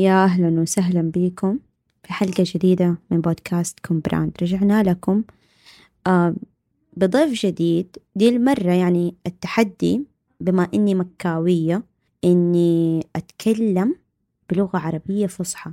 [0.00, 1.58] يا أهلا وسهلا بكم
[2.04, 5.24] في حلقة جديدة من بودكاست كومبراند رجعنا لكم
[6.96, 7.96] بضيف جديد.
[8.16, 10.04] دي المرة يعني التحدي
[10.40, 11.82] بما إني مكاوية
[12.24, 13.94] إني أتكلم
[14.50, 15.70] بلغة عربية فصحى.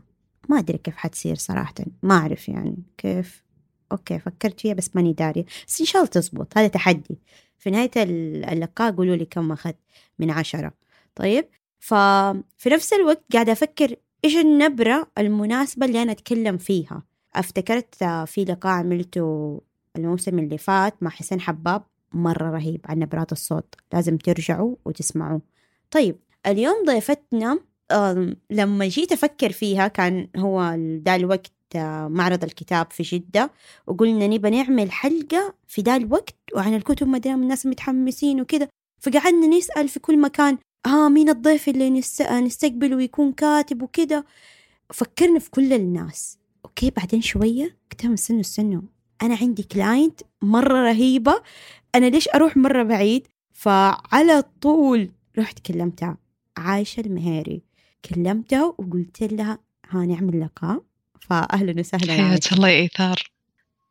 [0.50, 1.73] ما أدري كيف حتصير صراحة.
[2.04, 3.44] ما أعرف يعني كيف.
[3.91, 5.46] okay فكرت فيها بس ماني دارية.
[5.68, 6.57] بس إن شاء الله تزبط.
[6.57, 7.20] هذا تحدي.
[7.57, 9.78] في نهاية اللقاء قولوا لي كم أخذت
[10.20, 10.73] من عشرة.
[11.16, 11.46] طيب
[11.80, 17.03] ففي نفس الوقت قاعدة أفكر إيش النبرة المناسبة اللي أنا أتكلم فيها؟
[17.35, 19.62] أفتكرت في لقاء عملته
[19.95, 25.41] الموسم اللي فات مع حسين حباب مرة رهيب عن نبرات الصوت لازم ترجعوا وتسمعوه.
[25.91, 26.16] طيب
[26.48, 27.59] اليوم ضيفتنا
[28.49, 33.52] لما جيت أفكر فيها كان هو دا الوقت آه، معرض الكتاب في جدة
[33.88, 38.67] وقلنا نبى نعمل حلقة في دا الوقت وعن الكتب ما دام الناس متحمسين وكذا
[38.99, 41.90] فقعدنا نسأل في كل مكان ها مين الضيف اللي
[42.32, 44.23] نستقبله ويكون كاتب وكذا
[44.94, 46.38] فكرنا في كل الناس.
[46.66, 48.81] okay بعدين شوية قلت استنوا استنوا
[49.22, 51.44] أنا عندي client مرة رهيبة.
[51.95, 56.17] أنا ليش أروح مرة بعيد؟ فعلى طول رحت كلمتها.
[56.58, 57.61] عايشة المهيري.
[58.06, 60.83] كلمتها وقلت لها ها نعمل لقاء
[61.22, 63.31] فأهلا وسهلا حياك الله يا إيثار.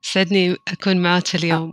[0.02, 1.72] سعدني أكون معك اليوم.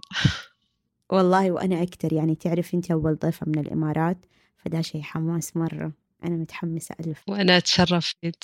[1.09, 2.13] والله وأنا أكتر.
[2.13, 4.17] يعني تعرف أنت أول ضيفة من الإمارات.
[4.65, 5.91] فده شيء حماس مرة.
[6.23, 7.23] أنا متحمسة ألف.
[7.27, 8.35] وأنا أتشرف فيك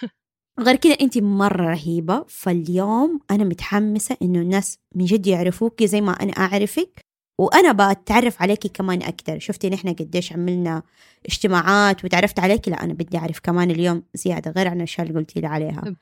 [0.66, 2.24] غير كذا أنت مرة رهيبة.
[2.28, 7.00] فاليوم أنا متحمسة إنه الناس من جد يعرفوك زي ما أنا أعرفك
[7.38, 9.38] وأنا بتعرف عليكي كمان أكتر.
[9.38, 10.82] شفتي نحن قديش عملنا
[11.26, 15.40] اجتماعات وتعرفت عليك؟ لا أنا بدي أعرف كمان اليوم زيادة غير عن الأشياء اللي قلتي
[15.40, 15.94] لي عليها.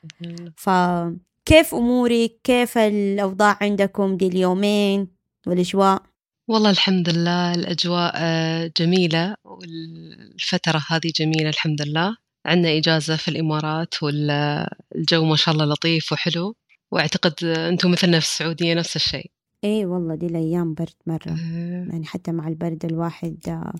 [0.57, 5.09] فكيف أمورك؟ كيف الأوضاع عندكم دي اليومين
[5.47, 6.03] والأجواء؟
[6.49, 12.17] والله الحمد لله الأجواء آه، جميلة والفترة هذه جميلة الحمد لله.
[12.47, 16.55] عندنا إجازة في الإمارات والجو ما شاء الله لطيف وحلو.
[16.93, 19.31] وأعتقد أنتم مثلنا في السعودية نفس الشيء.
[19.65, 21.29] إيه والله دي الأيام برد مرة.
[21.29, 21.87] أه.
[21.91, 23.75] يعني حتى مع البرد الواحد آه،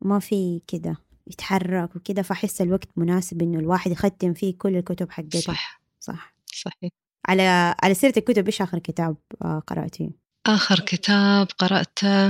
[0.00, 0.96] ما في كده
[1.26, 5.40] يتحرك وكده فأحس الوقت مناسب إنه الواحد يختم فيه كل الكتب حقته.
[5.40, 5.82] صح.
[6.00, 6.34] صح.
[6.46, 6.90] صحيح.
[7.28, 12.28] على على سيرة الكتب إيش آخر كتاب آه، قرأتيه؟ آخر كتاب قرأته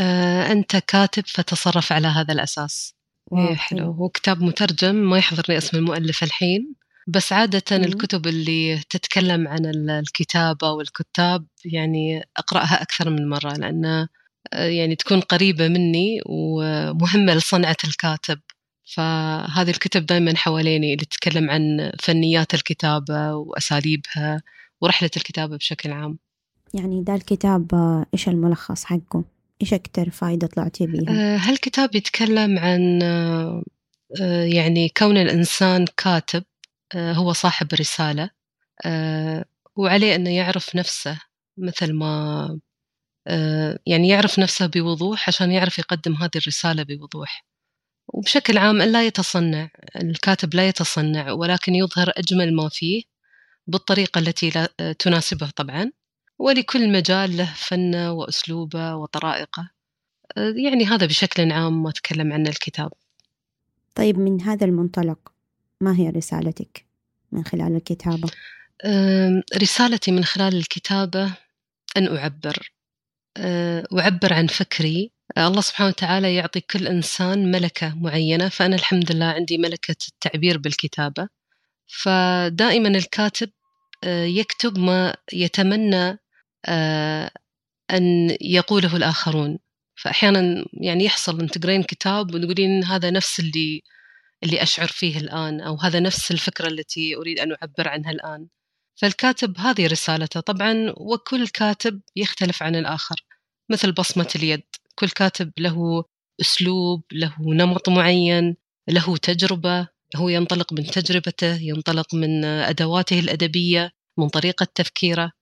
[0.00, 2.94] آه أنت كاتب فتصرف على هذا الأساس.
[3.38, 3.92] إيه حلو.
[3.92, 6.74] هو كتاب مترجم ما يحضرني اسم المؤلف الحين
[7.08, 7.84] بس عادة مم.
[7.84, 14.08] الكتب اللي تتكلم عن الكتابة والكتاب يعني أقرأها أكثر من مرة لأن
[14.52, 18.40] آه، يعني تكون قريبة مني ومهمة لصنعة الكاتب.
[18.94, 24.42] فهذه الكتب دائما حواليني اللي تتكلم عن فنيات الكتابة وأساليبها
[24.80, 26.18] ورحلة الكتابة بشكل عام.
[26.74, 29.24] يعني ده الكتاب آه، إيش الملخص حقه؟
[29.62, 33.02] إيش أكتر فايدة طلعتي بيها؟ هالكتاب آه، يتكلم عن
[34.52, 36.44] يعني كون الإنسان كاتب
[36.94, 38.30] آه، هو صاحب رسالة
[38.86, 39.44] آه،
[39.76, 41.20] وعليه أنه يعرف نفسه
[41.58, 42.60] مثل ما
[43.28, 47.46] آه، يعني يعرف نفسه بوضوح عشان يعرف يقدم هذه الرسالة بوضوح
[48.08, 53.02] وبشكل عام لا يتصنع الكاتب لا يتصنع ولكن يظهر أجمل ما فيه
[53.66, 54.68] بالطريقة التي
[54.98, 55.92] تناسبه طبعا
[56.38, 59.70] ولكل مجال له فنه وأسلوبه وطرائقه.
[60.36, 62.92] يعني هذا بشكل عام ما أتكلم عنه الكتاب.
[63.94, 65.32] طيب من هذا المنطلق
[65.80, 66.86] ما هي رسالتك
[67.32, 68.28] من خلال الكتابة؟
[69.56, 71.32] رسالتي من خلال الكتابة
[71.96, 72.72] أن أعبر.
[73.98, 75.12] أعبر عن فكري.
[75.38, 81.28] الله سبحانه وتعالى يعطي كل إنسان ملكة معينة فأنا الحمد لله عندي ملكة التعبير بالكتابة.
[81.86, 83.50] فدائما الكاتب
[84.06, 86.18] يكتب ما يتمنى
[87.90, 89.58] أن يقوله الآخرون.
[89.96, 93.82] فأحيانا يعني يحصل أن تقرين كتاب وتقولين هذا نفس اللي
[94.42, 98.48] اللي أشعر فيه الآن أو هذا نفس الفكرة التي أريد أن أعبر عنها الآن.
[98.96, 100.40] فالكاتب هذه رسالته.
[100.40, 103.16] طبعا وكل كاتب يختلف عن الآخر
[103.70, 104.62] مثل بصمة اليد.
[104.94, 106.04] كل كاتب له
[106.40, 108.56] أسلوب له نمط معين
[108.88, 109.88] له تجربة.
[110.16, 115.24] هو ينطلق من تجربته ينطلق من أدواته الأدبية من طريقة تفكيره.
[115.24, 115.35] آه،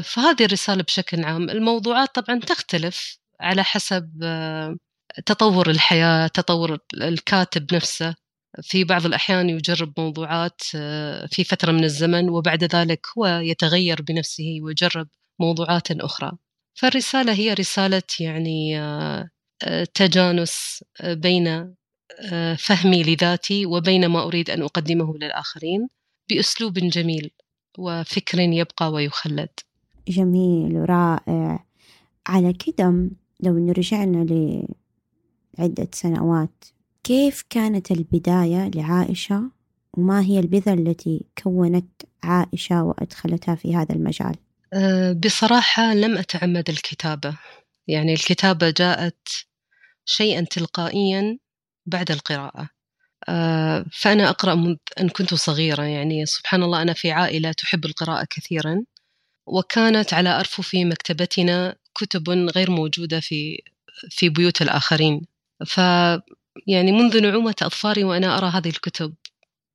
[0.00, 4.76] فهذه الرسالة بشكل عام الموضوعات طبعا تختلف على حسب آه،
[5.26, 8.14] تطور الحياة تطور الكاتب نفسه.
[8.62, 14.58] في بعض الأحيان يجرب موضوعات آه، في فترة من الزمن وبعد ذلك هو يتغير بنفسه
[14.62, 15.08] ويجرب
[15.40, 16.32] موضوعات أخرى.
[16.74, 19.28] فالرسالة هي رسالة يعني آه،
[19.64, 21.74] آه، تجانس بين
[22.58, 25.88] فهمي لذاتي وبين ما أريد أن أقدمه للآخرين
[26.30, 27.30] بأسلوب جميل.
[27.78, 29.48] وفكر يبقى ويخلد.
[30.08, 31.64] جميل ورائع.
[32.26, 33.10] على كده
[33.40, 34.26] لو نرجعنا
[35.58, 36.64] لعدة سنوات
[37.04, 39.42] كيف كانت البداية لعائشة؟
[39.92, 44.34] وما هي البذرة التي كونت عائشة وأدخلتها في هذا المجال؟
[44.74, 47.38] أه، بصراحة لم أتعمد الكتابة.
[47.88, 49.28] يعني الكتابة جاءت
[50.04, 51.38] شيئا تلقائيا
[51.86, 52.68] بعد القراءة.
[53.92, 55.82] فأنا أقرأ منذ أن كنت صغيرة.
[55.82, 58.84] يعني سبحان الله أنا في عائلة تحب القراءة كثيرا
[59.48, 63.62] وكانت على أرفف مكتبتنا كتب غير موجودة في
[64.10, 65.22] في بيوت الآخرين.
[65.66, 65.78] ف
[66.66, 69.14] يعني منذ نعومة أظفاري وأنا أرى هذه الكتب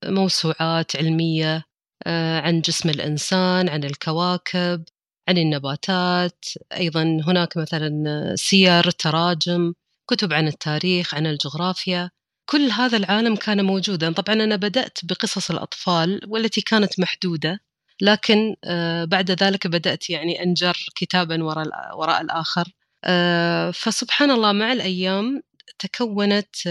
[0.05, 1.65] موسوعات علمية
[2.07, 4.83] آه، عن جسم الإنسان عن الكواكب
[5.29, 6.45] عن النباتات.
[6.73, 7.91] أيضا هناك مثلا
[8.35, 9.73] سير تراجم
[10.09, 12.11] كتب عن التاريخ عن الجغرافيا.
[12.49, 14.13] كل هذا العالم كان موجودا.
[14.13, 17.59] طبعا أنا بدأت بقصص الأطفال والتي كانت محدودة
[18.01, 21.67] لكن آه، بعد ذلك بدأت يعني أنجر كتابا وراء,
[21.97, 22.67] وراء الآخر.
[23.03, 25.41] آه، فسبحان الله مع الأيام
[25.79, 26.65] تكونت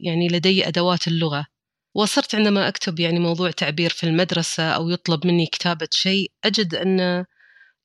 [0.00, 1.46] يعني لدي أدوات اللغة.
[1.94, 7.24] وصرت عندما أكتب يعني موضوع تعبير في المدرسة أو يطلب مني كتابة شيء أجد أن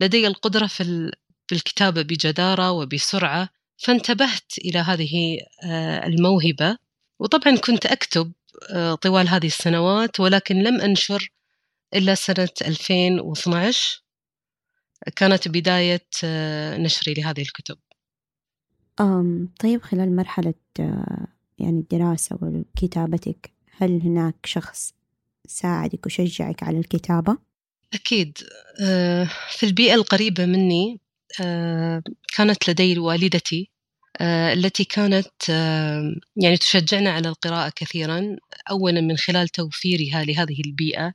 [0.02, 1.12] لدي القدرة في
[1.52, 3.50] الكتابة بجدارة وبسرعة.
[3.78, 6.78] فانتبهت إلى هذه آه، الموهبة.
[7.22, 8.32] وطبعا كنت أكتب
[8.70, 11.32] آه، طوال هذه السنوات ولكن لم أنشر
[11.94, 14.04] إلا سنة 2012
[15.16, 17.78] كانت بداية آه، نشري لهذه الكتب.
[19.60, 20.54] طيب خلال مرحلة
[21.60, 24.94] يعني الدراسة وكتابتك هل هناك شخص
[25.48, 27.38] ساعدك وشجعك على الكتابة؟
[27.94, 28.38] أكيد.
[28.82, 31.00] آه، في البيئة القريبة مني
[31.42, 32.04] آه،
[32.36, 33.62] كانت لدي والدتي.
[33.64, 33.71] آه،
[34.54, 35.50] التي كانت
[36.36, 38.36] يعني تشجعنا على القراءة كثيرا
[38.72, 41.14] أولا من خلال توفيرها لهذه البيئة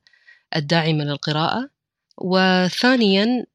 [0.57, 1.71] الداعمة للقراءة
[2.19, 3.47] وثانيا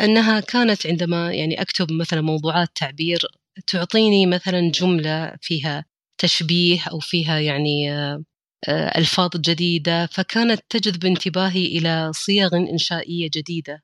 [0.00, 3.20] أنها كانت عندما يعني أكتب مثلا موضوعات تعبير
[3.66, 5.84] تعطيني مثلا جملة فيها
[6.18, 8.24] تشبيه أو فيها يعني آه،
[8.68, 13.82] آه، ألفاظ جديدة فكانت تجذب انتباهي إلى صيغ إنشائية جديدة.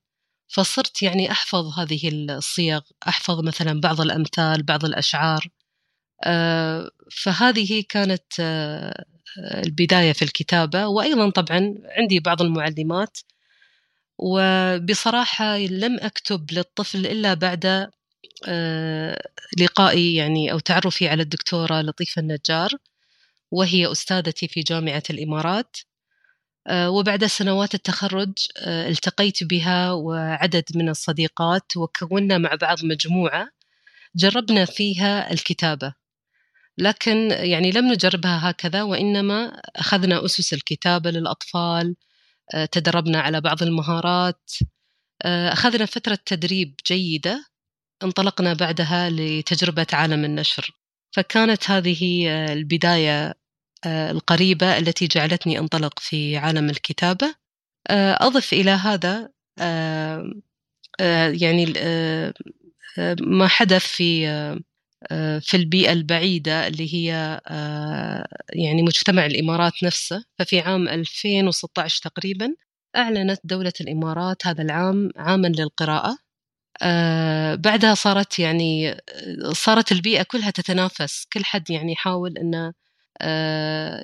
[0.51, 5.49] فصرت يعني أحفظ هذه الصيغ أحفظ مثلا بعض الأمثال بعض الأشعار.
[6.25, 6.91] آه،
[7.25, 8.25] فهذه كانت
[9.67, 10.87] البداية في الكتابة.
[10.87, 13.19] وأيضا طبعا عندي بعض المعلمات.
[14.19, 17.91] وبصراحة لم أكتب للطفل إلا بعد
[18.49, 19.23] آه،
[19.61, 22.71] لقائي يعني أو تعرفي على الدكتورة لطيفة النجار.
[23.53, 25.77] وهي أستاذتي في جامعة الإمارات.
[25.77, 25.90] آه،
[26.73, 33.49] وبعد سنوات التخرج آه، التقيت بها وعدد من الصديقات وكونا مع بعض مجموعة
[34.17, 35.95] جربنا فيها الكتابة.
[36.79, 41.97] لكن يعني لم نجربها هكذا وإنما أخذنا أسس الكتابة للأطفال
[42.73, 44.51] تدربنا على بعض المهارات
[45.25, 47.45] أخذنا فترة تدريب جيدة
[48.03, 50.81] انطلقنا بعدها لتجربة عالم النشر.
[51.13, 53.35] فكانت هذه البداية آه،
[53.87, 57.35] القريبة التي جعلتني أنطلق في عالم الكتابة.
[57.89, 59.31] آه، أضف إلى هذا
[59.61, 60.25] آه،
[61.29, 61.75] يعني
[63.21, 64.27] ما حدث في
[65.41, 67.41] في البيئة البعيدة اللي هي
[68.53, 70.25] يعني مجتمع الإمارات نفسه.
[70.39, 72.55] ففي عام 2016 تقريبا
[72.97, 76.19] أعلنت دولة الإمارات هذا العام عاما للقراءة.
[76.83, 78.97] آه بعدها صارت يعني
[79.53, 81.27] صارت البيئة كلها تتنافس.
[81.33, 82.75] كل حد يعني يحاول أنه آه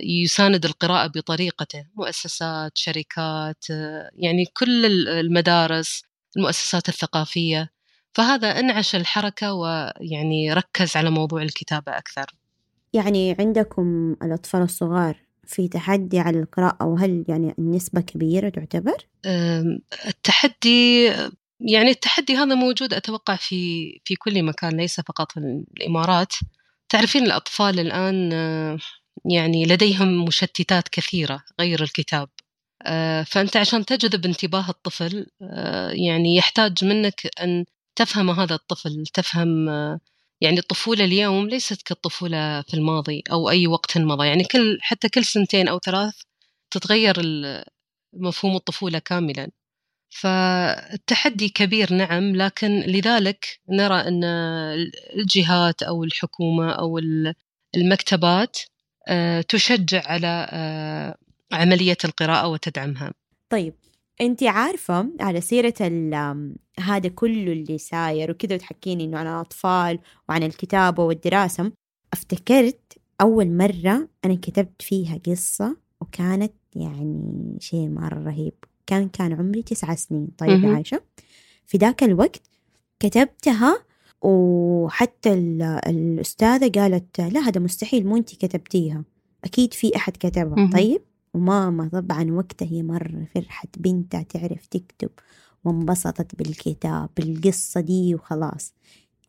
[0.02, 6.02] يساند القراءة بطريقته مؤسسات شركات آه يعني كل المدارس
[6.37, 7.70] المؤسسات الثقافية.
[8.14, 12.35] فهذا أنعش الحركة ويعني ركز على موضوع الكتابة أكثر.
[12.92, 19.06] يعني عندكم الأطفال الصغار في تحدي على القراءة وهل يعني النسبة كبيرة تعتبر؟
[20.06, 21.04] التحدي
[21.61, 26.32] يعني التحدي هذا موجود أتوقع في في كل مكان ليس فقط في الإمارات.
[26.88, 28.78] تعرفين الأطفال الآن آه،
[29.25, 32.28] يعني لديهم مشتتات كثيرة غير الكتاب.
[32.82, 37.64] آه، فأنت عشان تجذب انتباه الطفل آه، يعني يحتاج منك أن
[37.96, 39.68] تفهم هذا الطفل تفهم
[40.40, 44.26] يعني الطفوله اليوم ليست كالطفولة في الماضي أو أي وقت مضى.
[44.26, 46.14] يعني كل حتى كل سنتين أو ثلاث
[46.70, 47.16] تتغير
[48.14, 49.50] مفهوم الطفولة كاملا.
[50.11, 54.25] فالتحدي كبير نعم لكن لذلك نرى أن
[55.16, 57.00] الجهات أو الحكومة أو
[57.76, 58.75] المكتبات آه،
[59.48, 61.16] تشجع على آه،
[61.52, 63.12] عملية القراءة وتدعمها.
[63.50, 63.75] طيب
[64.20, 65.75] أنت عارفة على سيرة
[66.80, 69.98] هذا كله اللي ساير وكذا وتحكيني إنه عن الأطفال
[70.28, 71.72] وعن الكتابة والدراسة
[72.12, 78.54] أفتكرت أول مرة أنا كتبت فيها قصة وكانت يعني شيء مرة رهيب.
[78.86, 80.28] كان كان عمري تسعة سنين.
[80.38, 81.02] طيب عايشة؟
[81.66, 82.42] في ذاك الوقت
[83.00, 83.84] كتبتها
[84.28, 85.33] وحتى
[85.87, 89.04] الأستاذة قالت لا هذا مستحيل مو أنت كتبتيها.
[89.45, 90.71] أكيد في أحد كتبها.
[90.73, 91.02] طيب؟
[91.35, 95.11] وماما طبعا وقتها هي مرة فرحت بنتها تعرف تكتب
[95.64, 98.75] وانبسطت بالكتاب بالقصة دي وخلاص.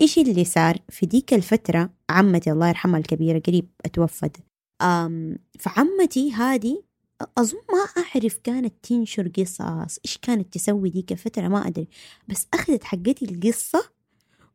[0.02, 4.38] إيش اللي صار؟ في ديك الفترة عمتي الله يرحمها الكبيرة قريب اتوفت
[4.82, 6.84] أم فعمتي هذه
[7.38, 11.88] أظن ما أعرف كانت تنشر قصص إيش كانت تسوي ديك الفترة ما أدري.
[12.28, 13.97] بس أخذت حقتي القصة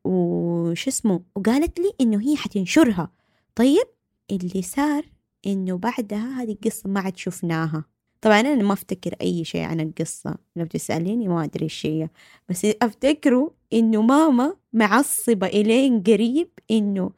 [0.04, 3.12] وش اسمه وقالت لي إنه هي حتنشرها.
[3.54, 3.86] طيب
[4.30, 5.04] اللي صار
[5.46, 7.84] إنه بعدها هذه القصة ما عاد شفناها.
[8.20, 10.38] طبعا أنا ما أفتكر أي شيء عن القصة.
[10.56, 12.08] لو تسأليني ما أدري إيش هي.
[12.48, 17.10] بس أفتكره إنه ماما معصبة إلين قريب إنه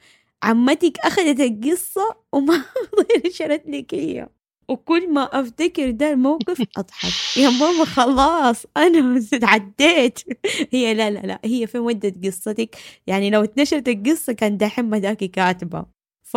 [0.42, 2.64] عمتك أخذت القصة وما
[3.26, 4.28] نشرت لك هي.
[4.68, 7.36] وكل ما أفتكر ده الموقف أضحك.
[7.42, 10.18] يا ماما خلاص أنا عديت.
[10.72, 12.76] هي لا لا لا هي في مدة قصتك.
[13.06, 15.86] يعني لو اتنشرت القصة كان دحين مداكي كاتبة.
[16.22, 16.36] ف...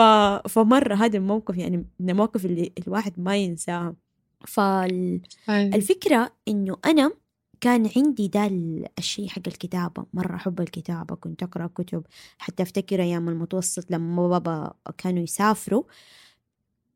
[0.50, 3.96] فمرة هذا الموقف يعني من المواقف اللي الواحد ما ينساها.
[4.48, 7.12] فالفكرة إنه أنا
[7.62, 8.46] كان عندي ده
[9.00, 10.06] الشيء حق الكتابة.
[10.14, 12.04] مرة أحب الكتابة كنت أقرأ كتب.
[12.38, 15.84] حتى أفتكر أيام المتوسط لما بابا كانوا يسافروا.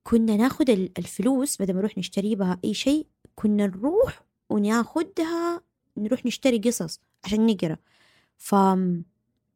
[0.04, 5.62] كنا ناخد الفلوس بدل ما نروح نشتري بها أي شيء كنا نروح وناخدها
[5.98, 7.78] نروح نشتري قصص عشان نقرأ.
[8.38, 8.56] ف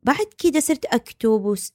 [0.03, 1.29] بعد كده صرت أكتب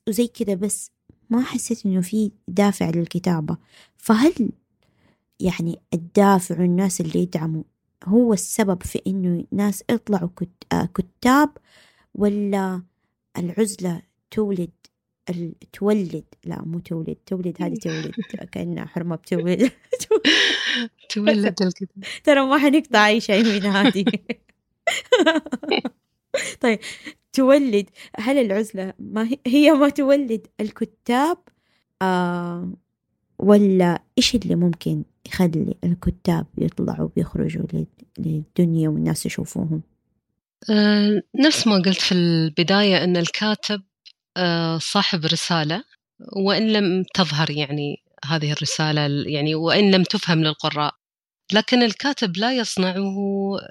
[0.08, 0.90] وزي كده بس
[1.30, 3.56] ما حسيت إنه في دافع للكتابة.
[3.98, 4.50] فهل
[5.40, 7.62] يعني الدافع والناس اللي يدعموا
[8.04, 10.28] هو السبب في إنه ناس يطلعوا
[10.94, 11.50] كتاب
[12.14, 12.82] ولا
[13.38, 14.70] العزلة تولد
[15.72, 18.14] تولد لا مو تولد تولد هذه تولد
[18.52, 19.70] كأنها حرمة بتولد.
[21.14, 22.04] تولد الكتاب.
[22.24, 24.04] ترى ما حنقطع أي شيء من هذه.
[26.60, 26.78] طيب
[27.32, 31.38] تولد هل العزلة ما هي ما تولد الكتاب؟
[32.02, 32.72] آه
[33.38, 37.66] ولا إيش اللي ممكن يخلي الكتاب يطلعوا بيخرجوا
[38.18, 39.82] للدنيا والناس يشوفوهم؟
[40.70, 43.82] أه نفس ما قلت في البداية أن الكاتب
[44.78, 45.84] صاحب رسالة
[46.36, 50.94] وإن لم تظهر يعني هذه الرسالة يعني وإن لم تفهم للقراء.
[51.52, 53.16] لكن الكاتب لا يصنعه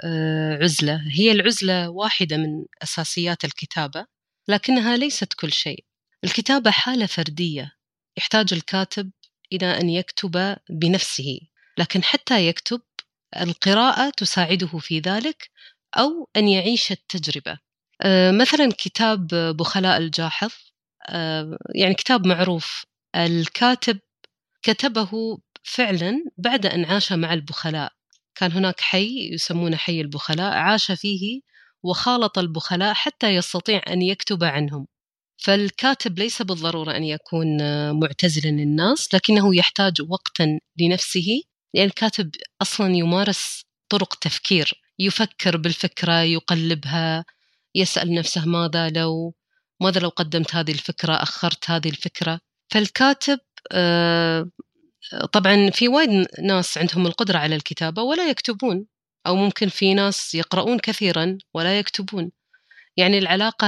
[0.03, 1.01] أه عزلة.
[1.11, 4.05] هي العزلة واحدة من أساسيات الكتابة
[4.47, 5.85] لكنها ليست كل شيء.
[6.23, 7.71] الكتابة حالة فردية.
[8.17, 9.11] يحتاج الكاتب
[9.53, 11.39] إلى أن يكتب بنفسه.
[11.77, 12.81] لكن حتى يكتب
[13.41, 15.49] القراءة تساعده في ذلك
[15.97, 17.51] أو أن يعيش التجربة.
[17.51, 17.68] آه،
[18.31, 19.27] مثلا كتاب
[19.57, 20.51] بخلاء الجاحظ
[21.09, 22.85] آه، يعني كتاب معروف.
[23.15, 23.99] الكاتب
[24.63, 27.91] كتبه فعلا بعد أن عاش مع البخلاء.
[28.35, 31.41] كان هناك حي يسمونه حي البخلاء عاش فيه
[31.83, 34.87] وخالط البخلاء حتى يستطيع أن يكتب عنهم.
[35.37, 37.57] فالكاتب ليس بالضرورة أن يكون
[37.99, 41.41] معتزلا للناس لكنه يحتاج وقتا لنفسه
[41.73, 44.81] لأن الكاتب أصلا يمارس طرق تفكير.
[44.99, 47.25] يفكر بالفكرة يقلبها
[47.79, 49.33] يسأل نفسه ماذا لو
[49.81, 52.39] ماذا لو قدمت هذه الفكرة أخرت هذه الفكرة.
[52.73, 53.39] فالكاتب
[53.71, 54.49] آه،
[55.33, 58.85] طبعا في وايد ناس عندهم القدرة على الكتابة ولا يكتبون
[59.27, 62.31] أو ممكن في ناس يقرؤون كثيرا ولا يكتبون.
[62.97, 63.67] يعني العلاقة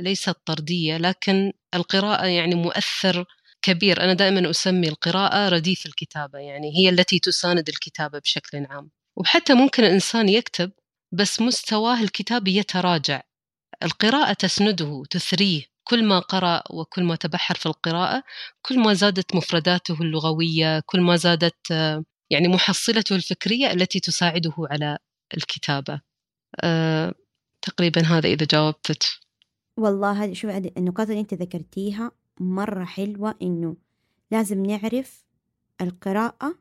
[0.00, 3.24] ليست طردية لكن القراءة يعني مؤثر
[3.62, 4.04] كبير.
[4.04, 8.90] أنا دائما أسمي القراءة رديف الكتابة يعني هي التي تساند الكتابة بشكل عام.
[9.16, 10.72] وحتى ممكن الإنسان يكتب
[11.12, 13.22] بس مستواه الكتابي يتراجع.
[13.82, 15.62] القراءة تسنده تثريه.
[15.84, 18.22] كل ما قرأ وكل ما تبحر في القراءة
[18.62, 21.70] كل ما زادت مفرداته اللغوية كل ما زادت
[22.30, 24.98] يعني محصلته الفكرية التي تساعده على
[25.36, 26.00] الكتابة.
[26.60, 27.14] أه
[27.62, 29.04] تقريبا هذا إذا جاوبتك
[29.76, 33.76] والله هذه شوف النقاط اللي أنت ذكرتيها مرة حلوة إنه
[34.30, 35.24] لازم نعرف
[35.80, 36.54] القراءة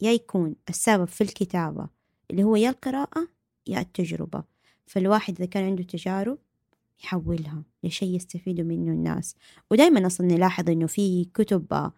[0.00, 1.88] يا يكون السبب في الكتابة
[2.30, 3.28] اللي هو يا القراءة
[3.66, 4.44] يا التجربة.
[4.86, 6.38] فالواحد إذا كان عنده تجارب
[7.04, 9.34] يحولها لشيء يستفيدوا منه الناس.
[9.70, 11.90] ودائما أصلا نلاحظ إنه في كتب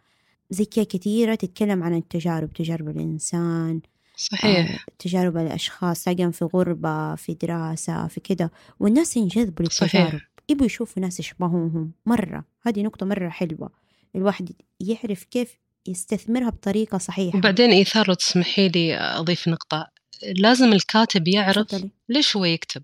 [0.51, 3.81] زي كذا كثيرة تتكلم عن التجارب تجارب الإنسان
[4.17, 4.71] صحيح.
[4.71, 8.51] آه تجارب الأشخاص سواء في غربة في دراسة في كده
[8.81, 10.21] والناس ينجذبوا للتجارب.
[10.49, 12.45] يبوا يشوفوا ناس يشبهوهم مرة.
[12.63, 13.71] هذه نقطة مرة حلوة.
[14.17, 17.39] الواحد يعرف كيف يستثمرها بطريقة صحيحة.
[17.39, 19.87] وبعدين إيثار تسمحي لي أضيف نقطة.
[20.23, 21.85] لازم الكاتب يعرف.
[22.09, 22.83] ليش هو يكتب؟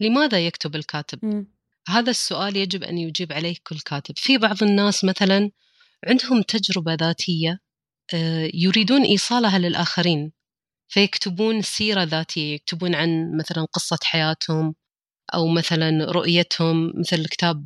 [0.00, 1.44] لماذا يكتب الكاتب؟ م.
[1.88, 4.14] هذا السؤال يجب أن يجيب عليه كل كاتب.
[4.18, 5.50] في بعض الناس مثلا
[6.08, 7.60] عندهم تجربة ذاتية
[8.14, 10.32] آه، يريدون إيصالها للآخرين
[10.88, 14.74] فيكتبون سيرة ذاتية يكتبون عن مثلا قصة حياتهم
[15.34, 17.64] أو مثلا رؤيتهم مثل كتاب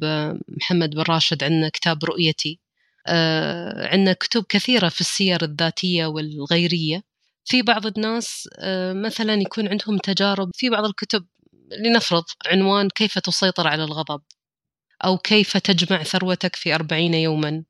[0.48, 2.60] محمد بن راشد عندنا كتاب رؤيتي
[3.06, 7.02] آه، عندنا كتب كثيرة في السير الذاتية والغيرية.
[7.44, 10.50] في بعض الناس آه، مثلا يكون عندهم تجارب.
[10.54, 11.26] في بعض الكتب
[11.78, 14.22] لنفرض عنوان كيف تسيطر على الغضب؟
[15.04, 17.64] أو كيف تجمع ثروتك في أربعين يوما؟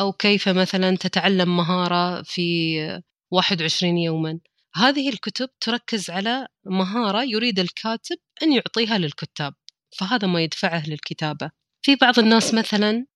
[0.00, 4.40] أو كيف مثلا تتعلم مهارة في 21 يوما؟
[4.74, 9.54] هذه الكتب تركز على مهارة يريد الكاتب أن يعطيها للكتاب
[9.98, 11.50] فهذا ما يدفعه للكتابة.
[11.82, 13.06] في بعض الناس مثلا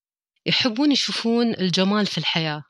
[0.47, 2.63] يحبون يشوفون الجمال في الحياة.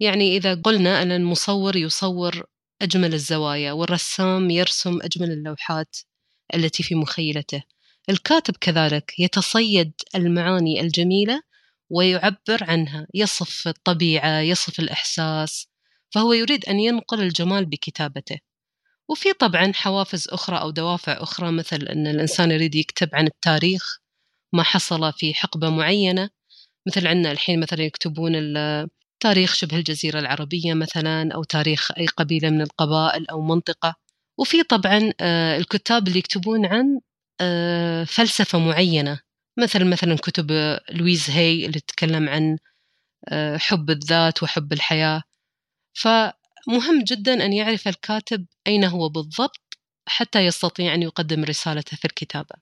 [0.00, 2.44] يعني إذا قلنا أن المصور يصور
[2.82, 5.96] أجمل الزوايا والرسام يرسم أجمل اللوحات.
[6.54, 7.62] التي في مخيلته.
[8.08, 11.42] الكاتب كذلك يتصيد المعاني الجميلة
[11.90, 15.68] ويعبر عنها يصف الطبيعة يصف الإحساس
[16.10, 18.38] فهو يريد أن ينقل الجمال بكتابته.
[19.08, 23.98] وفي طبعا حوافز أخرى أو دوافع أخرى مثل أن الإنسان يريد يكتب عن التاريخ
[24.52, 26.30] ما حصل في حقبة معينة
[26.86, 28.32] مثل عندنا الحين مثلا يكتبون
[29.20, 33.94] تاريخ شبه الجزيرة العربية مثلا أو تاريخ أي قبيلة من القبائل أو منطقة.
[34.38, 37.00] وفي طبعا آه، الكتاب اللي يكتبون عن
[37.40, 39.20] آه، فلسفة معينة
[39.58, 42.58] مثل مثلا كتب لويز هي اللي تتكلم عن
[43.28, 45.22] آه، حب الذات وحب الحياة.
[45.94, 49.78] فمهم جدا أن يعرف الكاتب أين هو بالضبط
[50.08, 52.56] حتى يستطيع أن يقدم رسالته في الكتابة.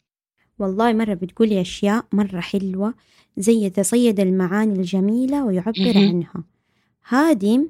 [0.59, 2.95] والله مرة بتقولي أشياء مرة حلوة
[3.37, 6.45] زي يتصيد المعاني الجميلة ويعبر عنها.
[7.09, 7.69] هذه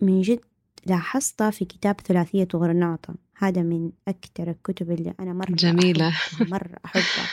[0.00, 0.40] من جد
[0.86, 6.08] لاحظتها في كتاب ثلاثية غرناطة هذا من أكثر الكتب اللي أنا مرة جميلة.
[6.08, 7.28] أحبها مرة أحبها.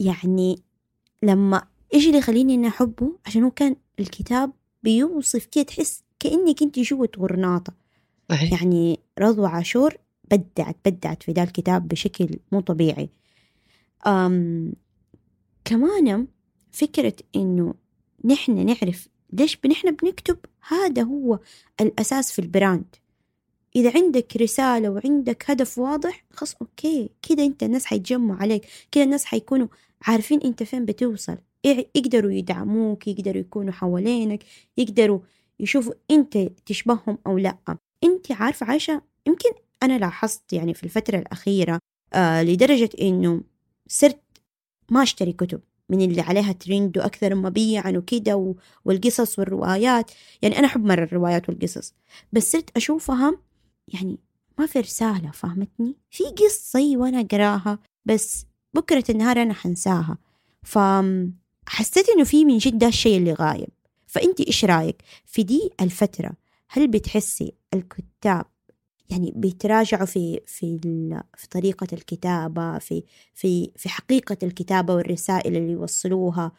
[0.00, 0.62] يعني
[1.22, 1.62] لما
[1.94, 4.52] إيش اللي يخليني إني أحبه؟ عشان هو كان الكتاب
[4.82, 7.72] بيوصف كده تحس كأنك أنت جوة غرناطة
[8.30, 9.96] يعني رضوى عاشور
[10.30, 13.10] بدعت بدعت في ذا الكتاب بشكل مو طبيعي.
[14.06, 14.72] أم
[15.64, 16.26] كمان
[16.72, 17.74] فكرة إنه
[18.24, 21.38] نحن نعرف ليش نحن بنكتب هذا هو
[21.80, 22.96] الأساس في ال brand.
[23.76, 29.24] إذا عندك رسالة وعندك هدف واضح خلاص okay كده أنت الناس حيتجمعوا عليك كده الناس
[29.24, 29.66] حيكونوا
[30.02, 31.36] عارفين أنت فين بتوصل.
[31.64, 34.44] يقدروا يدعموك يقدروا يكونوا حوالينك
[34.76, 35.20] يقدروا
[35.60, 37.58] يشوفوا أنت تشبههم أو لأ.
[38.04, 39.50] أنت عارفة عايشة يمكن
[39.82, 41.78] أنا لاحظت يعني في الفترة الأخيرة
[42.14, 43.40] آه لدرجة إنه
[43.88, 44.20] صرت
[44.90, 45.60] ما أشتري كتب.
[45.88, 50.10] من اللي عليها ترند وأكثر مبيعا وكده والقصص والروايات.
[50.42, 51.94] يعني أنا أحب مرة الروايات والقصص
[52.32, 53.38] بس صرت أشوفها
[53.88, 54.18] يعني
[54.58, 60.18] ما في رسالة فهمتني؟ في قصة وأنا أقراها بس بكرة النهار أنا حنساها.
[60.62, 63.68] فحسيت إنه في من جد الشيء اللي غايب.
[64.06, 66.32] فأنت إيش رأيك؟ في دي الفترة
[66.68, 68.44] هل بتحسي الكتاب
[69.10, 70.78] يعني بيتراجعوا في في
[71.36, 73.02] في طريقة الكتابة في
[73.34, 76.52] في في حقيقة الكتابة والرسائل اللي يوصلوها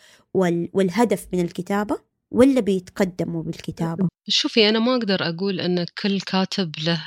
[0.73, 1.97] والهدف من الكتابة
[2.31, 7.01] ولا بيتقدموا بالكتابة؟ شوفي أنا ما أقدر أقول أن كل كاتب له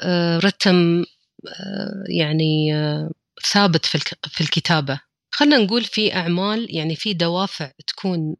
[0.00, 1.04] آه، رتم
[1.46, 3.10] آه، يعني آه،
[3.52, 5.00] ثابت في الكتابة
[5.34, 8.36] خلينا نقول في أعمال يعني في دوافع تكون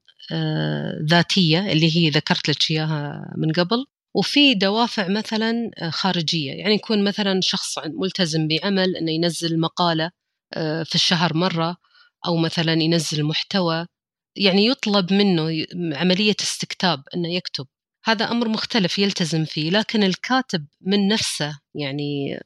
[1.10, 6.52] ذاتية اللي هي ذكرت لك إياها من قبل وفي دوافع مثلا آه، خارجية.
[6.52, 10.10] يعني يكون مثلا شخص ملتزم بعمل إنه ينزل مقالة
[10.54, 11.76] آه، في الشهر مرة
[12.26, 13.86] أو مثلا ينزل محتوى.
[14.36, 17.66] يعني يطلب منه عملية استكتاب إنه يكتب.
[18.04, 19.70] هذا أمر مختلف يلتزم فيه.
[19.70, 22.40] لكن الكاتب من نفسه يعني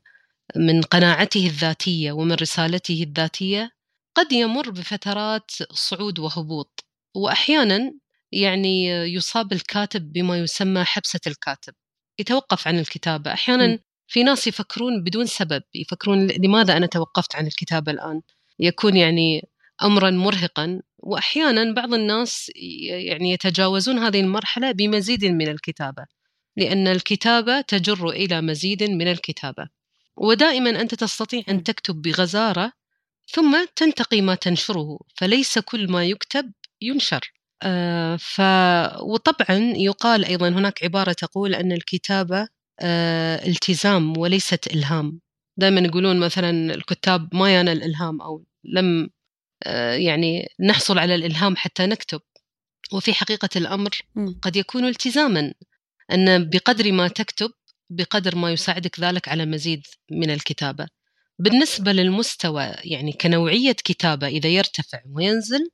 [0.57, 3.71] من قناعته الذاتية ومن رسالته الذاتية
[4.17, 6.85] قد يمر بفترات صعود وهبوط.
[7.17, 7.93] واحيانا
[8.33, 11.75] يعني يصاب الكاتب بما يسمى حبسة الكاتب
[12.19, 13.33] يتوقف عن الكتابة.
[13.33, 18.23] أحيانا في ناس يفكرون بدون سبب يفكرون لماذا أنا توقفت عن الكتابة الآن؟
[18.59, 19.49] يكون يعني
[19.83, 22.51] أمرا مرهقا وأحيانا بعض الناس
[22.91, 26.07] يعني يتجاوزون هذه المرحلة بمزيد من الكتابة
[26.57, 29.69] لأن الكتابة تجر إلى مزيد من الكتابة.
[30.17, 32.73] ودائما أنت تستطيع أن تكتب بغزارة
[33.29, 37.33] ثم تنتقي ما تنشره فليس كل ما يكتب ينشر.
[38.19, 38.41] ف
[39.01, 42.49] وطبعا يقال أيضا هناك عبارة تقول أن الكتابة
[42.81, 45.21] آه، التزام وليست إلهام.
[45.57, 49.11] دائما يقولون مثلا الكتاب ما يانا الإلهام أو لم
[49.65, 52.21] آه، يعني نحصل على الإلهام حتى نكتب.
[52.93, 53.91] وفي حقيقة الأمر
[54.43, 55.55] قد يكون التزاما
[56.13, 57.51] أن بقدر ما تكتب
[57.91, 60.87] بقدر ما يساعدك ذلك على مزيد من الكتابة.
[61.39, 65.71] بالنسبة للمستوى يعني كنوعية كتابة إذا يرتفع وينزل آه،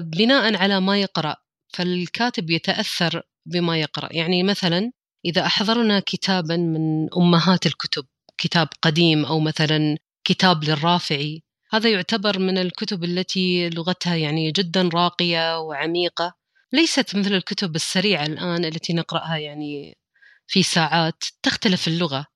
[0.00, 1.36] بناء على ما يقرأ.
[1.68, 4.08] فالكاتب يتأثر بما يقرأ.
[4.12, 4.90] يعني مثلا
[5.24, 8.04] إذا أحضرنا كتابا من أمهات الكتب
[8.38, 15.58] كتاب قديم أو مثلا كتاب للرافعي هذا يعتبر من الكتب التي لغتها يعني جدا راقية
[15.58, 16.34] وعميقة.
[16.72, 19.98] ليست مثل الكتب السريعة الآن التي نقرأها يعني
[20.46, 22.26] في ساعات تختلف اللغة.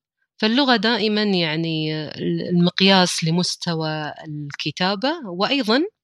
[0.40, 1.94] فاللغة دائما يعني
[2.50, 5.97] المقياس لمستوى الكتابة وأيضا آه،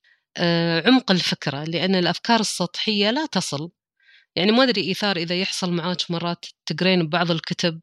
[0.87, 3.71] عمق الفكرة لأن الأفكار السطحية لا تصل.
[4.37, 7.81] يعني ما أدري إيثار إذا يحصل معاك مرات تقرين ببعض الكتب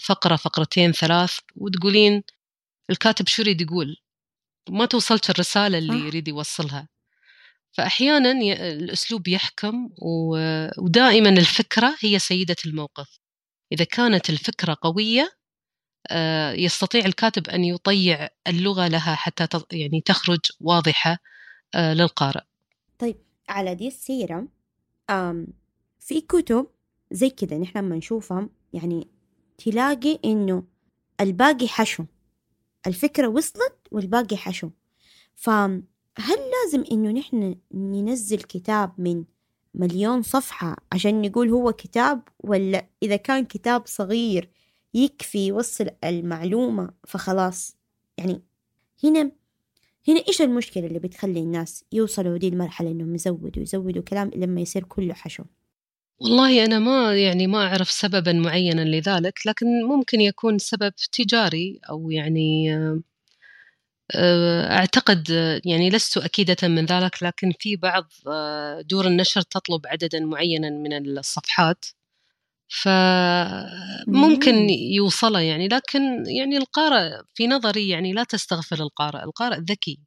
[0.00, 2.22] فقرة فقرتين ثلاث وتقولين
[2.90, 3.96] الكاتب شو يريد يقول؟
[4.70, 6.88] ما توصلك الرسالة اللي يريد يوصلها.
[7.72, 8.32] فأحيانا
[8.72, 9.88] الأسلوب يحكم
[10.78, 13.18] ودائما الفكرة هي سيدة الموقف.
[13.72, 15.30] إذا كانت الفكرة قوية
[16.10, 21.10] آه، يستطيع الكاتب أن يطيع اللغة لها حتى يعني تخرج واضحة.
[21.12, 21.18] آه،
[21.76, 22.40] للقارئ.
[22.98, 23.16] طيب
[23.48, 24.48] على دي السيرة
[25.98, 26.66] في كتب
[27.10, 29.08] زي كده نحن لما نشوفها يعني
[29.58, 30.64] تلاقي إنه
[31.20, 32.04] الباقي حشو
[32.86, 34.70] الفكرة وصلت والباقي حشو.
[35.34, 35.82] فهل
[36.18, 39.24] لازم إنه نحن ننزل كتاب من
[39.74, 44.50] مليون صفحة عشان نقول هو كتاب ولا إذا كان كتاب صغير
[44.94, 47.76] يكفي يوصل المعلومة فخلاص؟
[48.18, 48.42] يعني
[49.04, 49.32] هنا
[50.08, 54.84] هنا إيش المشكلة اللي بتخلي الناس يوصلوا دي المرحلة إنهم يزودوا يزودوا كلام لما يصير
[54.84, 55.44] كله حشو؟
[56.20, 62.10] والله أنا ما يعني ما أعرف سببا معينا لذلك لكن ممكن يكون سبب تجاري أو
[62.10, 62.74] يعني
[64.14, 65.30] آه، أعتقد
[65.64, 71.18] يعني لست أكيدة من ذلك لكن في بعض آه، دور النشر تطلب عددا معينا من
[71.18, 71.84] الصفحات.
[72.70, 80.00] فممكن يوصله يعني لكن يعني القارئ في نظري يعني لا تستغفل القارئ القارئ ذكي.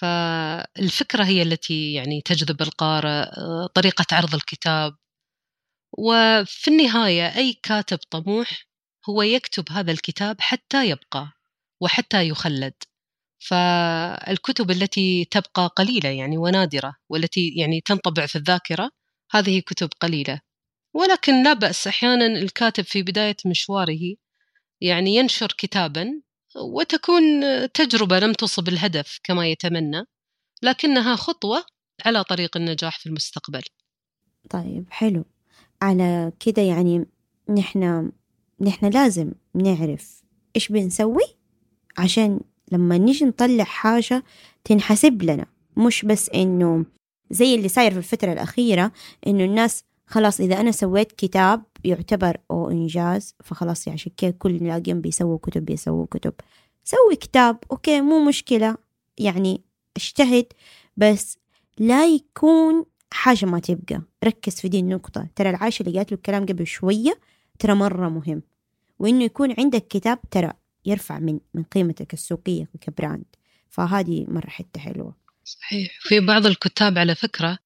[0.00, 4.96] فالفكرة هي التي يعني تجذب القارئ آه، طريقة عرض الكتاب.
[5.98, 8.66] وفي النهاية أي كاتب طموح
[9.10, 11.32] هو يكتب هذا الكتاب حتى يبقى
[11.80, 12.74] وحتى يخلد.
[13.38, 18.90] فالكتب التي تبقى قليلة يعني ونادرة والتي يعني تنطبع في الذاكرة
[19.32, 20.40] هذه كتب قليلة.
[20.96, 24.16] ولكن لا بأس أحيانا الكاتب في بداية مشواره
[24.80, 26.20] يعني ينشر كتابا
[26.56, 27.22] وتكون
[27.72, 30.04] تجربة لم تصب الهدف كما يتمنى
[30.62, 31.64] لكنها خطوة
[32.04, 33.62] على طريق النجاح في المستقبل.
[34.50, 35.24] طيب حلو.
[35.82, 37.06] على كده يعني
[37.58, 38.12] نحن
[38.60, 40.22] نحن لازم نعرف
[40.56, 41.24] إيش بنسوي
[41.98, 42.40] عشان
[42.72, 44.24] لما نيجي نطلع حاجة
[44.64, 46.84] تنحسب لنا مش بس إنه
[47.30, 48.92] زي اللي صاير في الفترة الأخيرة
[49.26, 55.00] إنه الناس خلاص إذا أنا سويت كتاب يعتبر أو إنجاز فخلاص يعني كيف كل لاقيهم
[55.00, 56.32] بيسووا كتب بيسووا كتب.
[56.84, 58.76] سوي كتاب okay مو مشكلة.
[59.18, 59.60] يعني
[59.96, 60.46] اجتهد
[60.96, 61.38] بس
[61.78, 64.02] لا يكون حاجة ما تبقى.
[64.24, 65.28] ركز في دي النقطة.
[65.36, 67.18] ترى العايشة اللي قالت له الكلام قبل شوية
[67.58, 68.42] ترى مرة مهم.
[68.98, 70.52] وإنه يكون عندك كتاب ترى
[70.86, 73.24] يرفع من من قيمتك السوقية ك brand.
[73.68, 75.14] فهذه مرة حتة حلوة.
[75.44, 75.98] صحيح.
[76.00, 77.58] في بعض الكتاب على فكرة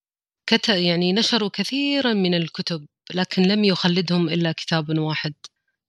[0.46, 5.34] كتب يعني نشروا كثيرا من الكتب لكن لم يخلدهم إلا كتاب واحد.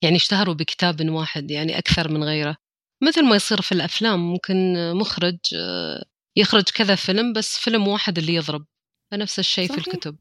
[0.03, 2.57] يعني اشتهروا بكتاب واحد يعني أكثر من غيره.
[3.03, 6.05] مثل ما يصير في الأفلام ممكن مخرج آه،
[6.37, 8.65] يخرج كذا فيلم بس فيلم واحد اللي يضرب.
[9.11, 9.83] فنفس الشيء صحيح.
[9.83, 10.17] في الكتب.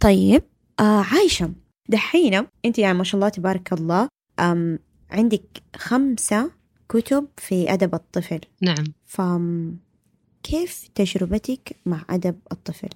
[0.00, 0.42] طيب
[0.80, 1.54] آه عايشة
[1.88, 4.08] دحين أنت يعني ما شاء الله تبارك الله
[4.40, 4.78] أم
[5.10, 6.52] عندك خمسة
[6.88, 8.40] كتب في أدب الطفل.
[8.62, 8.84] نعم.
[9.06, 9.76] فم
[10.42, 12.88] كيف تجربتك مع أدب الطفل؟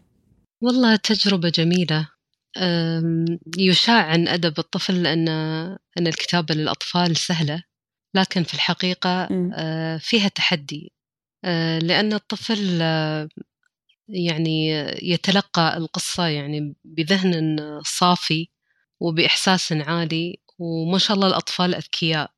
[0.63, 2.09] والله تجربة جميلة.
[3.59, 5.29] يشاع عن أدب الطفل أن
[5.99, 7.63] أن الكتابة للأطفال سهلة
[8.15, 10.93] لكن في الحقيقة آه، فيها تحدي.
[11.45, 12.81] آه، لأن الطفل
[14.09, 14.69] يعني
[15.03, 18.49] يتلقى القصة يعني بذهن صافي
[19.01, 22.31] وبإحساس عالي وما شاء الله الأطفال أذكياء.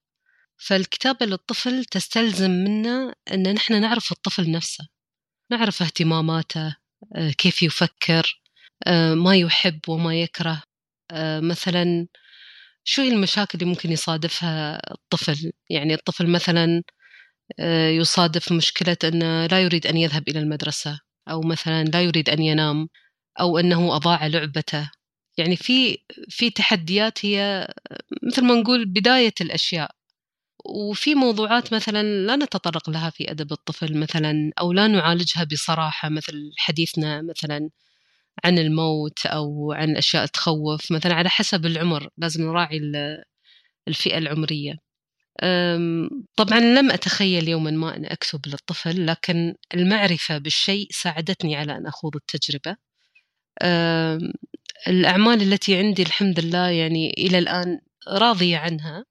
[0.56, 4.88] فالكتابة للطفل تستلزم منا أن نحن نعرف الطفل نفسه.
[5.50, 6.76] نعرف اهتماماته
[7.16, 8.40] آه، كيف يفكر
[8.86, 10.62] آه، ما يحب وما يكره.
[11.10, 12.06] آه، مثلا
[12.84, 16.82] شو هي المشاكل اللي ممكن يصادفها الطفل؟ يعني الطفل مثلا
[17.98, 22.88] يصادف مشكلة أنه لا يريد أن يذهب إلى المدرسة أو مثلا لا يريد أن ينام
[23.40, 24.90] أو أنه أضاع لعبته.
[25.38, 25.98] يعني في
[26.30, 27.68] في تحديات هي
[28.24, 29.90] مثل ما نقول بداية الأشياء.
[30.68, 36.50] وفي موضوعات مثلا لا نتطرق لها في أدب الطفل مثلا أو لا نعالجها بصراحة مثل
[36.58, 37.70] حديثنا مثلا
[38.44, 42.80] عن الموت أو عن أشياء تخوف مثلا على حسب العمر لازم نراعي
[43.88, 44.74] الفئة العمرية.
[46.36, 52.16] طبعا لم أتخيل يوما ما أن أكتب للطفل لكن المعرفة بالشيء ساعدتني على أن أخوض
[52.16, 52.76] التجربة.
[54.88, 59.04] الأعمال التي عندي الحمد لله يعني إلى الآن راضية عنها.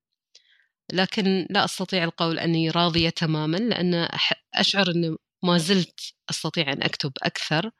[0.94, 4.08] لكن لا أستطيع القول أني راضية تماما لأن
[4.54, 7.72] أشعر أن ما زلت أستطيع أن أكتب أكثر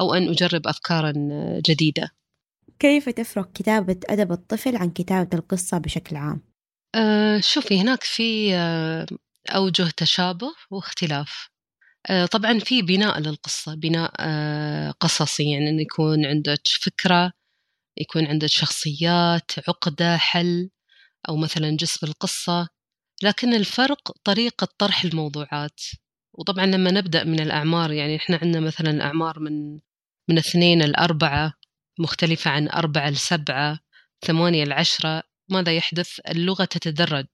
[0.00, 1.12] أو أن أجرب أفكارا
[1.66, 2.10] جديدة.
[2.78, 6.42] كيف تفرق كتابة أدب الطفل عن كتابة القصة بشكل عام؟
[6.94, 9.06] أه شوفي هناك في أه
[9.50, 11.48] أوجه تشابه واختلاف.
[12.10, 17.32] أه طبعا في بناء للقصة بناء أه قصصي يعني أن يكون عندك فكرة
[17.98, 20.70] يكون عندك شخصيات عقدة حل.
[21.28, 22.68] أو مثلا جسم القصة
[23.22, 25.80] لكن الفرق طريقة طرح الموضوعات.
[26.34, 29.80] وطبعا لما نبدأ من الأعمار يعني إحنا عندنا مثلا أعمار من
[30.28, 31.54] من اثنين الأربعة
[31.98, 33.78] مختلفة عن أربعة لسبعة
[34.26, 37.26] ثمانية العشرة ماذا يحدث؟ اللغة تتدرج.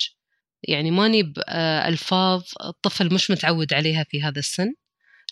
[0.69, 4.75] يعني ماني بألفاظ الطفل مش متعود عليها في هذا السن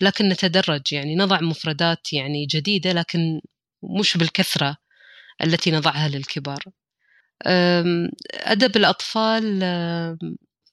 [0.01, 0.93] لكن نتدرج.
[0.93, 3.41] يعني نضع مفردات يعني جديدة لكن
[3.99, 4.77] مش بالكثرة
[5.43, 6.63] التي نضعها للكبار.
[8.33, 9.63] أدب الأطفال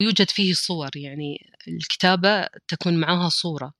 [0.00, 3.72] يوجد فيه صور يعني الكتابة تكون معها صورة.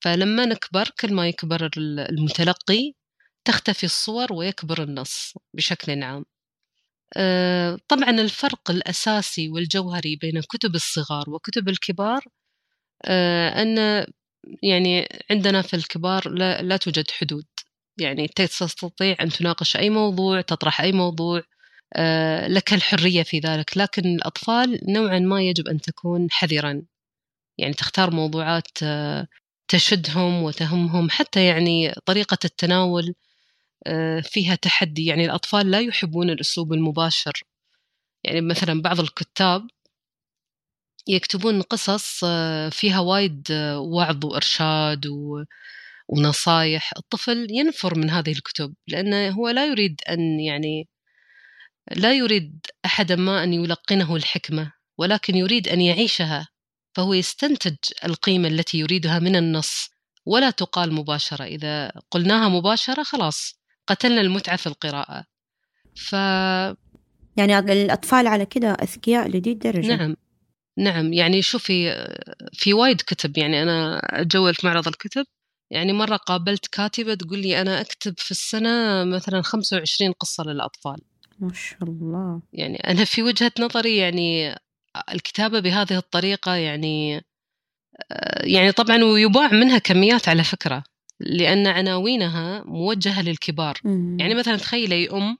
[0.00, 2.92] فلما نكبر كل ما يكبر المتلقي
[3.44, 6.24] تختفي الصور ويكبر النص بشكل عام.
[7.16, 12.24] آه، طبعا الفرق الأساسي والجوهري بين كتب الصغار وكتب الكبار
[13.04, 14.06] آه، أن
[14.62, 17.46] يعني عندنا في الكبار لا, لا توجد حدود.
[17.98, 21.42] يعني تستطيع أن تناقش أي موضوع تطرح أي موضوع
[22.48, 23.76] لك الحرية في ذلك.
[23.78, 26.82] لكن الأطفال نوعا ما يجب أن تكون حذرا.
[27.58, 28.68] يعني تختار موضوعات
[29.70, 31.10] تشدهم وتهمهم.
[31.10, 33.14] حتى يعني طريقة التناول
[33.86, 35.06] آه، فيها تحدي.
[35.06, 37.42] يعني الأطفال لا يحبون الأسلوب المباشر.
[38.24, 39.68] يعني مثلا بعض الكتاب
[41.08, 45.44] يكتبون قصص آه، فيها وايد آه، وعظ وإرشاد و...
[46.08, 46.92] ونصايح.
[46.98, 50.88] الطفل ينفر من هذه الكتب لأنه هو لا يريد أن يعني
[51.96, 56.48] لا يريد أحدا ما أن يلقنه الحكمة ولكن يريد أن يعيشها
[56.96, 59.90] فهو يستنتج القيمة التي يريدها من النص
[60.26, 61.44] ولا تقال مباشرة.
[61.44, 65.24] إذا قلناها مباشرة خلاص قتلنا المتعة في القراءة.
[65.96, 66.12] ف
[67.36, 69.96] يعني الأطفال على كده أذكياء لدي الدرجة.
[69.96, 70.16] نعم
[70.78, 71.12] نعم.
[71.12, 72.06] يعني شوفي
[72.52, 73.38] في وايد كتب.
[73.38, 75.24] يعني أنا أجول في معرض الكتب.
[75.70, 80.98] يعني مرة قابلت كاتبة تقول لي أنا أكتب في السنة مثلا 25 قصة للأطفال.
[81.40, 84.54] ما شاء الله يعني أنا في وجهة نظري يعني
[85.12, 87.20] الكتابة بهذه الطريقة يعني
[88.44, 90.84] يعني طبعا ويباع منها كميات على فكرة
[91.20, 94.16] لأن عناوينها موجهة للكبار مم.
[94.20, 95.38] يعني مثلا تخيلي أم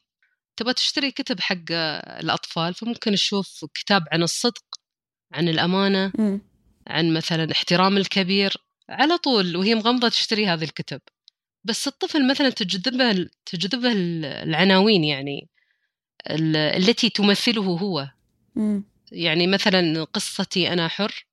[0.56, 1.72] تبغى تشتري كتب حق
[2.20, 4.64] الأطفال فممكن تشوف كتاب عن الصدق
[5.32, 6.40] عن الأمانة مم.
[6.86, 8.56] عن مثلا احترام الكبير
[8.88, 11.00] على طول وهي مغمضة تشتري هذه الكتب
[11.64, 13.92] بس الطفل مثلا تجذبه تجذبه
[14.42, 15.48] العناوين يعني
[16.26, 18.08] التي تمثله هو.
[18.56, 18.84] مم.
[19.12, 21.26] يعني مثلا قصتي أنا حر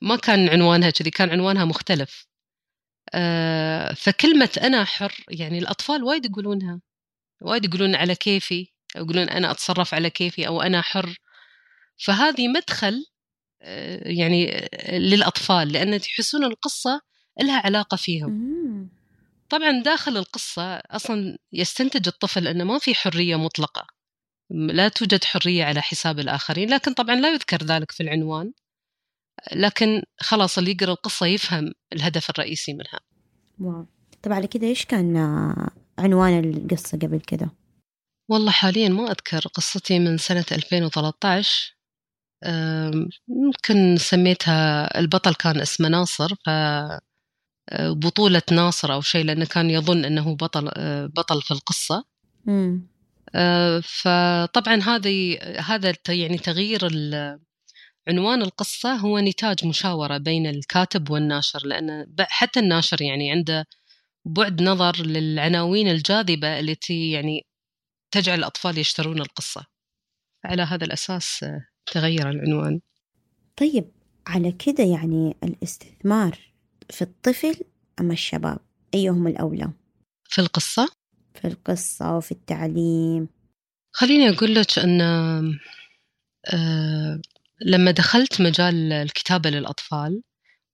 [0.00, 2.26] ما كان عنوانها كذي كان عنوانها مختلف.
[3.14, 6.80] آه، فكلمة أنا حر يعني الأطفال وايد يقولونها
[7.42, 11.16] وايد يقولون على كيفي أو يقولون أنا أتصرف على كيفي أو أنا حر.
[11.96, 13.04] فهذه مدخل
[13.62, 17.00] آه، يعني للأطفال لأن يحسون القصة
[17.42, 18.30] لها علاقة فيهم.
[19.50, 23.95] طبعا داخل القصة أصلا يستنتج الطفل أنه ما في حرية مطلقة.
[24.50, 28.52] لا توجد حرية على حساب الآخرين لكن طبعا لا يذكر ذلك في العنوان.
[29.52, 33.00] لكن خلاص اللي يقرأ القصة يفهم الهدف الرئيسي منها.
[33.58, 33.86] واو.
[34.22, 35.16] طب على كذا إيش كان
[35.98, 37.50] عنوان القصة قبل كذا؟
[38.28, 39.40] والله حاليا ما أذكر.
[39.54, 41.76] قصتي من سنة 2013
[43.28, 46.48] ممكن سميتها البطل كان اسمه ناصر ف
[47.68, 52.04] أه، بطولة ناصر أو شيء لأنه كان يظن أنه بطل أه، بطل في القصة.
[52.44, 52.86] مم.
[53.36, 56.88] أه، فطبعا هذه هذا يعني تغيير
[58.08, 63.66] عنوان القصة هو نتاج مشاورة بين الكاتب والناشر لأن حتى الناشر يعني عنده
[64.24, 67.46] بعد نظر للعناوين الجاذبة التي يعني
[68.10, 69.66] تجعل الأطفال يشترون القصة.
[70.44, 72.80] على هذا الأساس آه، تغير العنوان.
[73.56, 73.92] طيب
[74.26, 76.38] على كده يعني الاستثمار
[76.90, 77.64] في الطفل
[78.00, 78.58] أم الشباب؟
[78.94, 79.72] أيهم الأولى؟
[80.24, 80.88] في القصة؟
[81.36, 83.28] في القصة وفي التعليم.
[83.92, 85.00] خليني أقول لك أن
[86.46, 87.20] آه،
[87.60, 90.22] لما دخلت مجال الكتابة للأطفال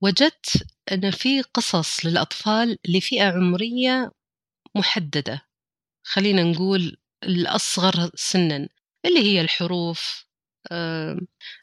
[0.03, 4.11] وجدت أن في قصص للأطفال لفئة عمرية
[4.77, 5.42] محددة.
[6.07, 8.68] خلينا نقول الأصغر سنا
[9.07, 10.27] اللي هي الحروف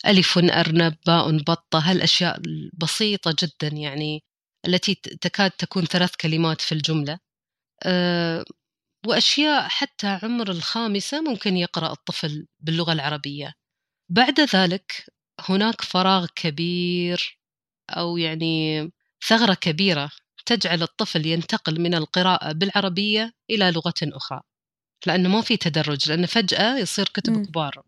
[0.06, 4.24] ألف أرنب باء بطة هالأشياء البسيطة جدا يعني
[4.68, 7.20] التي تكاد تكون ثلاث كلمات في الجملة.
[9.08, 13.54] وأشياء حتى عمر الخامسة ممكن يقرأ الطفل باللغة العربية
[14.10, 15.06] بعد ذلك
[15.50, 17.40] هناك فراغ كبير
[17.90, 18.82] أو يعني
[19.28, 20.12] ثغرة كبيرة
[20.46, 24.42] تجعل الطفل ينتقل من القراءة بالعربية إلى لغة أخرى
[25.06, 27.46] لأنه ما في تدرج لأنه فجأة يصير كتب مم.
[27.46, 27.84] كبار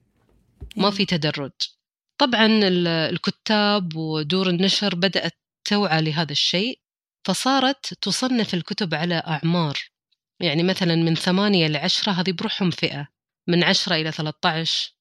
[0.77, 0.91] ما أيوة.
[0.91, 1.51] في تدرج
[2.17, 5.33] طبعا ال- الكتاب ودور النشر بدأت
[5.65, 6.79] توعى لهذا الشيء
[7.27, 9.77] فصارت تصنف الكتب على أعمار
[10.41, 13.07] يعني مثلا من ثمانية لعشرة هذه بروحهم فئة
[13.47, 14.93] من عشرة إلى 13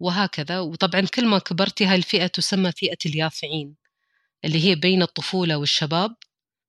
[0.00, 0.60] وهكذا.
[0.60, 3.76] وطبعا كل ما كبرتي هاي الفئة تسمى فئة اليافعين
[4.44, 6.16] اللي هي بين الطفولة والشباب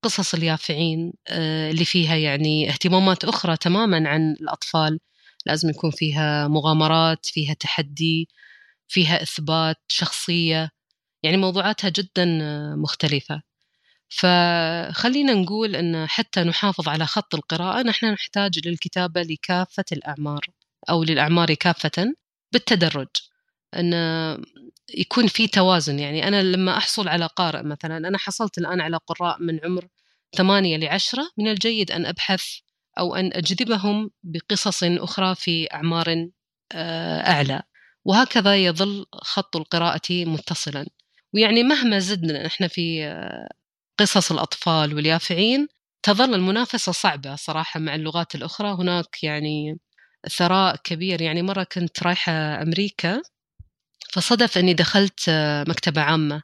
[0.03, 4.99] قصص اليافعين آه، اللي فيها يعني اهتمامات أخرى تماما عن الأطفال.
[5.45, 8.29] لازم يكون فيها مغامرات فيها تحدي
[8.87, 10.69] فيها إثبات شخصية
[11.23, 12.25] يعني موضوعاتها جدا
[12.75, 13.41] مختلفة.
[14.11, 20.45] فخلينا نقول أن حتى نحافظ على خط القراءة نحن نحتاج للكتابة لكافة الأعمار
[20.89, 22.13] أو للأعمار كافة
[22.51, 23.07] بالتدرج.
[23.75, 23.93] أن
[24.97, 29.37] يكون في توازن يعني أنا لما أحصل على قارئ مثلا أنا حصلت الآن على قراء
[29.41, 29.87] من عمر
[30.37, 32.43] ثمانية لعشرة من الجيد أن أبحث
[32.99, 36.29] أو أن أجذبهم بقصص أخرى في أعمار
[36.71, 37.61] آه، أعلى.
[38.05, 40.85] وهكذا يظل خط القراءة متصلا.
[41.33, 43.49] ويعني مهما زدنا إحنا في آه،
[44.01, 45.67] قصص الأطفال واليافعين
[46.03, 49.79] تظل المنافسة صعبة صراحة مع اللغات الأخرى هناك يعني
[50.29, 53.21] ثراء كبير يعني مرة كنت رايحة أمريكا
[54.11, 56.43] فصدف أني دخلت آه، مكتبة عامة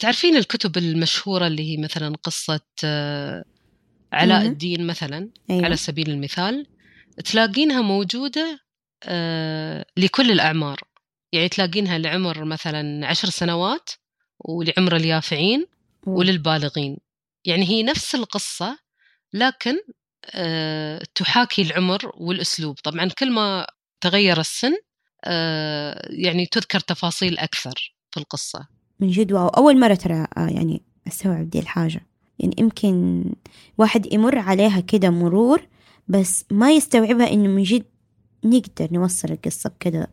[0.00, 3.44] تعرفين الكتب المشهورة اللي هي مثلا قصة آه،
[4.12, 4.46] علاء.
[4.46, 5.64] الدين مثلا أيوة.
[5.64, 6.66] على سبيل المثال
[7.24, 8.60] تلاقينها موجودة
[9.04, 10.80] آه، لكل الأعمار
[11.32, 13.90] يعني تلاقينها لعمر مثلا عشر سنوات
[14.38, 15.66] ولعمر اليافعين.
[16.06, 16.96] وللبالغين.
[17.44, 18.78] يعني هي نفس القصة
[19.32, 19.74] لكن
[20.34, 22.74] آه، تحاكي العمر والأسلوب.
[22.74, 23.66] طبعا كل ما
[24.00, 24.72] تغير السن
[25.24, 28.66] آه، يعني تذكر تفاصيل أكثر في القصة.
[29.00, 29.48] من جد واو.
[29.48, 32.06] أول مرة ترى آه، يعني أستوعب دي الحاجة.
[32.38, 33.24] يعني يمكن
[33.78, 35.68] واحد يمر عليها كده مرور
[36.08, 37.84] بس ما يستوعبها إنه من جد
[38.44, 40.10] نقدر نوصل القصة بكده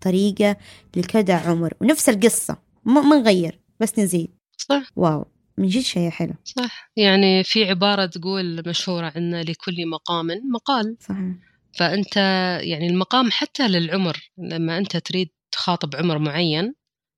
[0.00, 0.56] طريقة
[0.96, 1.74] لكذا عمر.
[1.80, 4.37] ونفس القصة ما نغير بس نزيد.
[4.58, 4.82] صح.
[4.96, 5.26] واو
[5.58, 6.34] من جد شيء حلو.
[6.44, 6.90] صح.
[6.96, 10.96] يعني في عبارة تقول مشهورة عنا لكل مقام مقال.
[11.00, 11.34] صحيح.
[11.78, 12.16] فأنت
[12.62, 16.74] يعني المقام حتى للعمر لما أنت تريد تخاطب عمر معين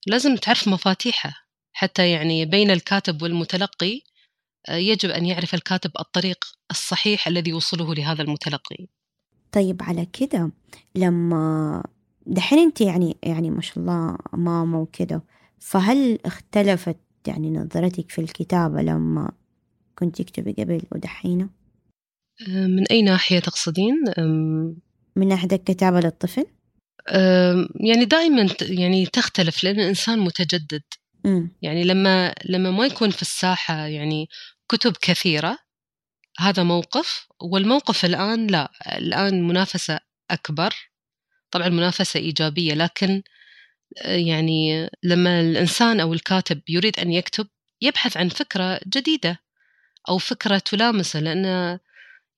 [0.07, 1.33] لازم تعرف مفاتيحه.
[1.73, 4.03] حتى يعني بين الكاتب والمتلقي
[4.69, 8.87] آه، يجب أن يعرف الكاتب الطريق الصحيح الذي يوصله لهذا المتلقي.
[9.53, 10.51] طيب على كده
[10.95, 11.83] لما
[12.27, 15.23] دحين أنت يعني يعني ما شاء الله ماما وكده
[15.59, 19.33] فهل اختلفت يعني نظرتك في الكتابة لما
[19.99, 21.49] كنت تكتبي قبل ودحينة؟
[22.49, 23.95] آه، من أي ناحية تقصدين؟
[25.17, 26.47] من ناحية الكتابة للطفل؟
[27.81, 30.83] يعني دائما يعني تختلف لأن الإنسان متجدد.
[31.27, 34.29] امم يعني لما لما ما يكون في الساحة يعني
[34.69, 35.59] كتب كثيرة
[36.39, 37.27] هذا موقف.
[37.41, 40.75] والموقف الآن لا الآن منافسة أكبر.
[41.51, 43.23] طبعا منافسة إيجابية لكن
[44.05, 47.47] يعني لما الإنسان أو الكاتب يريد أن يكتب
[47.83, 49.41] يبحث عن فكرة جديدة
[50.09, 51.79] أو فكرة تلامسه لأن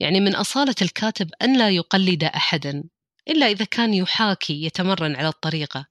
[0.00, 2.84] يعني من أصالة الكاتب أن لا يقلد أحدا
[3.28, 5.86] إلا إذا كان يحاكي يتمرن على الطريقة.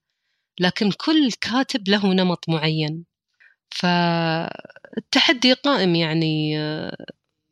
[0.60, 3.06] لكن كل كاتب له نمط معين.
[3.71, 6.58] فالتحدي قائم يعني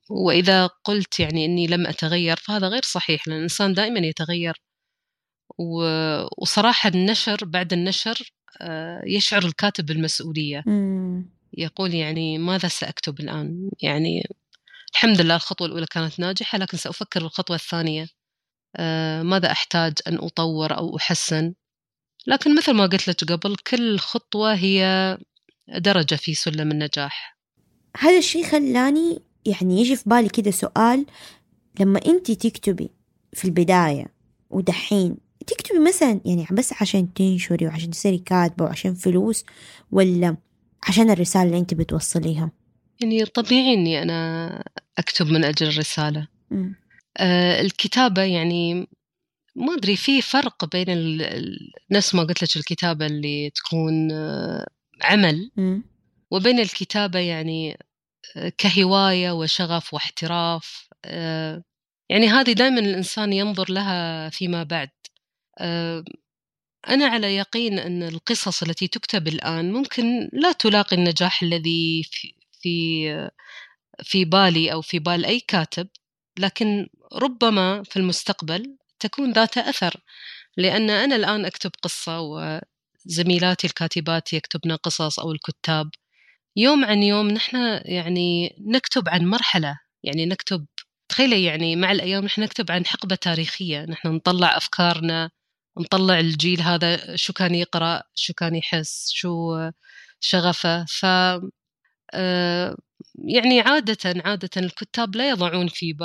[0.09, 4.61] وإذا قلت يعني أني لم أتغير فهذا غير صحيح لأن الإنسان دائما يتغير.
[6.37, 10.63] وصراحة النشر بعد النشر آه، يشعر الكاتب بالمسؤولية.
[11.57, 14.23] يقول يعني ماذا سأكتب الآن؟ يعني
[14.93, 18.07] الحمد لله الخطوة الأولى كانت ناجحة لكن سأفكر بالخطوة الثانية
[18.75, 21.53] آه، ماذا أحتاج أن أطور أو أحسن؟
[22.27, 25.17] لكن مثل ما قلت لك قبل كل خطوة هي
[25.77, 27.37] درجة في سلم النجاح.
[27.97, 31.05] هذا الشيء خلاني يعني يجي في بالي كده سؤال.
[31.79, 32.89] لما انت تكتبي
[33.33, 34.05] في البداية
[34.49, 39.45] ودحين تكتبي مثلا يعني بس عشان تنشري وعشان تصيري كاتبة وعشان فلوس
[39.91, 40.37] ولا
[40.87, 42.51] عشان الرسالة اللي أنت بتوصليها
[43.01, 44.63] يعني طبيعي أني أنا
[44.97, 46.27] أكتب من أجل الرسالة.
[47.17, 48.87] آه، الكتابة يعني
[49.55, 54.67] ما أدري في فرق بين ال- نفس ما قلت لك الكتابة اللي تكون آه،
[55.03, 55.83] عمل مم.
[56.31, 57.77] وبين الكتابة يعني
[58.35, 61.63] آه، كهواية وشغف واحتراف آه،
[62.09, 64.89] يعني هذه دائما الإنسان ينظر لها فيما بعد
[66.89, 73.29] أنا على يقين أن القصص التي تكتب الآن ممكن لا تلاقي النجاح الذي في في
[74.03, 75.87] في بالي أو في بال أي كاتب
[76.39, 79.93] لكن ربما في المستقبل تكون ذات أثر
[80.57, 82.19] لأن أنا الآن أكتب قصة
[83.05, 85.89] وزميلاتي الكاتبات يكتبن قصص أو الكتاب.
[86.55, 90.65] يوم عن يوم نحن يعني نكتب عن مرحلة يعني نكتب
[91.09, 95.31] تخيلي يعني مع الأيام نحن نكتب عن حقبة تاريخية نحن نطلع أفكارنا
[95.79, 99.57] نطلع الجيل هذا شو كان يقرأ شو كان يحس شو
[100.19, 100.85] شغفه.
[100.85, 101.05] ف
[102.13, 102.77] آه،
[103.15, 105.95] يعني عادة عادة الكتاب لا يضعون في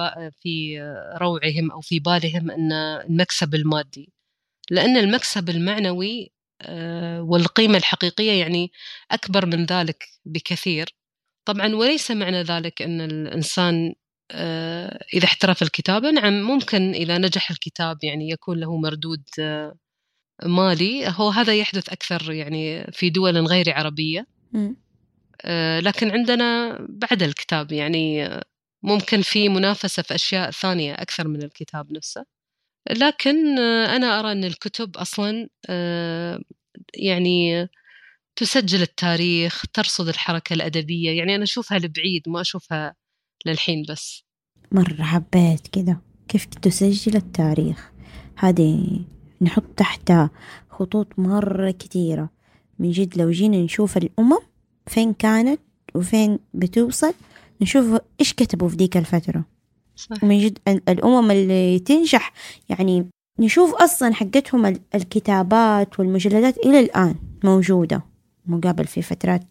[0.42, 0.80] في
[1.20, 4.12] روعهم أو في بالهم أن المكسب المادي
[4.70, 8.72] لأن المكسب المعنوي آه، والقيمة الحقيقية يعني
[9.10, 10.96] أكبر من ذلك بكثير.
[11.44, 13.94] طبعا وليس معنى ذلك أن الإنسان
[15.14, 19.76] إذا احترف الكتابة نعم ممكن إذا نجح الكتاب يعني يكون له مردود آه،
[20.44, 21.08] مالي.
[21.08, 24.26] هو هذا يحدث أكثر يعني في دول غير عربية.
[25.80, 28.28] لكن عندنا بعد الكتاب يعني
[28.82, 32.24] ممكن في منافسة في أشياء ثانية أكثر من الكتاب نفسه.
[32.90, 35.48] لكن أنا أرى أن الكتب أصلا
[36.94, 37.68] يعني
[38.36, 41.10] تسجل التاريخ ترصد الحركة الأدبية.
[41.18, 42.94] يعني أنا أشوفها لبعيد ما أشوفها
[43.47, 44.24] للحين بس.
[44.72, 45.97] مرة حبيت كذا
[46.28, 47.92] كيف تسجل التاريخ؟
[48.36, 49.01] هذه
[49.42, 50.30] نحط تحتها
[50.70, 52.30] خطوط مرة كثيرة
[52.78, 54.38] من جد لو جينا نشوف الأمم
[54.86, 55.61] فين كانت
[55.95, 57.14] وفين بتوصل
[57.61, 59.45] نشوف إيش كتبوا في ديك الفترة.
[59.97, 60.24] صح.
[60.24, 62.32] من جد الأمم اللي تنجح
[62.68, 63.07] يعني
[63.40, 67.14] نشوف أصلا حقتهم الكتابات والمجلدات إلى الآن
[67.45, 68.03] موجودة.
[68.47, 69.42] مقابل في فترات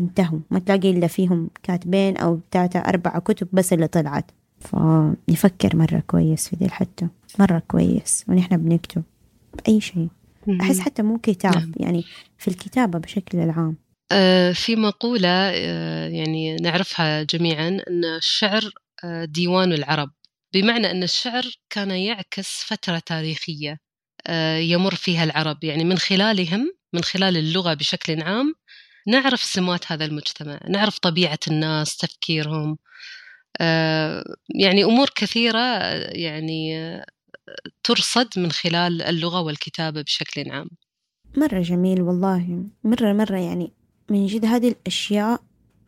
[0.00, 0.40] انتهوا.
[0.50, 4.30] ما تلاقي إلا فيهم كاتبين أو ثلاثة أربعة كتب بس اللي طلعت.
[4.60, 7.08] فنفكر مرة كويس في ذي الحتة.
[7.38, 8.24] مرة كويس.
[8.28, 9.02] ونحن بنكتب
[9.54, 10.08] بأي شيء.
[10.60, 11.72] أحس حتى مو كتاب نعم.
[11.76, 12.04] يعني
[12.38, 13.76] في الكتابة بشكل العام
[14.12, 18.70] آه، في مقولة آه، يعني نعرفها جميعا أن الشعر
[19.04, 20.10] آه، ديوان العرب.
[20.54, 23.78] بمعنى أن الشعر كان يعكس فترة تاريخية
[24.58, 25.64] يمر فيها العرب.
[25.64, 28.54] يعني من خلالهم من خلال اللغة بشكل عام
[29.08, 32.78] نعرف سمات هذا المجتمع نعرف طبيعة الناس تفكيرهم.
[34.54, 35.58] يعني أمور كثيرة
[36.12, 37.00] يعني
[37.84, 40.70] ترصد من خلال اللغة والكتابة بشكل عام.
[41.36, 42.64] مرة جميل والله.
[42.84, 43.72] مرة مرة يعني
[44.10, 45.42] من جد هذه الأشياء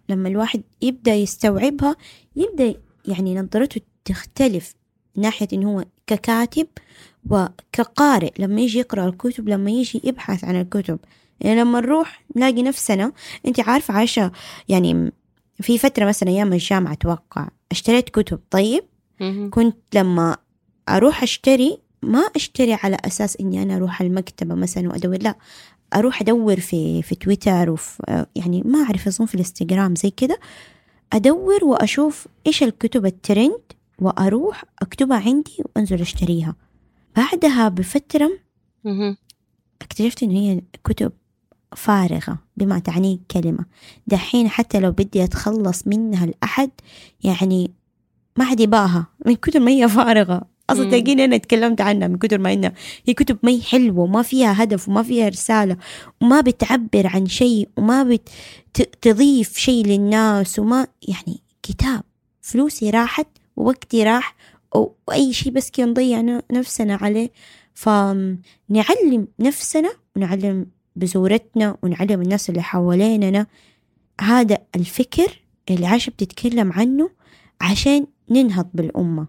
[0.08, 1.96] لما الواحد يبدأ يستوعبها
[2.36, 2.74] يبدأ
[3.08, 4.74] يعني نظرته تختلف
[5.16, 6.66] ناحية إنه هو ككاتب
[7.30, 8.32] وكقارئ.
[8.38, 10.98] لما يجي يقرأ الكتب لما يجي يبحث عن الكتب
[11.42, 13.12] يعني لما نروح نلاقي نفسنا
[13.46, 14.32] أنت عارفة عايشة
[14.68, 15.12] يعني
[15.60, 18.40] في فترة مثلا أيام الجامعة أتوقع اشتريت كتب.
[18.50, 18.84] طيب
[19.50, 20.36] كنت لما
[20.88, 25.34] أروح أشتري ما أشتري على أساس إني أنا أروح المكتبة مثلا وأدور لا
[25.94, 30.38] أروح أدور في في تويتر وفي يعني ما أعرف أظن في الإنستغرام زي كده
[31.12, 33.62] أدور وأشوف إيش الكتب الترند
[33.98, 36.56] وأروح أكتبها عندي وأنزل أشتريها.
[37.16, 38.30] بعدها بفترة
[39.82, 41.12] اكتشفت إن هي كتب
[41.76, 43.64] فارغة بما تعنيه كلمة.
[44.06, 46.70] دحين حتى لو بدي أتخلص منها الأحد
[47.24, 47.70] يعني
[48.36, 49.06] ما حد يباها.
[49.26, 50.52] من كتر ما هي فارغة.
[50.70, 52.72] أصلا تلاقيني أنا تكلمت عنها من كثر ما إنها
[53.06, 55.76] هي كتب ما هي حلوة وما فيها هدف وما فيها رسالة
[56.20, 58.18] وما بتعبر عن شيء وما
[58.78, 62.02] بتضيف شيء للناس وما يعني كتاب.
[62.40, 64.36] فلوسي راحت ووقتي راح
[64.74, 67.30] وأي شيء بس كي نضيع نفسنا عليه.
[67.74, 70.66] فنعلم نفسنا ونعلم
[70.96, 73.46] بزورتنا ونعلم الناس اللي حواليننا.
[74.20, 77.10] هذا الفكر اللي عايشة بتتكلم عنه
[77.60, 79.26] عشان ننهض بالأمة.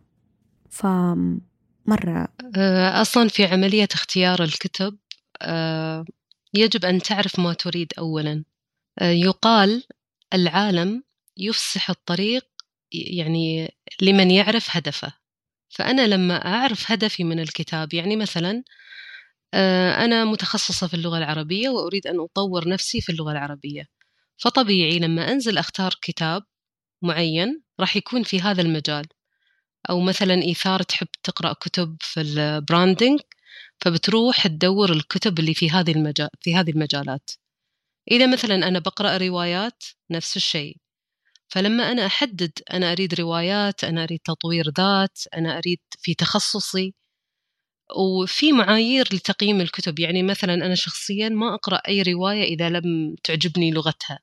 [0.70, 4.98] فمرة آه، أصلا في عملية اختيار الكتب
[5.42, 6.06] آه،
[6.54, 8.44] يجب أن تعرف ما تريد أولا.
[9.00, 9.84] آه، يقال
[10.34, 11.04] العالم
[11.38, 12.46] يفسح الطريق
[12.92, 15.14] يعني لمن يعرف هدفه.
[15.70, 18.64] فأنا لما أعرف هدفي من الكتاب يعني مثلا
[20.06, 23.88] أنا متخصصة في اللغة العربية وأريد أن أطور نفسي في اللغة العربية.
[24.38, 26.44] فطبيعي لما أنزل أختار كتاب
[27.02, 29.06] معين راح يكون في هذا المجال.
[29.90, 33.20] أو مثلا إيثار تحب تقرأ كتب في البراندنج
[33.82, 37.32] فبتروح تدور الكتب اللي في هذه المجال في هذه المجالات.
[38.12, 40.78] إذا مثلا أنا بقرأ روايات نفس الشيء.
[41.48, 46.94] فلما أنا أحدد أنا أريد روايات أنا أريد تطوير ذات أنا أريد في تخصصي
[47.92, 50.00] وفي معايير لتقييم الكتب.
[50.00, 54.20] يعني مثلا أنا شخصيا ما أقرأ أي رواية إذا لم تعجبني لغتها.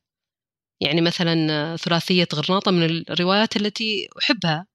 [0.80, 4.66] يعني مثلا ثلاثية غرناطة من الروايات التي أحبها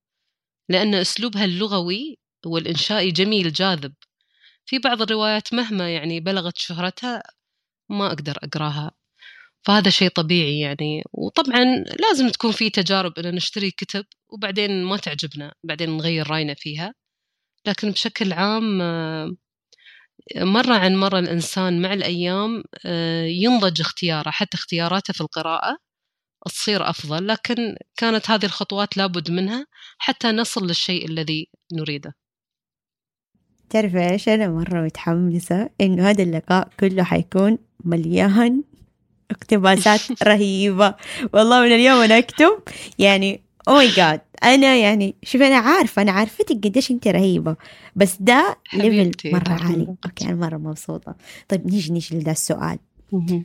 [0.69, 3.93] لأن أسلوبها اللغوي والإنشائي جميل جاذب.
[4.65, 7.23] في بعض الروايات مهما يعني بلغت شهرتها
[7.89, 8.91] ما أقدر أقراها.
[9.65, 11.03] فهذا شيء طبيعي يعني.
[11.13, 11.65] وطبعا
[11.99, 16.93] لازم تكون في تجارب أن نشتري كتب وبعدين ما تعجبنا بعدين نغير رأينا فيها.
[17.67, 18.77] لكن بشكل عام
[20.35, 22.63] مرة عن مرة الإنسان مع الأيام
[23.25, 25.77] ينضج اختياره حتى اختياراته في القراءة
[26.45, 27.27] تصير أفضل.
[27.27, 32.15] لكن كانت هذه الخطوات لابد منها حتى نصل للشيء الذي نريده.
[33.69, 38.63] تعرف إيش؟ أنا مرة متحمسة انه هذا اللقاء كله حيكون مليان
[39.31, 40.95] اقتباسات رهيبة.
[41.33, 42.63] والله من اليوم أنا أكتب
[42.99, 47.55] يعني oh my God أنا يعني شوف أنا عارفة أنا عارفتك قديش انت رهيبة
[47.95, 49.33] بس ده level.
[49.33, 49.95] مرة عالي.
[50.05, 51.15] okay أنا مرة مبسوطة.
[51.49, 52.79] طيب نيجي نيجي لذا السؤال.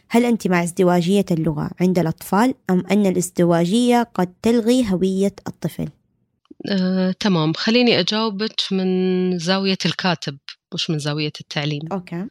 [0.08, 5.88] هل أنت مع ازدواجية اللغة عند الأطفال أم أن الازدواجية قد تلغي هوية الطفل؟
[6.70, 7.52] آه، تمام.
[7.52, 10.38] خليني أجاوبك من زاوية الكاتب
[10.74, 11.82] مش من زاوية التعليم.
[11.92, 12.26] okay.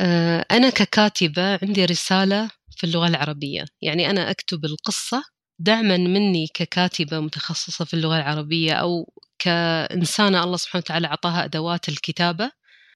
[0.00, 3.64] آه، أنا ككاتبة عندي رسالة في اللغة العربية.
[3.82, 5.22] يعني أنا أكتب القصة
[5.60, 12.52] دعما مني ككاتبة متخصصة في اللغة العربية أو كإنسانة الله سبحانه وتعالى أعطاها أدوات الكتابة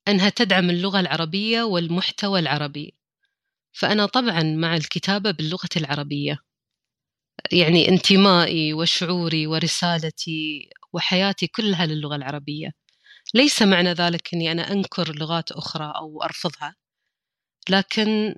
[0.08, 2.94] أنها تدعم اللغة العربية والمحتوى العربي.
[3.72, 6.38] فأنا طبعا مع الكتابة باللغة العربية.
[7.52, 12.70] يعني انتمائي وشعوري ورسالتي وحياتي كلها للغة العربية.
[13.34, 16.76] ليس معنى ذلك أني أنا أنكر لغات أخرى أو أرفضها.
[17.70, 18.34] لكن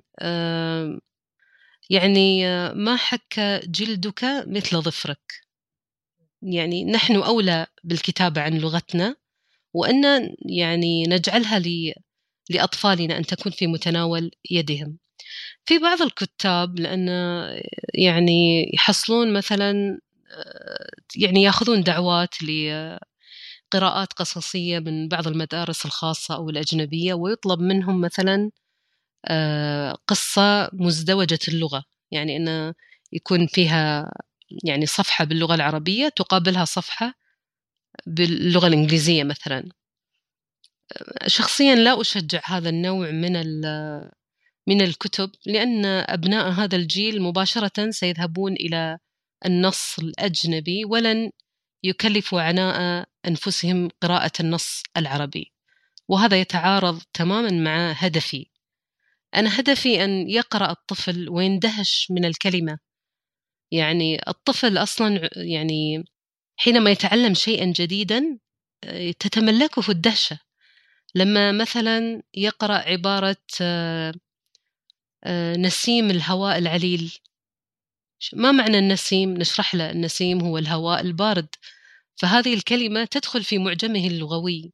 [1.89, 5.47] يعني آه، ما حك جلدك مثل ظفرك.
[6.41, 9.15] يعني نحن أولى بالكتابة عن لغتنا
[9.75, 10.05] وأن
[10.49, 11.61] يعني نجعلها
[12.49, 14.97] لأطفالنا أن تكون في متناول يدهم.
[15.65, 17.09] في بعض الكتاب لأن
[17.93, 19.99] يعني يحصلون مثلا
[20.31, 28.35] آه، يعني يأخذون دعوات لقراءات قصصية من بعض المدارس الخاصة أو الأجنبية ويطلب منهم مثلا
[28.45, 28.66] آه،
[30.07, 31.83] قصة مزدوجة اللغة.
[32.11, 32.73] يعني أنه
[33.13, 34.11] يكون فيها
[34.63, 37.13] يعني صفحة باللغة العربية تقابلها صفحة
[38.07, 39.69] باللغة الإنجليزية مثلا.
[41.27, 43.33] شخصيا لا أشجع هذا النوع من
[44.67, 48.97] من الكتب لأن أبناء هذا الجيل مباشرة سيذهبون إلى
[49.45, 51.31] النص الأجنبي ولن
[51.83, 55.53] يكلفوا عناء أنفسهم قراءة النص العربي.
[56.07, 58.45] وهذا يتعارض تماما مع هدفي.
[59.35, 62.79] أنا هدفي أن يقرأ الطفل ويندهش من الكلمة.
[63.71, 66.05] يعني الطفل أصلا يعني
[66.57, 68.39] حينما يتعلم شيئا جديدا
[68.83, 70.39] آه، تتملكه الدهشة.
[71.15, 74.13] لما مثلا يقرأ عبارة آه،
[75.23, 77.17] آه، نسيم الهواء العليل.
[78.33, 81.47] ما معنى النسيم؟ نشرح له النسيم هو الهواء البارد.
[82.15, 84.73] فهذه الكلمة تدخل في معجمه اللغوي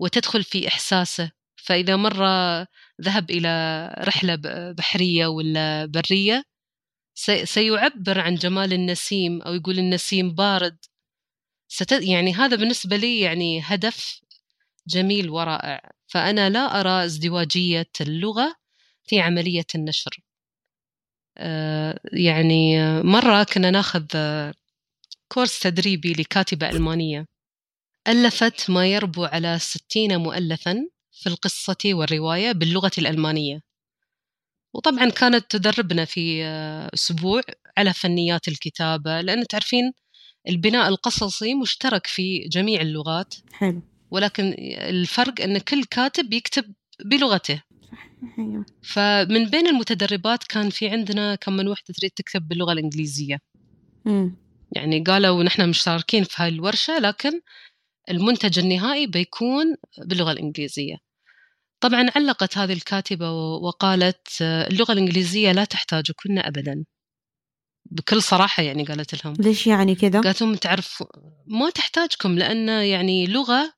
[0.00, 1.32] وتدخل في إحساسه.
[1.56, 2.66] فإذا مرة
[3.02, 4.36] ذهب إلى رحلة
[4.78, 6.44] بحرية ولا برية
[7.14, 10.78] سي- سيعبر عن جمال النسيم أو يقول النسيم بارد.
[11.68, 14.20] ست يعني هذا بالنسبة لي يعني هدف
[14.88, 15.90] جميل ورائع.
[16.06, 18.56] فأنا لا أرى ازدواجية اللغة
[19.04, 20.20] في عملية النشر.
[21.38, 24.06] آه، يعني مرة كنا ناخذ
[25.28, 27.26] كورس تدريبي لكاتبة ألمانية.
[28.08, 30.88] ألفت ما يربو على ستين مؤلفا.
[31.22, 33.60] في القصة والرواية باللغة الألمانية.
[34.74, 37.40] وطبعا كانت تدربنا في آه، أسبوع
[37.78, 39.92] على فنيات الكتابة لأن تعرفين
[40.48, 43.34] البناء القصصي مشترك في جميع اللغات.
[43.52, 43.82] حلو.
[44.10, 47.62] ولكن الفرق أن كل كاتب يكتب بلغته.
[48.82, 53.38] فمن بين المتدربات كان في عندنا كم من وحدة تريد تكتب باللغة الإنجليزية.
[54.72, 57.40] يعني قالوا نحن مشتركين في هاي الورشة لكن
[58.10, 60.96] المنتج النهائي بيكون باللغة الإنجليزية.
[61.82, 66.84] طبعا علقت هذه الكاتبة وقالت آه، اللغة الإنجليزية لا تحتاجكن أبدا.
[67.90, 69.34] بكل صراحة يعني قالت لهم.
[69.38, 71.04] ليش يعني كذا؟ قالت لهم تعرف
[71.46, 73.72] ما تحتاجكم لأن يعني لغة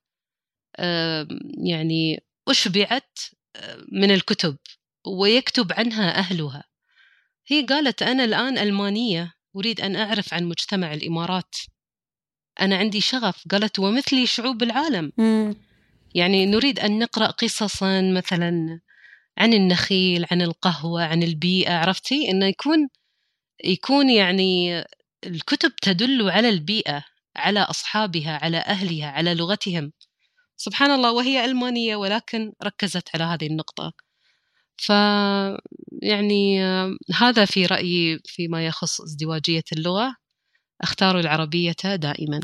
[0.76, 1.28] آه،
[1.66, 3.18] يعني أشبعت
[3.56, 4.56] آه، من الكتب
[5.06, 6.64] ويكتب عنها أهلها.
[7.46, 11.56] هي قالت أنا الآن ألمانية أريد أن أعرف عن مجتمع الإمارات.
[12.60, 13.44] أنا عندي شغف.
[13.50, 15.12] قالت ومثلي شعوب العالم.
[15.18, 15.54] أمم.
[16.14, 18.80] يعني نريد أن نقرأ قصصا مثلا
[19.38, 22.88] عن النخيل عن القهوة عن البيئة عرفتي؟ أنه يكون
[23.64, 24.84] يكون يعني
[25.26, 27.04] الكتب تدل على البيئة
[27.36, 29.92] على أصحابها على أهلها على لغتهم.
[30.56, 33.92] سبحان الله وهي ألمانية ولكن ركزت على هذه النقطة.
[34.76, 34.90] ف
[36.02, 40.16] يعني آه، هذا في رأيي فيما يخص ازدواجية اللغة.
[40.82, 42.40] أختار العربية دائما.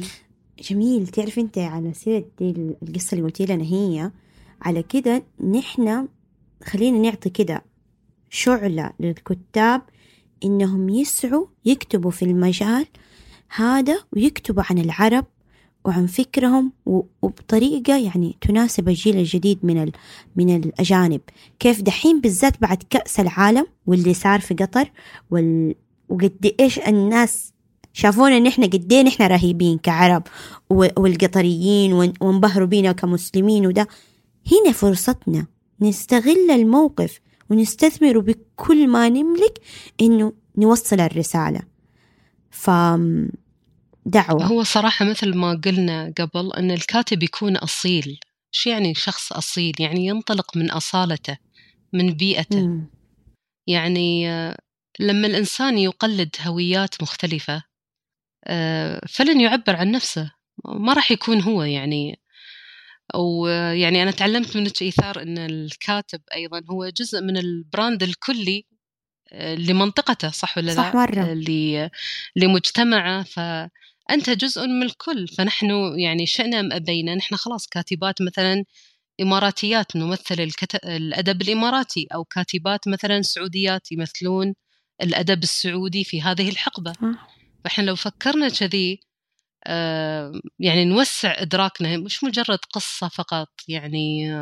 [0.63, 1.07] جميل.
[1.07, 2.51] تعرف أنت على سيرة دي
[2.83, 4.11] القصة اللي قلتي لنا هي؟
[4.63, 6.09] على كده نحن
[6.65, 7.65] خلينا نعطي كده
[8.31, 9.83] شعلة للكتاب
[10.45, 12.87] إنهم يسعوا يكتبوا في المجال
[13.57, 15.27] هذا ويكتبوا عن العرب
[15.85, 16.73] وعن فكرهم
[17.23, 19.93] وبطريقة يعني تناسب الجيل الجديد من ال...
[20.37, 21.21] من الأجانب.
[21.59, 24.91] كيف دحين بالذات بعد كأس العالم واللي صار في قطر
[25.31, 25.75] وال...
[26.09, 27.53] وقد إيش الناس
[27.93, 30.23] شافونا إن إحنا قد إيه إحنا رهيبين كعرب
[30.71, 33.89] والقطريين وانبهروا بينا كمسلمين وده.
[34.53, 35.47] هنا فرصتنا
[35.81, 37.21] نستغل الموقف
[37.51, 39.61] ونستثمر بكل ما نملك
[40.01, 41.61] إنه نوصل الرسالة.
[42.51, 42.71] ف
[44.07, 44.45] دعوة.
[44.45, 48.19] هو صراحة مثل ما قلنا قبل أن الكاتب يكون أصيل.
[48.51, 51.37] شو يعني شخص أصيل؟ يعني ينطلق من أصالته
[51.93, 52.67] من بيئته.
[52.67, 52.87] م.
[53.67, 54.27] يعني
[55.01, 57.70] لما الإنسان يقلد هويات مختلفة آه،
[59.09, 60.33] فلن يعبر عن نفسه.
[60.65, 62.21] ما راح يكون هو يعني.
[63.15, 68.67] ويعني أنا تعلمت منك إيثار أن الكاتب أيضا هو جزء من البراند الكلي
[69.33, 71.23] آه، لمنطقته صح ولا صح مرة.
[71.23, 71.91] آه،
[72.37, 73.23] لمجتمعه.
[73.23, 75.29] فأنت جزء من الكل.
[75.29, 78.65] فنحن يعني شئنا أم أبينا نحن خلاص كاتبات مثلا
[79.21, 80.75] إماراتيات نمثل الكت...
[80.85, 82.07] الأدب الإماراتي.
[82.15, 84.55] أو كاتبات مثلا سعوديات يمثلون
[85.03, 86.93] الأدب السعودي في هذه الحقبة.
[87.65, 89.01] فإحنا لو فكرنا كذي
[89.65, 94.35] آه يعني نوسع إدراكنا مش مجرد قصة فقط يعني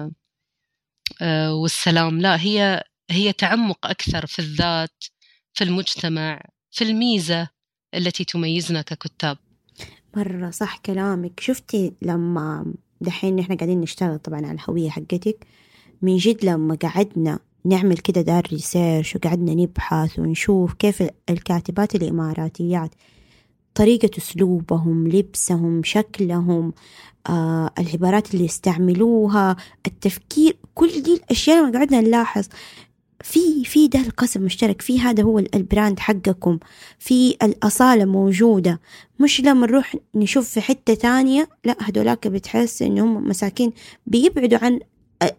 [1.23, 5.05] آه والسلام لا هي هي تعمق أكثر في الذات
[5.55, 6.41] في المجتمع
[6.71, 7.49] في الميزة
[7.95, 9.39] التي تميزنا ككتاب.
[10.17, 11.41] مرة صح كلامك.
[11.41, 15.47] شفتي لما دحين نحن قاعدين نشتغل طبعا على الهوية حقتك؟
[16.03, 22.91] من جد لما قعدنا نعمل كده دار ريسيرش وقعدنا نبحث ونشوف كيف الكاتبات الإماراتيات
[23.75, 26.73] طريقة أسلوبهم لبسهم شكلهم
[27.29, 29.57] آه العبارات اللي يستعملوها
[29.87, 32.47] التفكير كل دي الأشياء ما قعدنا نلاحظ.
[33.25, 36.59] في في ده القسم مشترك في هذا هو البراند حقكم
[36.99, 38.81] في الأصالة موجودة.
[39.21, 43.73] مش لما نروح نشوف في حتة تانية لا هدولاك بتحس إنهم مساكين
[44.07, 44.81] بيبعدوا عن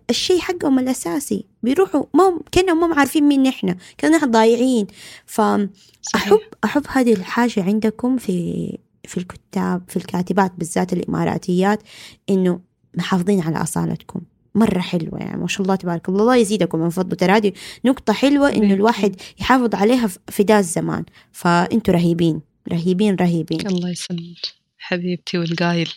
[0.09, 1.45] الشيء حقهم الأساسي.
[1.63, 4.87] بيروحوا ما كأنهم ما عارفين مين نحن كأننا نحن ضايعين
[5.25, 11.83] فأحب أحب هذه الحاجة عندكم في في الكتاب في الكاتبات بالذات الإماراتيات
[12.29, 12.59] إنه
[12.97, 14.21] محافظين على أصالتكم.
[14.55, 16.21] مرة حلوة يعني ما شاء الله تبارك الله.
[16.21, 17.15] الله يزيدكم من فضله.
[17.15, 17.53] ترى هذه
[17.85, 21.05] نقطة حلوة إنه الواحد يحافظ عليها في ذا الزمان.
[21.31, 22.41] فأنتوا رهيبين.
[22.71, 23.67] رهيبين رهيبين.
[23.67, 24.37] الله يسلمك
[24.77, 25.93] حبيبتي والقايل.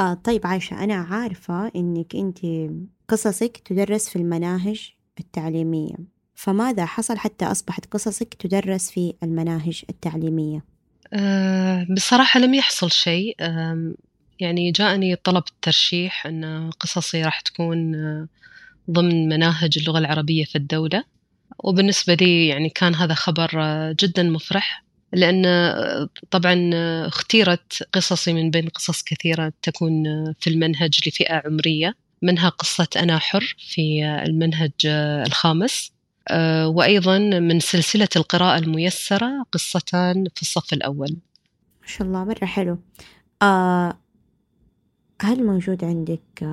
[0.00, 2.38] آه طيب عايشة أنا عارفة إنك أنت
[3.08, 4.90] قصصك تدرس في المناهج
[5.20, 5.94] التعليمية.
[6.34, 10.64] فماذا حصل حتى أصبحت قصصك تدرس في المناهج التعليمية؟
[11.12, 13.36] أه بصراحة لم يحصل شيء.
[13.40, 13.94] أه
[14.40, 18.28] يعني جاءني طلب الترشيح أن قصصي راح تكون آه،
[18.90, 21.04] ضمن مناهج اللغة العربية في الدولة.
[21.58, 24.83] وبالنسبة لي يعني كان هذا خبر آه، جدا مفرح.
[25.14, 26.70] لأن آه، طبعا
[27.06, 30.04] اختيرت قصصي من بين قصص كثيرة تكون
[30.40, 31.94] في المنهج لفئة عمرية.
[32.22, 34.72] منها قصة أنا حر في المنهج
[35.26, 35.92] الخامس.
[36.64, 41.16] وأيضا من سلسلة القراءة الميسرة قصتان في الصف الأول.
[41.82, 42.78] ما شاء الله مرة حلو.
[43.42, 43.98] آه
[45.22, 46.46] هل موجود عندك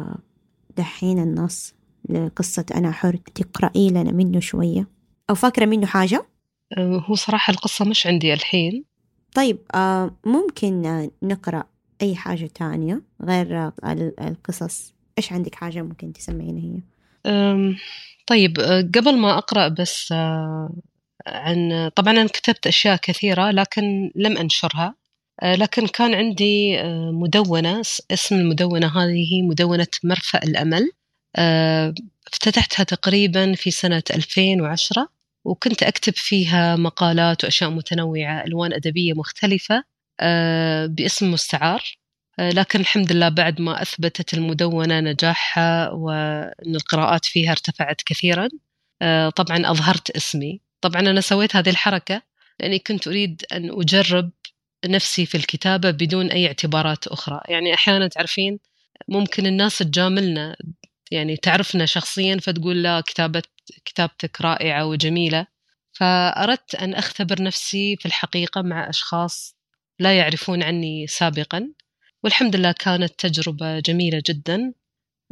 [0.77, 1.73] دحين النص
[2.09, 4.87] لقصة أنا حر تقرأي لنا منه شوية؟
[5.29, 6.25] أو فاكرة منه حاجة؟
[6.77, 8.83] أه، هو صراحة القصة مش عندي الحين.
[9.35, 11.63] طيب آه، ممكن نقرأ
[12.01, 13.71] أي حاجة تانية غير
[14.21, 16.81] القصص؟ إيش عندك حاجة ممكن تسمعينا هي؟
[18.27, 20.13] طيب أه، قبل ما أقرأ بس
[21.27, 24.95] عن طبعا أنا كتبت أشياء كثيرة لكن لم أنشرها.
[25.41, 30.91] آه، لكن كان عندي آه، مدونة اسم المدونة هذه مدونة مرفأ الأمل.
[31.35, 31.93] آه،
[32.33, 35.09] افتتحتها تقريبا في سنة 2010
[35.45, 39.83] وكنت أكتب فيها مقالات وأشياء متنوعة ألوان أدبية مختلفة
[40.87, 41.83] باسم مستعار.
[42.39, 48.47] لكن الحمد لله بعد ما أثبتت المدونة نجاحها وأن القراءات فيها ارتفعت كثيرا
[49.35, 50.61] طبعا أظهرت اسمي.
[50.81, 52.21] طبعا أنا سويت هذه الحركة
[52.59, 54.31] لأني كنت أريد أن أجرب
[54.85, 57.41] نفسي في الكتابة بدون أي اعتبارات أخرى.
[57.49, 58.59] يعني أحيانا تعرفين
[59.07, 60.55] ممكن الناس تجاملنا
[61.11, 63.43] يعني تعرفنا شخصيا فتقول لا كتابة
[63.85, 65.47] كتابتك رائعة وجميلة.
[65.93, 69.55] فأردت أن أختبر نفسي في الحقيقة مع أشخاص
[69.99, 71.69] لا يعرفون عني سابقا.
[72.23, 74.73] والحمد لله كانت تجربة جميلة جدا.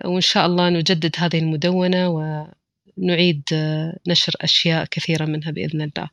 [0.05, 2.09] وإن شاء الله نجدد هذه المدونة
[2.97, 3.43] ونعيد
[4.07, 6.09] نشر أشياء كثيرة منها بإذن الله.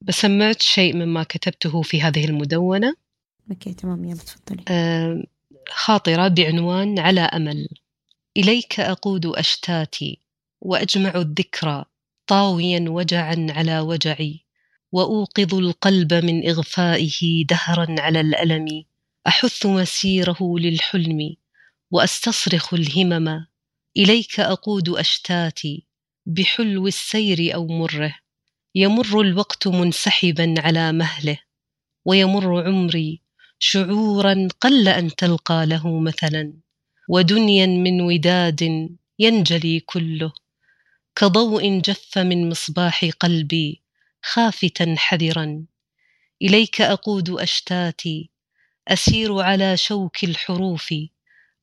[0.00, 2.94] بسمعت شيء مما كتبته في هذه المدونة.
[3.50, 5.26] أوكي تمام يلا تفضلي.
[5.68, 7.68] خاطرة بعنوان على أمل.
[8.36, 10.20] إليك أقود أشتاتي.
[10.60, 11.84] وأجمع الذكرى
[12.26, 14.40] طاويا وجعا على وجعي
[14.92, 18.84] وأوقظ القلب من إغفائه دهرا على الألم.
[19.26, 21.36] أحث مسيره للحلم
[21.90, 23.46] وأستصرخ الهمم.
[23.96, 25.84] إليك أقود أشتاتي
[26.26, 28.14] بحلو السير أو مره.
[28.74, 31.38] يمر الوقت منسحبا على مهله
[32.04, 33.20] ويمر عمري
[33.58, 36.52] شعورا قل أن تلقى له مثلا.
[37.08, 38.88] ودنيا من وداد
[39.18, 40.32] ينجلي كله.
[41.20, 43.82] كضوء جف من مصباح قلبي
[44.22, 45.64] خافتا حذرا.
[46.42, 48.30] إليك أقود أشتاتي
[48.88, 50.94] أسير على شوك الحروف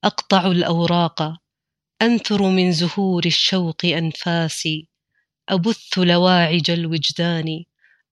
[0.04, 1.42] أقطع الأوراق
[2.02, 4.88] أنثر من زهور الشوق أنفاسي
[5.50, 7.64] أبث لواعج الوجدان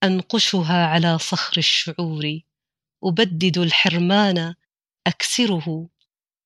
[0.03, 2.39] أنقشها على صخر الشعور
[3.03, 4.53] أبدد الحرمان
[5.07, 5.89] أكسره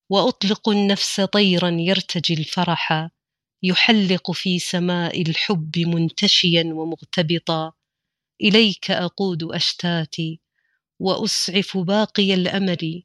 [0.09, 3.16] وأطلق النفس طيرا يرتجي الفرح.
[3.63, 7.73] يحلق في سماء الحب منتشيا ومغتبطا.
[8.41, 10.39] إليك أقود أشتاتي
[10.99, 13.03] وأسعف باقي الأمل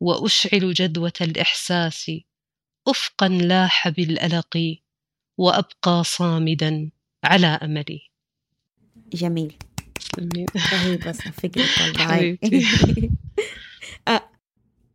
[0.00, 2.10] وأشعل جدوة الإحساس
[2.88, 4.78] أفقا لاح بالألق
[5.38, 6.90] وأبقى صامدا
[7.24, 8.10] على أملي.
[9.12, 9.56] جميل.
[10.72, 11.64] رهيبة فكرة.
[14.08, 14.30] أه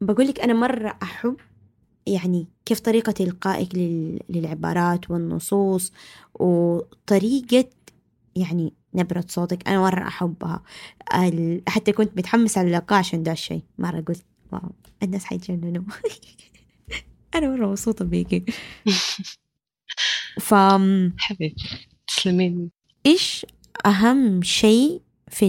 [0.01, 1.37] بقول لك أنا مرة أحب
[2.07, 5.91] يعني كيف طريقة إلقائك لل- للعبارات والنصوص
[6.33, 7.65] وطريقة
[8.35, 10.63] يعني نبرة صوتك؟ أنا مرة أحبها.
[11.67, 13.61] حتى كنت متحمسة على اللقاء عشان ده الشيء.
[13.77, 14.71] مرة قلت واو
[15.03, 15.83] الناس حيتجننوا.
[17.35, 18.45] أنا مرة مبسوطة بيكي
[20.39, 20.53] ف
[21.17, 22.71] حبيبتي تسلمين
[23.05, 23.45] إيش
[23.85, 25.45] أهم شيء في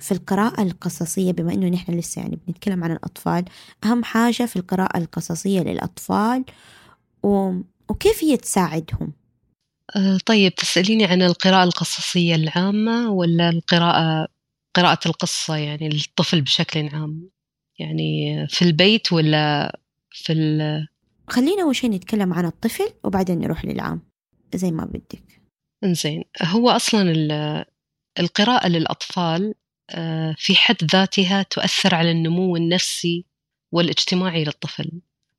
[0.00, 3.44] في القراءة القصصية بما إنه نحن لسه يعني بنتكلم عن الأطفال
[3.84, 6.44] أهم حاجة في القراءة القصصية للأطفال
[7.22, 7.52] و...
[7.88, 9.12] وكيف هي تساعدهم؟
[9.96, 14.28] أه، طيب تسأليني عن القراءة القصصية العامة ولا القراءة
[14.74, 17.30] قراءة القصة يعني للطفل بشكل عام؟
[17.78, 19.78] يعني في البيت ولا
[20.10, 20.88] في ال...
[21.28, 24.02] خلينا أول شيء نتكلم عن الطفل وبعدين نروح للعام
[24.54, 25.40] زي ما بدك.
[25.84, 27.64] إنزين هو أصلا ال-
[28.18, 29.54] القراءة للأطفال
[30.36, 33.24] في حد ذاتها تؤثر على النمو النفسي
[33.72, 34.90] والاجتماعي للطفل.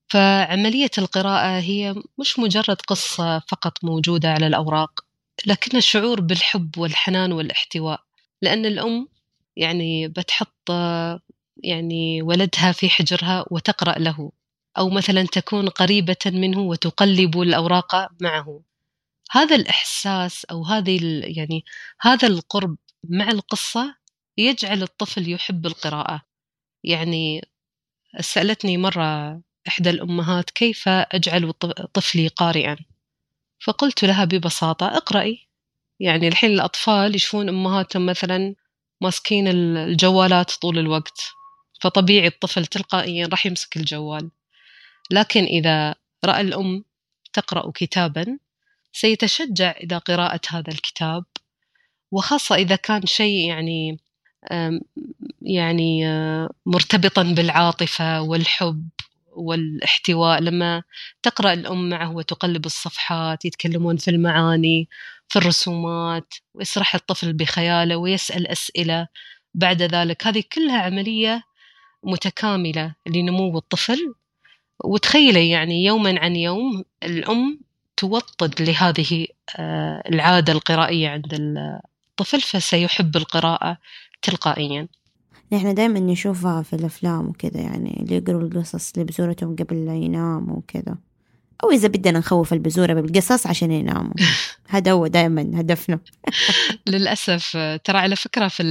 [0.08, 5.06] فعملية القراءة هي مش مجرد قصة فقط موجودة على الأوراق
[5.46, 8.02] لكن الشعور بالحب والحنان والاحتواء
[8.42, 9.08] لأن الأم
[9.56, 11.20] يعني بتحط آه،
[11.64, 14.32] يعني ولدها في حجرها وتقرأ له
[14.78, 18.62] أو مثلا تكون قريبة منه وتقلب الأوراق معه.
[19.32, 21.66] هذا الإحساس أو هذه يعني
[22.02, 22.78] هذا القرب
[23.10, 23.96] مع القصة
[24.38, 26.22] يجعل الطفل يحب القراءة.
[26.84, 27.42] يعني
[28.20, 31.54] سألتني مرة إحدى الأمهات كيف أجعل
[31.94, 32.78] طفلي قارئا؟
[33.66, 35.48] فقلت لها ببساطة اقرأي.
[36.00, 38.56] يعني الحين الأطفال يشوفون أمهاتهم مثلا
[39.02, 41.22] ماسكين ال- الجوالات طول الوقت
[41.82, 44.32] فطبيعي الطفل تلقائيا راح يمسك الجوال.
[45.12, 46.84] لكن إذا رأى الأم
[47.34, 48.38] تقرأ كتابا
[48.94, 51.24] سيتشجع إلى قراءة هذا الكتاب
[52.12, 54.00] وخاصة إذا كان شيء يعني
[55.42, 58.90] يعني آه، مرتبطا بالعاطفة والحب
[59.36, 60.42] والاحتواء.
[60.42, 60.84] لما
[61.24, 64.90] تقرأ الأم معه وتقلب الصفحات يتكلمون في المعاني
[65.30, 69.08] في الرسومات ويسرح الطفل بخياله ويسأل أسئلة
[69.54, 70.28] بعد ذلك.
[70.28, 71.44] هذه كلها عملية
[72.04, 74.14] متكاملة لنمو الطفل.
[74.84, 77.60] وتخيلي يعني يوما عن يوم الأم
[77.98, 79.28] توطد لهذه
[79.60, 83.78] آه، العادة القرائية عند الطفل فسيحب القراءة
[84.22, 84.88] تلقائيا.
[85.54, 90.98] نحن دائما نشوفها في الأفلام وكذا يعني اللي يقروا القصص لبزورتهم قبل لا يناموا وكذا.
[91.64, 94.14] أو إذا بدنا نخوف البزورة بالقصص عشان يناموا.
[94.70, 96.00] هذا هو دائما هدفنا.
[96.88, 98.64] للأسف ترى على فكرة في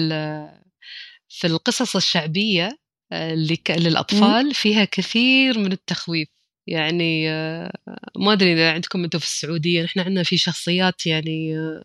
[1.29, 2.79] في القصص الشعبية
[3.13, 6.29] آه، اللي ك- للأطفال فيها كثير من التخويف.
[6.67, 7.73] يعني آه،
[8.19, 11.85] ما أدري إذا عندكم أنتم في السعودية نحن عندنا في شخصيات يعني آه،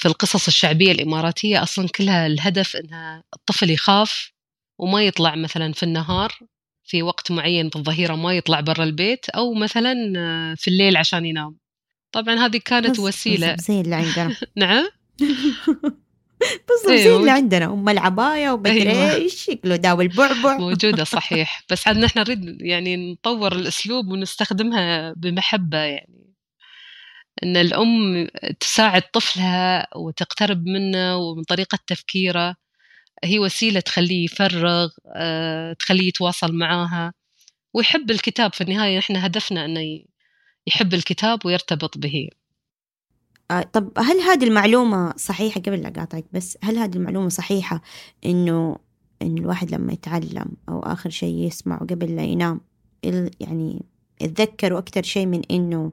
[0.00, 4.32] في القصص الشعبية الإماراتية أصلا كلها الهدف أنها الطفل يخاف
[4.78, 6.32] وما يطلع مثلا في النهار
[6.84, 11.26] في وقت معين في الظهيرة ما يطلع برا البيت أو مثلا آه، في الليل عشان
[11.26, 11.56] ينام.
[12.12, 13.54] طبعا هذه كانت بس- وسيلة.
[13.54, 14.36] بس زي اللي عندنا.
[14.56, 14.88] نعم؟
[16.40, 17.20] بالضبط زي أيوة.
[17.20, 17.64] اللي عندنا.
[17.64, 19.14] أم العباية ومدري أيوة.
[19.14, 20.56] إيش شكله داوي البعبع.
[20.58, 21.64] موجودة صحيح.
[21.70, 26.17] بس عاد نحن نريد يعني نطور الأسلوب ونستخدمها بمحبة يعني.
[27.42, 28.28] أن الأم
[28.60, 32.56] تساعد طفلها وتقترب منه ومن طريقة تفكيره.
[33.24, 37.12] هي وسيلة تخليه يفرغ آه، تخليه يتواصل معاها.
[37.74, 38.52] ويحب الكتاب.
[38.54, 40.06] في النهاية نحن هدفنا أنه ي-
[40.66, 42.28] يحب الكتاب ويرتبط به.
[43.50, 47.82] آه، طب هل هذه المعلومة صحيحة؟ قبل لا أقاطعك بس هل هذه المعلومة صحيحة
[48.26, 48.76] إنه
[49.22, 52.60] إن الواحد لما يتعلم أو آخر شيء يسمعه قبل لا ينام
[53.40, 53.82] يعني
[54.20, 55.92] يتذكروا أكتر شيء من إنه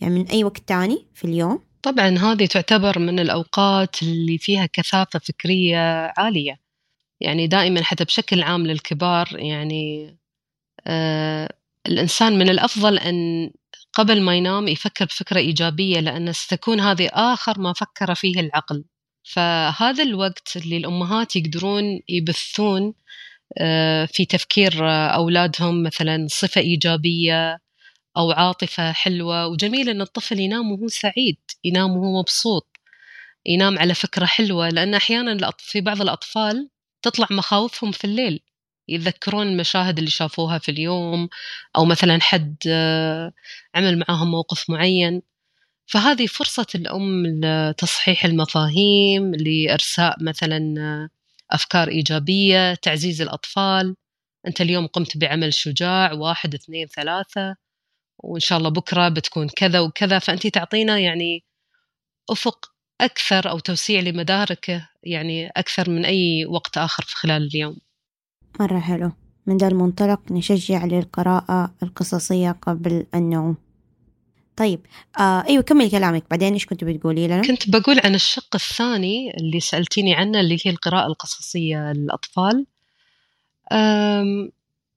[0.00, 5.18] يعني من أي وقت تاني في اليوم؟ طبعا هذه تعتبر من الأوقات اللي فيها كثافة
[5.18, 6.60] فكرية عالية.
[7.20, 10.16] يعني دائما حتى بشكل عام للكبار يعني
[10.86, 11.48] آه
[11.86, 13.50] الإنسان من الأفضل أن
[13.92, 18.84] قبل ما ينام يفكر بفكرة إيجابية لأن ستكون هذه آخر ما فكر فيه العقل.
[19.24, 22.94] فهذا الوقت اللي الأمهات يقدرون يبثون
[23.58, 24.72] آه، في تفكير
[25.14, 27.58] أولادهم مثلا صفة إيجابية
[28.16, 29.46] أو عاطفة حلوة.
[29.46, 32.76] وجميل أن الطفل ينام وهو سعيد ينام وهو مبسوط
[33.46, 34.68] ينام على فكرة حلوة.
[34.68, 36.68] لأن أحيانا في بعض الأطفال
[37.02, 38.40] تطلع مخاوفهم في الليل.
[38.88, 41.28] يتذكرون المشاهد اللي شافوها في اليوم
[41.76, 43.32] أو مثلا حد آه،
[43.74, 45.22] عمل معاهم موقف معين.
[45.86, 51.08] فهذه فرصة الأم لتصحيح المفاهيم لإرساء مثلا آه،
[51.54, 53.96] أفكار إيجابية تعزيز الأطفال.
[54.46, 57.56] أنت اليوم قمت بعمل شجاع واحد اثنين ثلاثة.
[58.18, 60.18] وإن شاء الله بكرة بتكون كذا وكذا.
[60.18, 61.44] فأنت تعطينا يعني
[62.30, 67.76] أفق أكثر أو توسيع لمداركه يعني أكثر من أي وقت آخر في خلال اليوم.
[68.60, 69.12] مرة حلو.
[69.46, 73.56] من ذا المنطلق نشجع للقراءة القصصية قبل النوم.
[74.56, 74.80] طيب
[75.18, 76.24] آه أيوه كمل كلامك.
[76.30, 80.70] بعدين إيش كنت بتقولي لنا؟ كنت بقول عن الشق الثاني اللي سألتيني عنه اللي هي
[80.70, 82.66] القراءة القصصية للأطفال.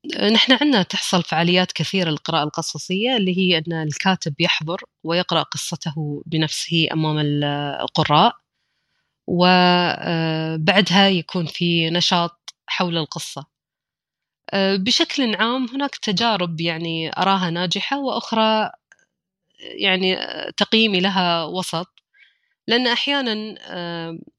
[0.07, 6.87] نحن عندنا تحصل فعاليات كثيرة للقراءة القصصية اللي هي أن الكاتب يحضر ويقرأ قصته بنفسه
[6.93, 8.33] أمام القراء
[9.27, 13.45] وبعدها يكون في نشاط حول القصة.
[14.55, 18.71] بشكل عام هناك تجارب يعني أراها ناجحة وأخرى
[19.59, 20.17] يعني
[20.57, 21.87] تقييمي لها وسط.
[22.67, 23.55] لأن أحيانا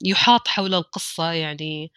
[0.04, 1.92] يحاط حول القصة يعني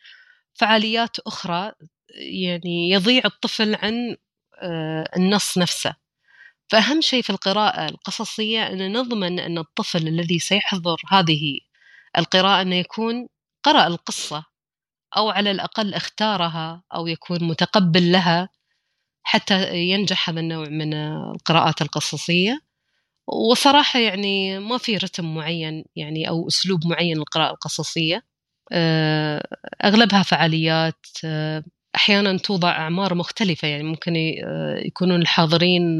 [0.56, 1.74] فعاليات أخرى
[2.14, 4.16] يعني يضيع الطفل عن
[4.62, 5.96] آه، النص نفسه.
[6.70, 11.60] فأهم شيء في القراءة القصصية أن نضمن أن الطفل الذي سيحضر هذه
[12.18, 13.28] القراءة أنه يكون
[13.64, 14.46] قرأ القصة
[15.18, 18.50] أو على الأقل اختارها أو يكون متقبل لها
[19.24, 22.60] حتى ينجح هذا النوع من القراءات القصصية.
[23.28, 28.24] وصراحة يعني ما في رتم معين يعني أو أسلوب معين للقراءة القصصية.
[28.72, 29.48] آه،
[29.86, 31.06] أغلبها فعاليات
[31.94, 34.16] آه، أحيانا توضع أعمار مختلفة يعني ممكن
[34.86, 35.98] يكونون الحاضرين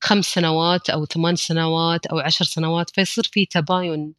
[0.00, 4.14] خمس سنوات أو ثمان سنوات أو عشر سنوات فيصير في تباين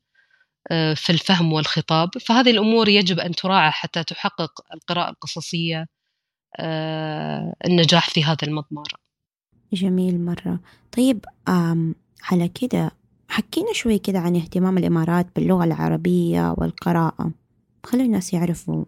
[0.95, 2.09] في الفهم والخطاب.
[2.17, 5.87] فهذه الأمور يجب أن تراعى حتى تحقق القراءة القصصية
[7.65, 8.87] النجاح في هذا المضمار.
[9.73, 10.59] جميل مرة.
[10.97, 11.25] طيب
[12.31, 12.91] على كده
[13.29, 17.31] حكينا شوي كده عن اهتمام الإمارات باللغة العربية والقراءة.
[17.83, 18.85] خلي الناس يعرفوا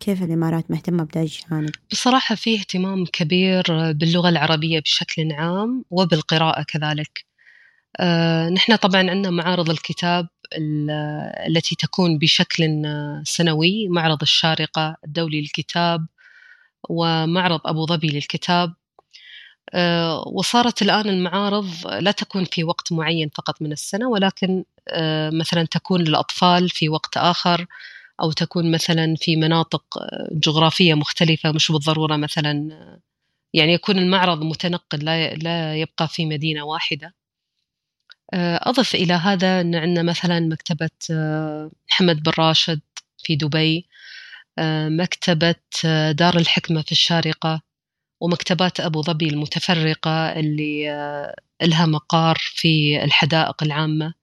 [0.00, 7.24] كيف الإمارات مهتمة بهذا الجانب بصراحة في اهتمام كبير باللغة العربية بشكل عام وبالقراءة كذلك.
[8.00, 10.28] أه نحن طبعا عندنا معارض الكتاب
[11.48, 12.82] التي تكون بشكل
[13.24, 16.06] سنوي معرض الشارقة الدولي للكتاب
[16.90, 18.74] ومعرض أبو ظبي للكتاب.
[19.74, 21.68] أه وصارت الآن المعارض
[22.00, 27.16] لا تكون في وقت معين فقط من السنة ولكن أه مثلا تكون للأطفال في وقت
[27.16, 27.66] آخر
[28.22, 33.00] أو تكون مثلا في مناطق آه، جغرافية مختلفة مش بالضرورة مثلا آه،
[33.54, 37.14] يعني يكون المعرض متنقل لا لا يبقى في مدينة واحدة.
[38.34, 40.90] آه، أضف إلى هذا أن عندنا مثلا مكتبة
[41.90, 42.80] محمد بن راشد
[43.18, 43.86] في دبي
[44.88, 45.54] مكتبة
[46.12, 47.62] دار الحكمة في الشارقة
[48.20, 50.86] ومكتبات أبو ظبي المتفرقة اللي
[51.62, 54.14] لها مقار في الحدائق العامة.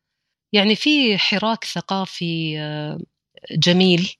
[0.53, 2.57] يعني في حراك ثقافي
[3.51, 4.15] جميل.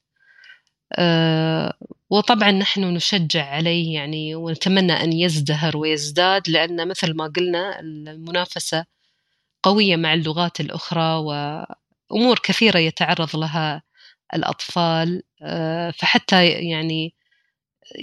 [0.93, 1.73] آه،
[2.09, 8.85] وطبعا نحن نشجع عليه يعني ونتمنى أن يزدهر ويزداد لأن مثل ما قلنا المنافسة
[9.63, 13.81] قوية مع اللغات الأخرى وأمور كثيرة يتعرض لها
[14.33, 15.23] الأطفال.
[15.41, 17.13] آه، فحتى يعني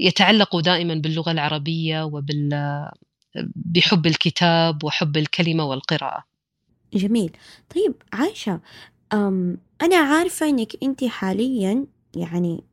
[0.00, 2.50] يتعلقوا دائما باللغة العربية وبال
[3.56, 6.24] بحب الكتاب وحب الكلمة والقراءة.
[6.94, 7.36] جميل.
[7.74, 8.60] طيب عايشة
[9.12, 11.86] أم أنا عارفة إنك أنت حاليا
[12.16, 12.64] يعني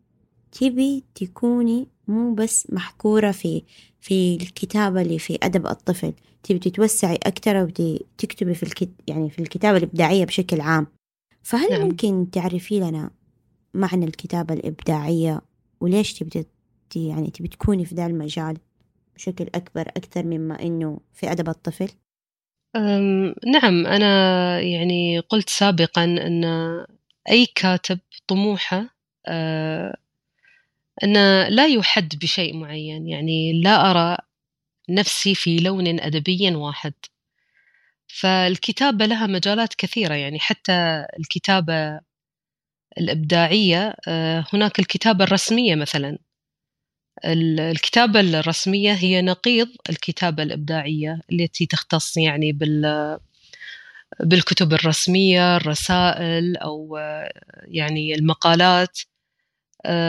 [0.51, 3.63] تبي تكوني مو بس محكورة في
[3.99, 6.13] في الكتابة اللي في أدب الطفل
[6.43, 10.87] تبي تتوسعي أكتر وتكتبي في الكت يعني في الكتابة الإبداعية بشكل عام
[11.43, 11.81] فهل نعم.
[11.81, 13.11] ممكن تعرفي لنا
[13.73, 15.41] معنى الكتابة الإبداعية
[15.79, 16.45] وليش تبي
[16.95, 18.57] يعني تبي تكوني في ذا المجال
[19.15, 21.89] بشكل أكبر أكثر مما إنه في أدب الطفل؟
[23.45, 26.45] نعم أنا يعني قلت سابقا أن
[27.29, 28.95] أي كاتب طموحه
[29.27, 29.95] أه
[31.03, 34.17] أنه لا يحد بشيء معين يعني لا أرى
[34.89, 36.93] نفسي في لون أدبي واحد.
[38.07, 41.99] فالكتابة لها مجالات كثيرة يعني حتى الكتابة
[42.97, 46.17] الإبداعية آه، هناك الكتابة الرسمية مثلا.
[47.25, 53.17] الكتابة الرسمية هي نقيض الكتابة الإبداعية التي تختص يعني بال
[54.19, 56.97] بالكتب الرسمية الرسائل أو
[57.67, 58.99] يعني المقالات.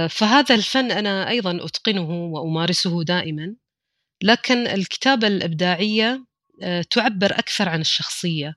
[0.09, 3.55] فهذا الفن أنا أيضا أتقنه وأمارسه دائما.
[4.23, 6.25] لكن الكتابة الإبداعية
[6.91, 8.57] تعبر أكثر عن الشخصية.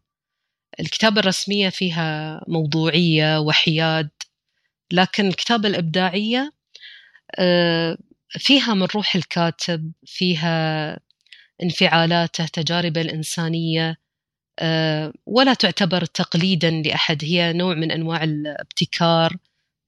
[0.80, 4.10] الكتابة الرسمية فيها موضوعية وحياد.
[4.92, 6.52] لكن الكتابة الإبداعية
[8.30, 11.00] فيها من روح الكاتب فيها
[11.64, 13.98] انفعالاته تجاربه الإنسانية
[15.26, 17.24] ولا تعتبر تقليدا لأحد.
[17.24, 19.36] هي نوع من أنواع الابتكار.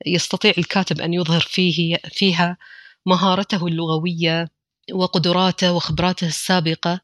[0.06, 2.58] يستطيع الكاتب أن يظهر فيه فيها
[3.06, 4.50] مهارته اللغوية
[4.94, 7.02] وقدراته وخبراته السابقة.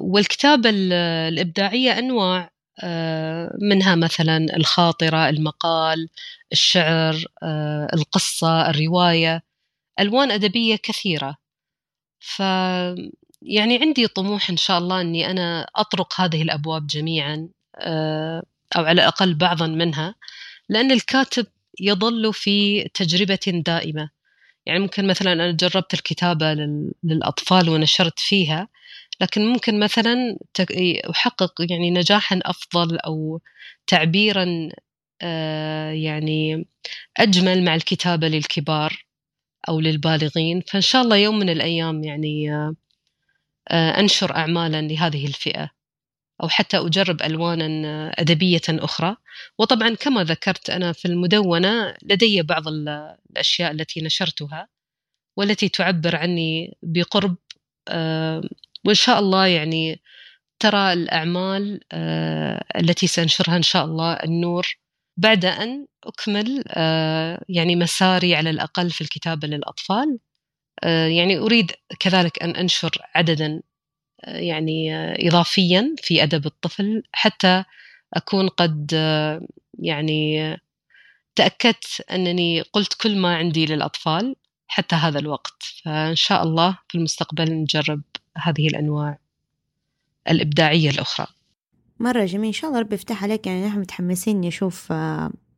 [0.00, 0.70] والكتابة
[1.28, 2.50] الإبداعية أنواع
[3.62, 6.08] منها مثلا الخاطرة المقال
[6.52, 7.24] الشعر
[7.94, 9.42] القصة الرواية.
[10.00, 11.36] ألوان أدبية كثيرة.
[12.20, 12.40] ف
[13.42, 17.48] يعني عندي طموح إن شاء الله أني أنا أطرق هذه الأبواب جميعا
[18.76, 20.14] أو على الأقل بعضا منها
[20.68, 21.46] لأن الكاتب
[21.80, 24.10] يظل في تجربة دائمة.
[24.66, 26.54] يعني ممكن مثلا أنا جربت الكتابة
[27.04, 28.68] للأطفال ونشرت فيها
[29.20, 30.38] لكن ممكن مثلا
[31.10, 33.40] أحقق يعني نجاحا أفضل أو
[33.86, 34.68] تعبيرا
[35.92, 36.66] يعني
[37.16, 39.06] أجمل مع الكتابة للكبار.
[39.68, 40.60] أو للبالغين.
[40.60, 42.50] فإن شاء الله يوم من الأيام يعني
[43.72, 45.70] أنشر أعمالا لهذه الفئة
[46.42, 49.16] أو حتى أجرب ألوانا أدبية أخرى.
[49.58, 54.68] وطبعا كما ذكرت أنا في المدونة لدي بعض الأشياء التي نشرتها
[55.36, 57.36] والتي تعبر عني بقرب
[58.84, 60.00] وإن شاء الله يعني
[60.58, 61.80] ترى الأعمال
[62.76, 64.78] التي سأنشرها إن شاء الله النور
[65.16, 66.64] بعد أن أكمل
[67.48, 70.18] يعني مساري على الأقل في الكتابة للأطفال.
[70.84, 73.62] يعني أريد كذلك أن أنشر عددا
[74.24, 74.94] يعني
[75.28, 77.64] إضافيا في أدب الطفل حتى
[78.14, 78.92] أكون قد
[79.78, 80.56] يعني
[81.36, 84.36] تأكدت أنني قلت كل ما عندي للأطفال
[84.68, 85.62] حتى هذا الوقت.
[85.84, 88.02] فإن شاء الله في المستقبل نجرب
[88.36, 89.18] هذه الأنواع
[90.30, 91.26] الإبداعية الأخرى.
[92.00, 92.46] مرة جميل.
[92.46, 93.46] إن شاء الله ربي يفتح عليك.
[93.46, 94.92] يعني نحن متحمسين نشوف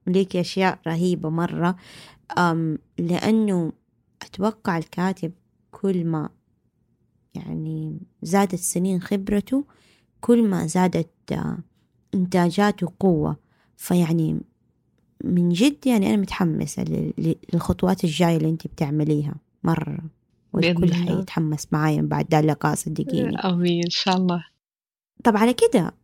[0.06, 1.76] ليك أشياء رهيبة مرة.
[2.98, 3.72] لأنه
[4.22, 5.32] أتوقع الكاتب
[5.70, 6.28] كل ما
[7.34, 9.64] يعني زادت سنين خبرته
[10.20, 11.38] كل ما زادت
[12.14, 13.36] إنتاجاته قوة.
[13.76, 14.40] فيعني
[15.24, 16.84] من جد يعني أنا متحمسة
[17.18, 19.34] للخطوات الجاية اللي أنت بتعمليها
[19.64, 19.98] مرة.
[20.52, 22.02] والكل حيتحمس معايا.
[22.02, 23.36] بعد ده اللقاء صدقيني.
[23.38, 23.84] آمين.
[23.84, 24.44] إن شاء الله.
[25.24, 25.94] طب على كده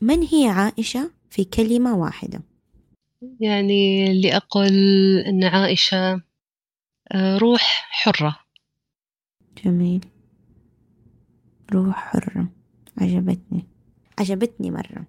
[0.00, 2.42] من هي عائشة في كلمة واحدة؟
[3.40, 4.68] يعني اللي أقول
[5.26, 6.22] أن عائشة
[7.12, 8.36] آه، روح حرة.
[9.64, 10.04] جميل.
[11.72, 12.48] روح حرة.
[12.98, 13.66] عجبتني.
[14.18, 15.06] عجبتني مرة.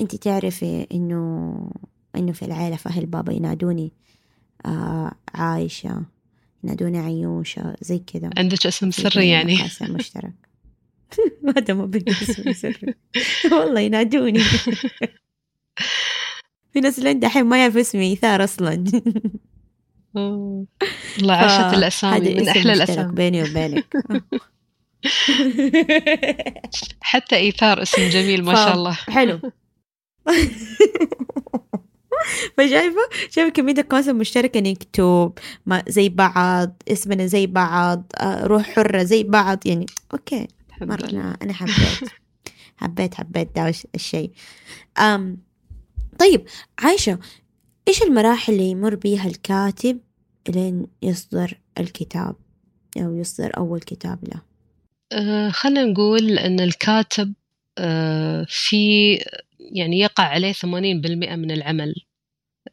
[0.00, 1.70] أنت تعرفي إنه
[2.16, 3.92] إنه في العيلة في أهل بابا ينادوني
[4.66, 6.02] آه عايشة
[6.64, 8.30] ينادوني عيوشة زي كذا.
[8.38, 9.66] عندك اسم سري يعني.
[9.66, 10.34] اسم مشترك
[11.56, 12.94] هذا ما اسم سري
[13.52, 14.40] والله ينادوني.
[16.72, 18.84] في ناس اللي عندها الحين ما يعرف اسمي إيثار أصلا.
[20.16, 23.12] الله عاشت الأسامي من أحلى الأسامي.
[23.12, 23.96] بيني وبينك.
[27.00, 28.92] حتى إيثار اسم جميل ما شاء الله.
[28.92, 29.40] حلو.
[32.58, 33.00] فشايفة؟
[33.30, 35.32] شايفة كمية القواسم المشتركة نكتب
[35.88, 40.48] زي بعض اسمنا زي بعض آه، روح حرة زي بعض يعني أوكي.
[40.84, 41.10] مرة.
[41.10, 42.10] أنا أنا حبيت.
[42.76, 44.30] حبيت حبيت ده الشيء.
[44.98, 45.38] أم
[46.18, 46.46] طيب
[46.78, 47.18] عايشة
[47.88, 50.00] إيش المراحل اللي يمر بيها الكاتب
[50.48, 52.36] لين يصدر الكتاب؟
[52.96, 54.42] أو يصدر أول كتاب له؟
[55.12, 57.34] أه خلينا نقول أن الكاتب
[57.78, 59.12] أه في
[59.58, 61.94] يعني يقع عليه 80% من العمل.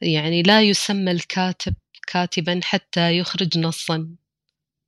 [0.01, 1.73] يعني لا يسمى الكاتب
[2.07, 4.15] كاتبا حتى يخرج نصا.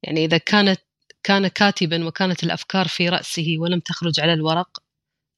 [0.03, 0.82] يعني إذا كانت
[1.26, 4.80] كان كاتبا وكانت الأفكار في رأسه ولم تخرج على الورق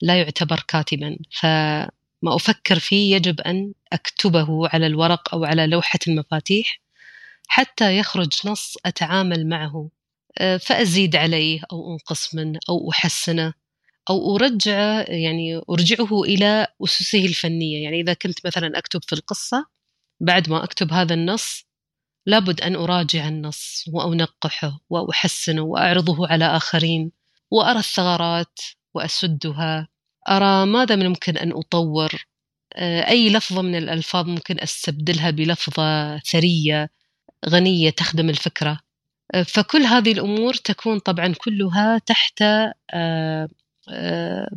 [0.02, 1.18] لا يعتبر كاتبا.
[1.32, 1.90] فما
[2.36, 6.82] أفكر فيه يجب أن أكتبه على الورق أو على لوحة المفاتيح
[7.48, 9.90] حتى يخرج نص أتعامل معه
[10.38, 13.54] آه، فأزيد عليه أو أنقص منه أو أحسنه
[14.10, 17.84] أو أرجع يعني أرجعه إلى أسسه الفنية.
[17.84, 19.66] يعني إذا كنت مثلا أكتب في القصة
[20.20, 21.67] بعد ما أكتب هذا النص
[22.28, 27.12] لابد أن أراجع النص وأنقحه وأحسنه وأعرضه على آخرين
[27.52, 28.60] وأرى الثغرات
[28.94, 29.88] وأسدها
[30.30, 32.26] أرى ماذا من ممكن أن أطور؟
[33.08, 36.90] أي لفظة من الألفاظ ممكن أستبدلها بلفظة ثرية
[37.50, 38.80] غنية تخدم الفكرة؟
[39.46, 42.44] فكل هذه الأمور تكون طبعا كلها تحت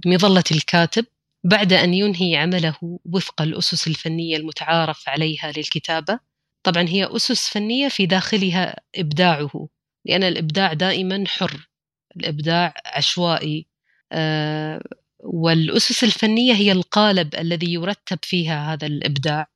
[0.06, 1.04] مظلة الكاتب
[1.44, 6.29] بعد أن ينهي عمله وفق الأسس الفنية المتعارف عليها للكتابة.
[6.62, 9.68] طبعا هي أسس فنية في داخلها إبداعه
[10.04, 11.68] لأن الإبداع دائما حر
[12.16, 13.66] الإبداع عشوائي.
[14.12, 14.82] آه،
[15.20, 19.48] والأسس الفنية هي القالب الذي يرتب فيها هذا الإبداع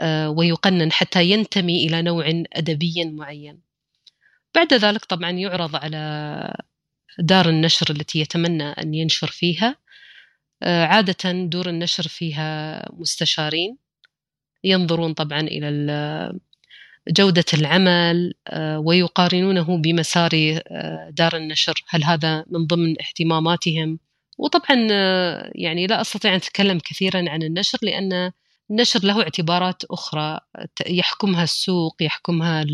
[0.00, 3.60] آه، ويقنن حتى ينتمي إلى نوع أدبي معين.
[4.54, 6.56] بعد ذلك طبعا يعرض على
[7.18, 9.76] دار النشر التي يتمنى أن ينشر فيها.
[10.62, 13.81] آه، عادة دور النشر فيها مستشارين.
[14.64, 15.68] ينظرون طبعا إلى
[17.08, 20.30] جودة العمل آه، ويقارنونه بمسار
[20.68, 21.84] آه، دار النشر.
[21.88, 23.98] هل هذا من ضمن اهتماماتهم؟
[24.38, 24.76] وطبعا
[25.54, 28.32] يعني لا أستطيع أن أتكلم كثيرا عن النشر لأن
[28.70, 30.40] النشر له اعتبارات أخرى.
[30.86, 32.64] يحكمها السوق يحكمها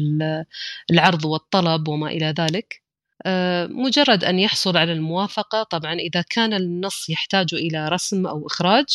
[0.90, 2.82] العرض والطلب وما إلى ذلك.
[3.26, 8.86] آه، مجرد أن يحصل على الموافقة طبعا إذا كان النص يحتاج إلى رسم أو إخراج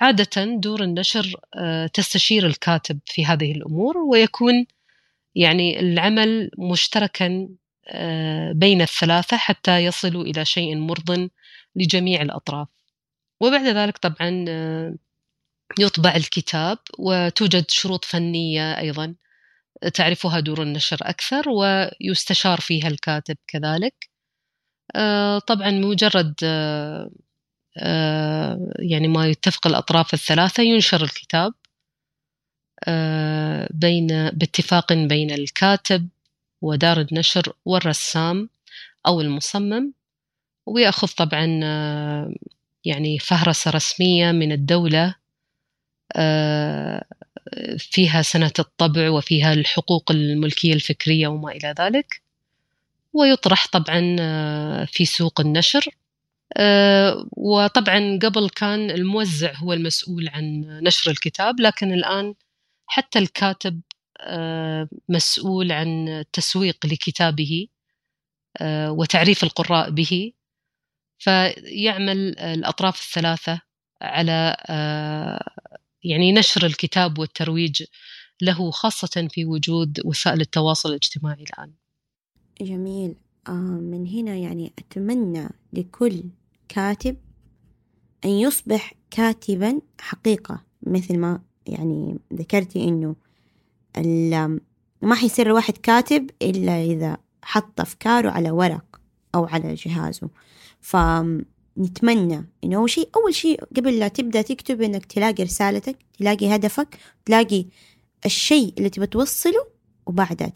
[0.00, 4.66] عادة دور النشر آه، تستشير الكاتب في هذه الأمور ويكون
[5.34, 7.48] يعني العمل مشتركا
[7.88, 11.30] آه، بين الثلاثة حتى يصلوا إلى شيء مرض
[11.76, 12.68] لجميع الأطراف.
[13.40, 14.44] وبعد ذلك طبعا
[15.78, 19.14] يطبع الكتاب وتوجد شروط فنية أيضا
[19.94, 24.10] تعرفها دور النشر أكثر ويستشار فيها الكاتب كذلك.
[24.96, 26.46] آه، طبعا مجرد آه،
[27.04, 27.10] آه،
[28.78, 31.54] يعني ما يتفق الأطراف الثلاثة ينشر الكتاب
[33.70, 36.08] بين باتفاق بين الكاتب
[36.62, 38.48] ودار النشر والرسام
[39.06, 39.92] أو المصمم.
[40.66, 41.46] ويأخذ طبعا
[42.84, 45.14] يعني فهرسة رسمية من الدولة
[47.78, 52.22] فيها سنة الطبع وفيها الحقوق الملكية الفكرية وما إلى ذلك.
[53.12, 55.84] ويطرح طبعا آه، في سوق النشر.
[55.86, 56.05] آه،
[57.32, 62.34] وطبعا قبل كان الموزع هو المسؤول عن نشر الكتاب لكن الآن
[62.86, 63.80] حتى الكاتب
[64.20, 67.68] آه، مسؤول عن التسويق لكتابه
[68.88, 70.32] وتعريف القراء به.
[71.18, 73.60] فيعمل الأطراف الثلاثة
[74.02, 74.56] على
[76.04, 77.82] يعني نشر الكتاب والترويج
[78.42, 81.72] له خاصة في وجود وسائل التواصل الاجتماعي الآن.
[82.60, 83.10] جميل.
[83.10, 86.22] آه من هنا يعني أتمنى لكل
[86.68, 87.16] كاتب
[88.24, 93.16] أن يصبح كاتبا حقيقة مثل ما يعني ذكرتي إنه
[95.02, 99.00] ما حيصير الواحد كاتب إلا إذا حط أفكاره على ورق
[99.34, 100.30] أو على جهازه.
[100.80, 100.96] ف
[101.78, 106.98] نتمنى إنه أول شيء أول شيء قبل لا تبدأ تكتب إنك تلاقي رسالتك تلاقي هدفك
[107.24, 107.66] تلاقي
[108.26, 109.66] الشيء اللي تبى توصله
[110.06, 110.52] وبعدها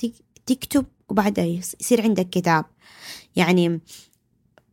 [0.47, 2.65] تكتب وبعدها يصير عندك كتاب.
[3.37, 3.81] يعني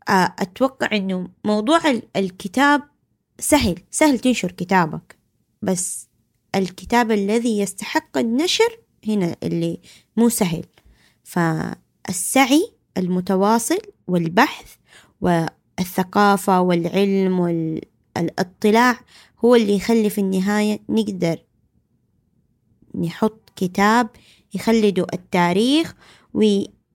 [0.09, 1.79] أتوقع إنه موضوع
[2.15, 2.81] الكتاب
[3.39, 5.17] سهل سهل تنشر كتابك
[5.61, 6.07] بس
[6.55, 9.81] الكتاب الذي يستحق النشر هنا اللي
[10.17, 10.65] مو سهل.
[11.23, 14.75] فالسعي المتواصل والبحث
[15.79, 18.99] الثقافة والعلم والاطلاع
[19.45, 21.38] هو اللي يخلي في النهاية نقدر
[22.95, 24.09] نحط كتاب
[24.53, 25.95] يخلدوا التاريخ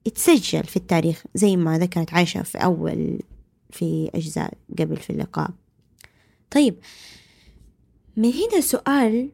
[0.05, 3.19] ويتسجل في التاريخ زي ما ذكرت عايشة في أول
[3.69, 5.49] في أجزاء قبل في اللقاء
[6.51, 6.75] طيب
[8.17, 9.31] من هنا سؤال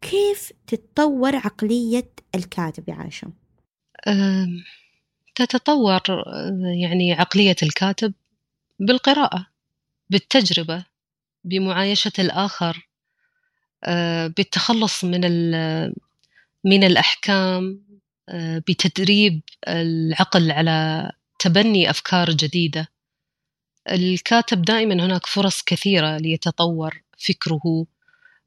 [0.00, 3.30] كيف تتطور عقلية الكاتب يا عايشة؟
[5.34, 6.00] تتطور
[6.80, 8.12] يعني عقلية الكاتب
[8.80, 9.46] بالقراءة
[10.10, 10.84] بالتجربة
[11.44, 12.88] بمعايشة الآخر
[13.84, 15.24] آه، بالتخلص من
[16.64, 17.82] من الأحكام
[18.68, 22.88] بتدريب العقل على تبني أفكار جديدة.
[23.90, 27.86] الكاتب دائما هناك فرص كثيرة ليتطور فكره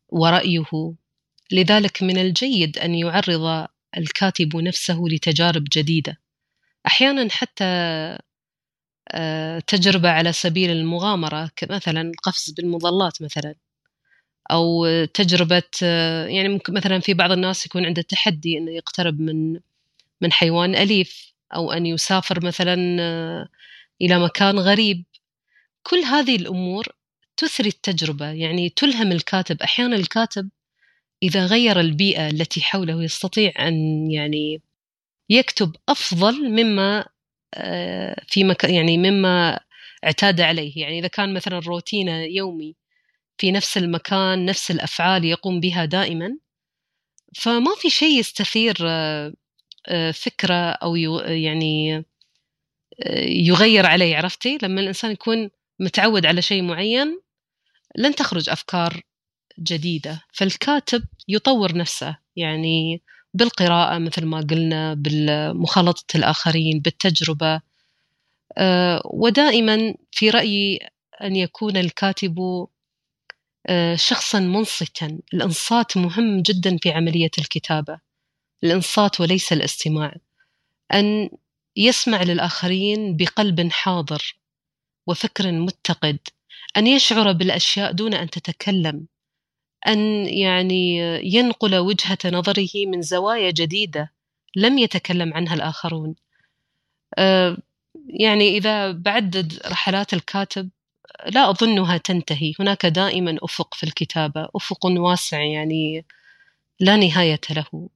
[0.09, 0.93] ورأيه.
[1.51, 3.67] لذلك من الجيد أن يعرض
[3.97, 6.17] الكاتب نفسه لتجارب جديدة.
[6.87, 7.65] أحيانا حتى
[9.11, 13.55] آه، تجربة على سبيل المغامرة مثلا القفز بالمظلات مثلا.
[14.51, 19.59] أو تجربة آه، يعني ممكن مثلا في بعض الناس يكون عنده تحدي أنه يقترب من
[20.21, 23.47] من حيوان أليف أو أن يسافر مثلا آه،
[24.01, 25.03] إلى مكان غريب.
[25.83, 26.87] كل هذه الأمور
[27.37, 29.61] تثري التجربة يعني تلهم الكاتب.
[29.61, 30.49] أحيانا الكاتب
[31.23, 34.61] إذا غير البيئة التي حوله يستطيع أن يعني
[35.29, 37.05] يكتب أفضل مما
[38.27, 39.59] في مكان يعني مما
[40.05, 40.81] اعتاد عليه.
[40.81, 42.75] يعني إذا كان مثلا روتينه يومي
[43.37, 46.37] في نفس المكان نفس الأفعال يقوم بها دائما.
[47.35, 49.33] فما في شيء يستثير آه،
[49.87, 50.95] آه، فكرة أو
[51.25, 52.03] يعني آه،
[53.25, 55.49] يغير عليه عرفتي؟ لما الإنسان يكون
[55.79, 57.21] متعود على شيء معين
[57.97, 59.01] لن تخرج أفكار
[59.59, 60.21] جديدة.
[60.33, 63.01] فالكاتب يطور نفسه يعني
[63.33, 67.61] بالقراءة مثل ما قلنا بالمخالطة الآخرين بالتجربة.
[69.05, 70.79] ودائما في رأيي
[71.23, 72.67] أن يكون الكاتب
[73.95, 75.19] شخصا منصتا.
[75.33, 77.99] الإنصات مهم جدا في عملية الكتابة.
[78.63, 80.15] الإنصات وليس الاستماع.
[80.93, 81.29] أن
[81.75, 84.35] يسمع للآخرين بقلب حاضر
[85.07, 86.19] وفكر متقد.
[86.77, 89.07] أن يشعر بالأشياء دون أن تتكلم.
[89.87, 90.97] أن يعني
[91.35, 94.11] ينقل وجهة نظره من زوايا جديدة
[94.55, 96.15] لم يتكلم عنها الآخرون.
[97.17, 97.57] آه،
[98.07, 100.69] يعني إذا بعدد رحلات الكاتب
[101.27, 102.53] لا أظنها تنتهي.
[102.59, 106.05] هناك دائما أفق في الكتابة أفق واسع يعني
[106.79, 107.89] لا نهاية له.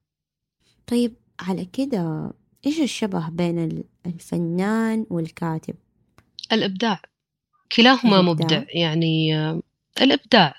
[0.88, 2.32] طيب على كده
[2.66, 5.76] إيش الشبه بين الفنان والكاتب؟
[6.52, 7.02] الإبداع.
[7.72, 8.58] كلاهما الإبداع.
[8.58, 9.36] مبدع يعني
[10.02, 10.56] الإبداع.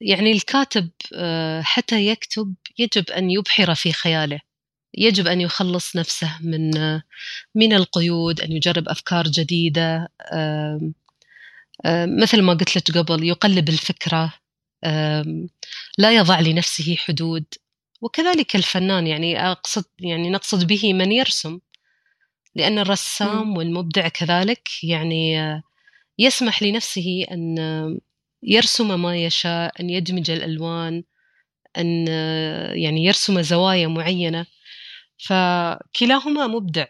[0.00, 4.40] يعني الكاتب آه، حتى يكتب يجب أن يبحر في خياله.
[4.94, 6.70] يجب أن يخلص نفسه من
[7.54, 10.08] من القيود أن يجرب أفكار جديدة
[12.06, 14.32] مثل ما قلت لك قبل يقلب الفكرة
[15.98, 17.44] لا يضع لنفسه حدود.
[18.00, 21.58] وكذلك الفنان يعني أقصد يعني نقصد به من يرسم.
[22.54, 25.62] لأن الرسام والمبدع كذلك يعني
[26.18, 27.56] يسمح لنفسه أن
[28.42, 31.02] يرسم ما يشاء أن يدمج الألوان
[31.78, 32.06] أن
[32.76, 34.46] يعني يرسم زوايا معينة.
[35.18, 36.86] فكلاهما مبدع.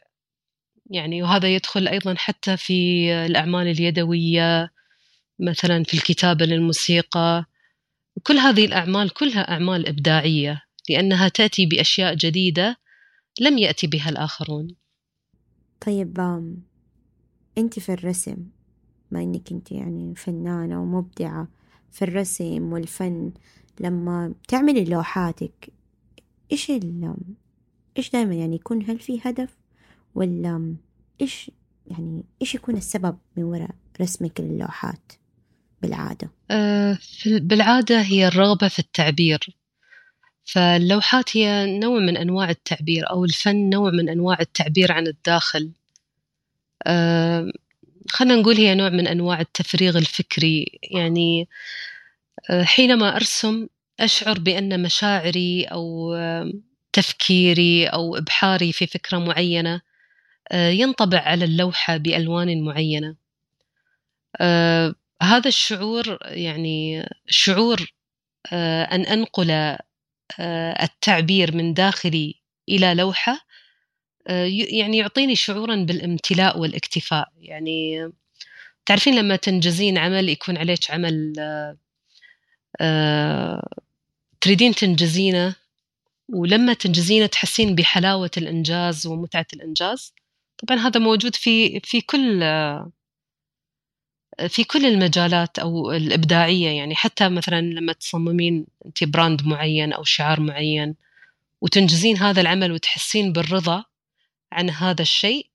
[0.93, 4.71] يعني وهذا يدخل أيضا حتى في الأعمال اليدوية
[5.39, 7.45] مثلا في الكتابة للموسيقى.
[8.23, 12.77] كل هذه الأعمال كلها أعمال إبداعية لأنها تأتي بأشياء جديدة
[13.41, 14.69] لم يأتي بها الآخرون.
[15.87, 16.19] طيب
[17.59, 18.37] أنت في الرسم
[19.11, 21.49] ما إنك أنت يعني فنانة ومبدعة
[21.91, 23.33] في الرسم والفن
[23.81, 25.73] لما تعملي لوحاتك
[26.53, 26.73] إيش
[27.99, 29.62] إيش دائما يعني يكون هل في هدف؟
[30.15, 30.77] ولا
[31.21, 31.51] إيش
[31.87, 33.71] يعني إيش يكون السبب من وراء
[34.01, 35.13] رسمك للوحات
[35.83, 39.57] بالعادة؟ أه بالعادة هي الرغبة في التعبير.
[40.45, 45.71] فاللوحات هي نوع من أنواع التعبير أو الفن نوع من أنواع التعبير عن الداخل.
[46.87, 47.53] أه
[48.09, 50.79] خلينا نقول هي نوع من أنواع التفريغ الفكري.
[50.83, 51.49] يعني
[52.51, 53.67] أه حينما أرسم
[54.01, 56.15] أشعر بأن مشاعري أو
[56.93, 59.81] تفكيري أو إبحاري في فكرة معينة
[60.53, 63.17] ينطبع على اللوحة بألوان معينة.
[64.41, 67.93] أه، هذا الشعور يعني شعور
[68.53, 72.35] آه، أن أنقل آه، التعبير من داخلي
[72.69, 73.39] إلى لوحة
[74.29, 77.29] آه، يعني يعطيني شعورا بالامتلاء والاكتفاء.
[77.39, 78.11] يعني
[78.87, 81.35] تعرفين لما تنجزين عمل يكون عليك عمل
[84.41, 85.55] تريدين تنجزينه
[86.29, 90.15] ولما تنجزينه تحسين بحلاوة الإنجاز ومتعة الإنجاز.
[90.69, 92.43] طبعا هذا موجود في في كل
[94.49, 96.69] في كل المجالات أو الإبداعية.
[96.69, 100.95] يعني حتى مثلا لما تصممين أنت براند معين أو شعار معين
[101.61, 103.85] وتنجزين هذا العمل وتحسين بالرضا
[104.53, 105.47] عن هذا الشيء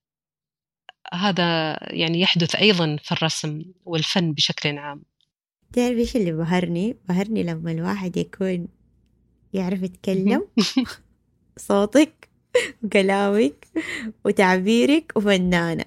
[1.14, 5.04] هذا يعني يحدث أيضا في الرسم والفن بشكل عام.
[5.74, 8.68] تعرف إيش اللي بهرني؟ بهرني لما الواحد يكون
[9.54, 10.48] يعرف يتكلم
[11.58, 12.27] صوتك.
[12.84, 13.68] وكلامك
[14.26, 15.86] وتعبيرك وفنانة.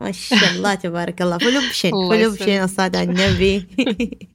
[0.00, 1.38] ما شاء الله تبارك الله.
[1.38, 3.66] full option full option الصلاة على النبي.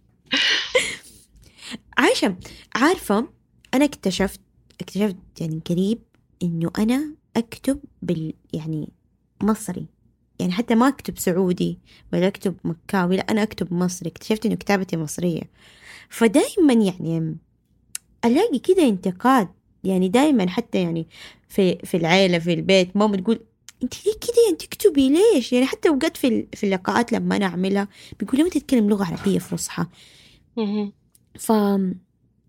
[1.98, 2.36] عايشة
[2.76, 3.28] عارفة
[3.74, 4.40] أنا اكتشفت
[4.82, 6.00] اكتشفت يعني قريب
[6.44, 8.90] إنه أنا أكتب بال يعني
[9.44, 9.86] مصري.
[10.40, 11.80] يعني حتى ما أكتب سعودي
[12.14, 13.18] ولا أكتب مكاوي.
[13.18, 14.10] لا أنا أكتب مصري.
[14.10, 15.42] اكتشفت إنه كتابتي مصرية.
[16.10, 17.36] فدايما يعني
[18.26, 19.48] ألاقي كده انتقاد
[19.84, 21.08] يعني دايما حتى يعني
[21.50, 23.40] في في العيلة في البيت ماما تقول
[23.84, 27.88] أنت ليه كده؟ أنت تكتبي ليش؟ يعني حتى اوقات في في اللقاءات لما أنا أعملها
[28.20, 29.86] بيقولوا لما تتكلم لغة عربية فصحى.
[31.40, 31.52] ف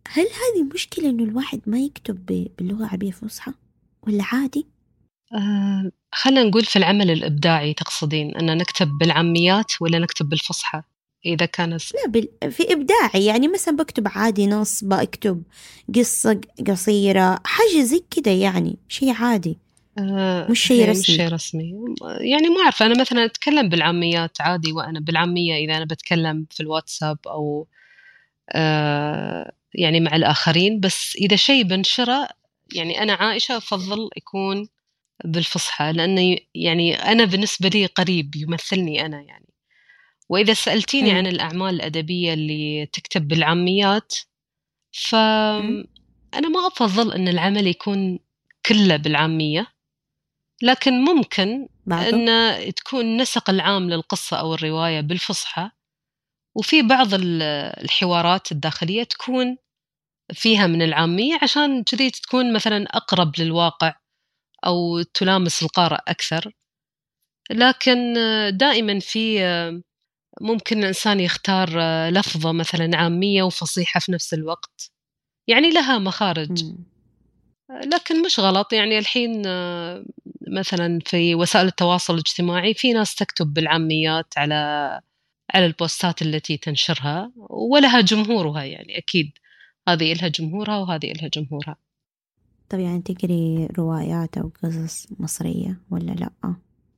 [0.09, 3.53] هل هذه مشكلة إنه الواحد ما يكتب باللغة العربية فصحى؟
[4.07, 4.67] ولا عادي؟
[5.35, 10.83] آه خلينا نقول في العمل الإبداعي تقصدين أن نكتب بالعاميات ولا نكتب بالفصحى؟
[11.27, 12.53] إذا كان لا بال...
[12.53, 13.25] في إبداعي.
[13.25, 15.43] يعني مثلا بكتب عادي نص بكتب
[15.95, 19.59] قصة قصيرة حاجة زي كده يعني شيء عادي.
[19.99, 21.17] آه، مش شيء مش رسمي.
[21.17, 21.75] شيء رسمي.
[22.21, 27.19] يعني ما أعرف أنا مثلا أتكلم بالعاميات عادي وأنا بالعامية إذا أنا بتكلم في الواتساب
[27.27, 27.67] أو
[28.51, 30.81] آه، يعني مع الآخرين.
[30.81, 32.29] بس إذا شيء بنشره
[32.75, 34.69] يعني أنا عائشة أفضل يكون
[35.25, 39.52] بالفصحى لأنه يعني أنا بالنسبة لي قريب يمثلني أنا يعني.
[40.33, 41.11] وإذا سألتيني.
[41.13, 44.15] عن الأعمال الأدبية اللي تكتب بالعاميات
[44.93, 48.19] فأنا ما أفضل أن العمل يكون
[48.67, 49.67] كله بالعامية
[50.63, 55.71] لكن ممكن بعضه أن تكون النسق العام للقصة أو الرواية بالفصحى
[56.57, 57.43] وفي بعض ال-
[57.85, 59.57] الحوارات الداخلية تكون
[60.33, 63.95] فيها من العامية عشان كذي تكون مثلا أقرب للواقع
[64.67, 66.53] أو تلامس القارئ أكثر.
[67.51, 68.15] لكن
[68.57, 69.39] دائما في
[70.41, 71.69] ممكن الإنسان يختار
[72.09, 74.91] لفظة مثلا عامية وفصيحة في نفس الوقت.
[75.49, 76.65] يعني لها مخارج.
[77.71, 78.73] لكن مش غلط.
[78.73, 80.05] يعني الحين آه،
[80.49, 84.55] مثلا في وسائل التواصل الاجتماعي في ناس تكتب بالعاميات على
[85.55, 88.65] على البوستات التي تنشرها ولها جمهورها.
[88.65, 89.31] يعني أكيد
[89.89, 91.77] هذه إلها جمهورها وهذه إلها جمهورها.
[92.69, 96.55] طب يعني تقري روايات أو قصص مصرية ولا لأ؟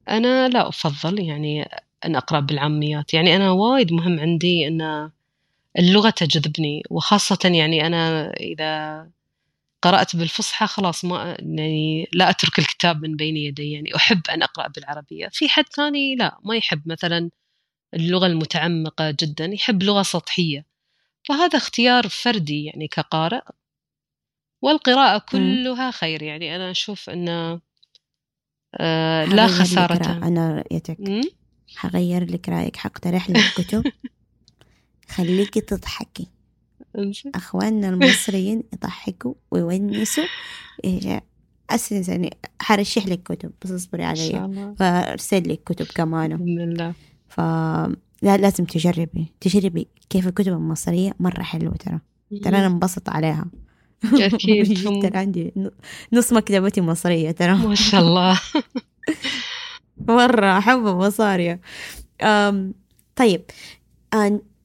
[0.09, 1.20] أنا لا أفضل.
[1.20, 1.69] يعني
[2.05, 3.15] أن أقرأ بالعاميات.
[3.15, 5.11] يعني أنا وايد مهم عندي أن
[5.79, 9.07] اللغة تجذبني وخاصة يعني أنا إذا
[9.83, 13.73] قرأت بالفصحى خلاص ما يعني لا أترك الكتاب من بين يدي.
[13.73, 15.29] يعني أحب أن أقرأ بالعربية.
[15.33, 17.31] في حد ثاني لا ما يحب مثلا
[17.95, 20.65] اللغة المتعمقة جدا يحب لغة سطحية.
[21.29, 23.43] فهذا اختيار فردي يعني كقارئ.
[24.63, 26.23] والقراءة كلها خير.
[26.23, 27.61] يعني أنا أشوف أن
[28.75, 30.13] آه، لا خسارة.
[30.13, 31.01] أنا رأيتك.
[31.01, 31.23] مم؟
[31.77, 33.85] حغير لك رأيك حقترح لك كتب
[35.09, 36.27] خليكي تضحكي.
[36.99, 37.32] إنزين.
[37.35, 40.24] أخواننا المصريين يضحكوا ويونسوا.
[40.85, 41.24] إيه،
[41.70, 44.74] أساس يعني حرشح لك كتب بس اصبري علي.
[44.78, 46.95] فأرسل لك كتب كمان الله.
[47.28, 47.41] ف
[48.23, 49.27] لا لازم تجربي.
[49.41, 52.01] تجربي كيف الكتب المصرية مرة حلوة ترى.
[52.43, 53.47] ترى أنا انبسط عليها.
[54.05, 54.73] أكيد.
[54.81, 55.53] جدا عندي
[56.12, 57.55] نص مكتبتي مصرية ترى.
[57.55, 58.41] ما شاء الله.
[59.99, 61.61] مرة أحب مصارية.
[62.23, 62.75] أم
[63.16, 63.43] طيب.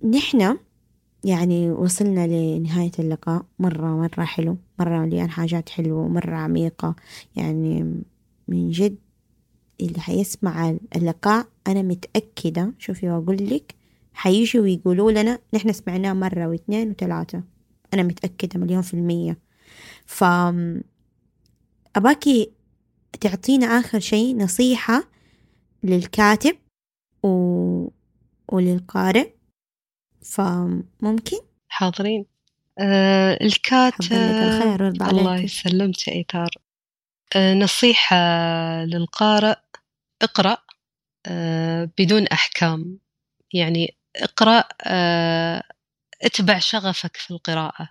[0.04, 0.58] نحن
[1.24, 3.46] يعني وصلنا لنهاية اللقاء.
[3.60, 4.58] مرة مرة حلو.
[4.80, 6.08] مرة مليان حاجات حلوة.
[6.08, 6.96] مرة عميقة.
[7.36, 8.04] يعني
[8.48, 8.98] من جد
[9.82, 13.76] اللي حيسمع اللقاء أنا متأكدة شوفي وأقول لك
[14.14, 17.44] حييجوا ويقولوا لنا نحن سمعناه مرة واثنين وثلاثة.
[17.94, 19.38] أنا متأكدة مليون في المية.
[20.06, 20.24] ف
[21.96, 22.52] أباكي
[23.22, 25.04] تعطينا آخر شيء نصيحة
[25.84, 26.58] للكاتب
[27.24, 27.30] و...
[28.48, 29.34] وللقارئ.
[30.22, 31.38] فممكن
[31.70, 32.26] حاضرين.
[32.80, 36.50] آه الكاتب الخير الله يسلمك يا إيثار
[37.36, 38.16] آه نصيحة
[38.86, 39.56] للقارئ
[40.22, 40.58] اقرأ
[41.26, 43.00] آه بدون أحكام.
[43.54, 45.64] يعني اقرأ آه
[46.24, 47.90] اتبع شغفك في القراءة.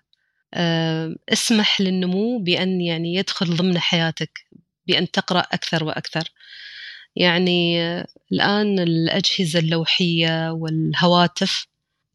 [0.54, 4.46] آه اسمح للنمو بأن يعني يدخل ضمن حياتك
[4.86, 6.32] بأن تقرأ أكثر وأكثر.
[7.16, 7.80] يعني
[8.32, 11.66] الآن الأجهزة اللوحية والهواتف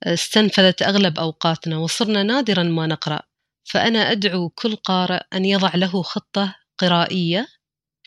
[0.04, 3.20] استنفذت أغلب أوقاتنا وصرنا نادرا ما نقرأ.
[3.64, 7.48] فأنا أدعو كل قارئ أن يضع له خطة قرائية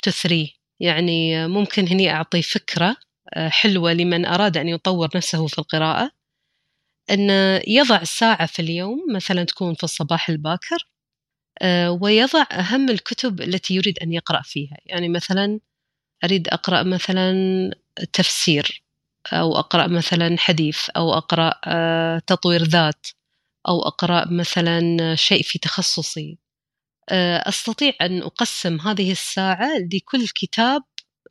[0.03, 0.49] تثريه
[0.81, 2.97] يعني ممكن هني أعطي فكرة
[3.37, 6.11] حلوة لمن أراد أن يطور نفسه في القراءة.
[7.11, 7.31] أن
[7.69, 10.89] يضع ساعة في اليوم مثلا تكون في الصباح الباكر
[11.63, 14.77] آه، ويضع أهم الكتب التي يريد أن يقرأ فيها.
[14.87, 15.61] يعني مثلا
[16.25, 17.35] أريد أقرأ مثلا
[18.13, 18.83] تفسير
[19.33, 23.07] أو أقرأ مثلا حديث أو أقرأ آه، تطوير ذات
[23.69, 26.39] أو أقرأ مثلا شيء في تخصصي.
[27.11, 30.83] آه، أستطيع أن أقسم هذه الساعة لكل كتاب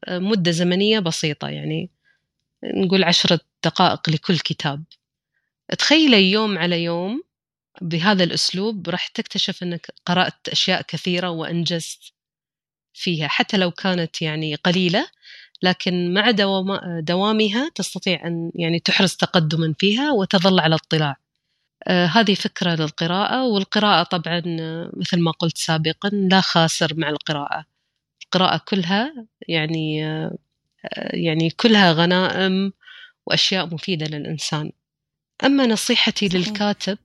[0.06, 1.92] آه، مدة زمنية بسيطة يعني
[2.66, 4.84] نقول عشرة دقائق لكل كتاب.
[5.80, 7.24] تخيلي يوم على يوم
[7.82, 12.15] بهذا الأسلوب راح تكتشف أنك قرأت أشياء كثيرة وأنجزت.
[12.96, 15.08] فيها حتى لو كانت يعني قليلة
[15.62, 21.18] لكن مع دوام دوامها تستطيع أن يعني تحرز تقدما فيها وتظل على اطلاع.
[21.88, 27.66] آه، هذه فكرة للقراءة والقراءة طبعا آه، مثل ما قلت سابقا لا خاسر مع القراءة.
[28.24, 30.38] القراءة كلها يعني آه،
[31.14, 32.74] يعني كلها غنائم
[33.26, 34.72] وأشياء مفيدة للإنسان.
[35.46, 36.28] أما نصيحتي.
[36.28, 36.98] للكاتب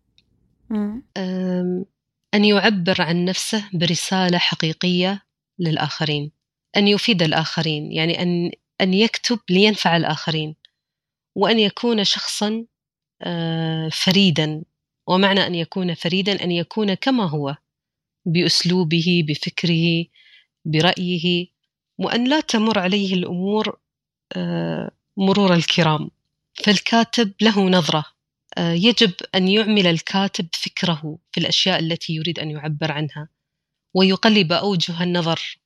[2.35, 5.23] أن يعبر عن نفسه برسالة حقيقية
[5.61, 6.33] للآخرين
[6.77, 8.51] أن يفيد الآخرين يعني أن
[8.81, 10.57] أن يكتب لينفع الآخرين
[11.37, 12.65] وأن يكون شخصا
[13.23, 14.63] آه، فريدا.
[15.07, 17.57] ومعنى أن يكون فريدا أن يكون كما هو
[18.27, 20.05] بأسلوبه بفكره
[20.65, 21.47] برأيه
[21.99, 23.79] وأن لا تمر عليه الأمور
[24.37, 26.11] آه، مرور الكرام.
[26.55, 28.05] فالكاتب له نظرة
[28.59, 33.29] آه، يجب أن يعمل الكاتب فكره في الأشياء التي يريد أن يعبر عنها.
[33.95, 35.59] ويقلب أوجه النظر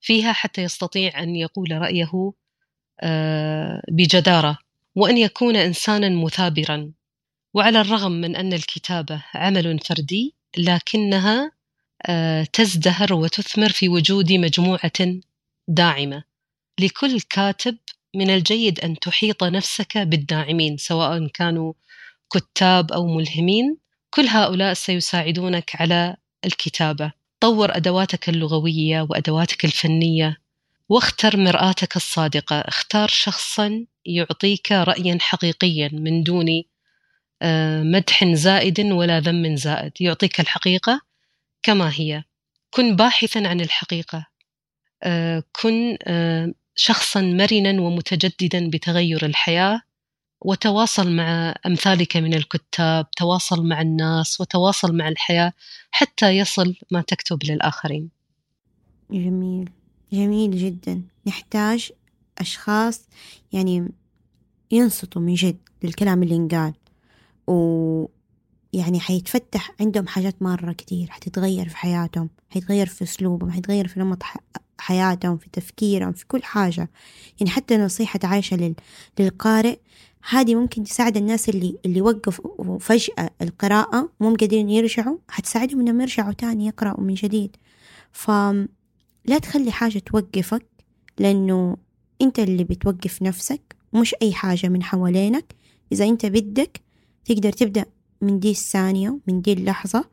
[0.00, 2.32] فيها حتى يستطيع أن يقول رأيه
[3.00, 4.58] آه، بجدارة.
[4.96, 6.92] وأن يكون إنسانا مثابرا.
[7.54, 11.52] وعلى الرغم من أن الكتابة عمل فردي لكنها
[12.06, 14.92] آه، تزدهر وتثمر في وجود مجموعة
[15.68, 16.24] داعمة.
[16.80, 17.78] لكل كاتب
[18.16, 21.72] من الجيد أن تحيط نفسك بالداعمين سواء كانوا
[22.32, 23.76] كتاب أو ملهمين.
[24.10, 27.23] كل هؤلاء سيساعدونك على الكتابة.
[27.44, 30.36] طور أدواتك اللغوية وأدواتك الفنية
[30.88, 32.60] واختر مرآتك الصادقة.
[32.60, 36.46] اختار شخصا يعطيك رأيا حقيقيا من دون
[37.42, 39.92] آه، مدح زائد ولا ذم زائد.
[40.00, 41.00] يعطيك الحقيقة
[41.62, 42.24] كما هي.
[42.70, 44.26] كن باحثا عن الحقيقة.
[45.02, 49.80] آه، كن آه، شخصا مرنا ومتجددا بتغير الحياة.
[50.40, 55.52] وتواصل مع أمثالك من الكتاب تواصل مع الناس وتواصل مع الحياة
[55.90, 58.10] حتى يصل ما تكتب للآخرين.
[59.10, 59.70] جميل.
[60.12, 61.02] جميل جدا.
[61.26, 61.92] نحتاج
[62.38, 63.08] أشخاص
[63.52, 63.88] يعني
[64.70, 66.74] ينصتوا من جد للكلام اللي انقال
[68.72, 74.22] يعني حيتفتح عندهم حاجات مرة كتير حتتغير في حياتهم حيتغير في أسلوبهم حيتغير في نمط
[74.78, 76.90] حياتهم في تفكيرهم في كل حاجة.
[77.40, 78.74] يعني حتى نصيحة عايشة لل...
[79.18, 79.78] للقارئ
[80.28, 86.32] هذه ممكن تساعد الناس اللي اللي وقفوا فجأة القراءة ومو قادرين يرجعوا حتساعدهم إنهم يرجعوا
[86.32, 87.56] تاني يقرأوا من جديد.
[88.12, 90.66] فلا تخلي حاجة توقفك
[91.18, 91.76] لأنه
[92.22, 95.54] أنت اللي بتوقف نفسك مش أي حاجة من حوالينك.
[95.92, 96.80] إذا أنت بدك
[97.24, 97.84] تقدر تبدأ
[98.20, 100.04] من دي الثانية من دي اللحظة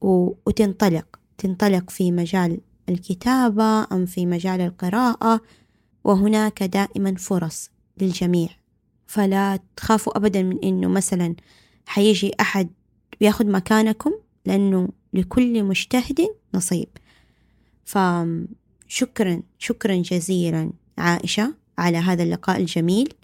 [0.00, 1.06] وتنطلق
[1.38, 5.40] تنطلق في مجال الكتابة أم في مجال القراءة.
[6.04, 7.70] وهناك دائما فرص
[8.00, 8.48] للجميع.
[9.08, 11.34] فلا تخافوا أبدا من إنه مثلا
[11.86, 12.70] حيجي أحد
[13.20, 14.12] ياخد مكانكم
[14.46, 16.20] لأنه لكل مجتهد
[16.54, 16.88] نصيب.
[17.84, 23.14] فشكرا شكرا جزيلا عائشة على هذا اللقاء الجميل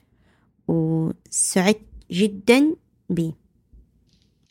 [0.69, 1.81] وسعدت
[2.11, 2.77] جدا
[3.11, 3.35] بي.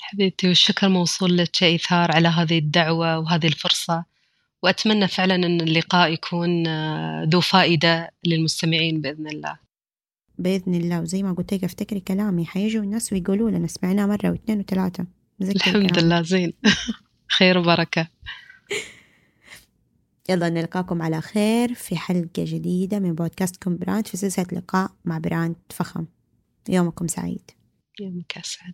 [0.02, 4.06] حبيبتي والشكر موصول لك إيثار على هذه الدعوة وهذه الفرصة
[4.64, 9.58] وأتمنى فعلا أن اللقاء يكون آه، ذو فائدة للمستمعين بإذن الله.
[10.38, 11.02] بإذن الله.
[11.02, 12.46] وزي ما قلت لك افتكري كلامي.
[12.46, 15.06] حيجوا الناس ويقولوا لنا سمعناه مرة واثنين وثلاثة.
[15.42, 16.22] الحمد لله.
[16.22, 16.54] زين.
[17.38, 18.08] خير وبركة.
[20.30, 25.56] يلا نلقاكم على خير في حلقة جديدة من بودكاستكم براند في سلسلة لقاء مع براند
[25.70, 26.06] فخم.
[26.70, 27.52] يومكم سعيد.
[28.00, 28.74] يومك أسعد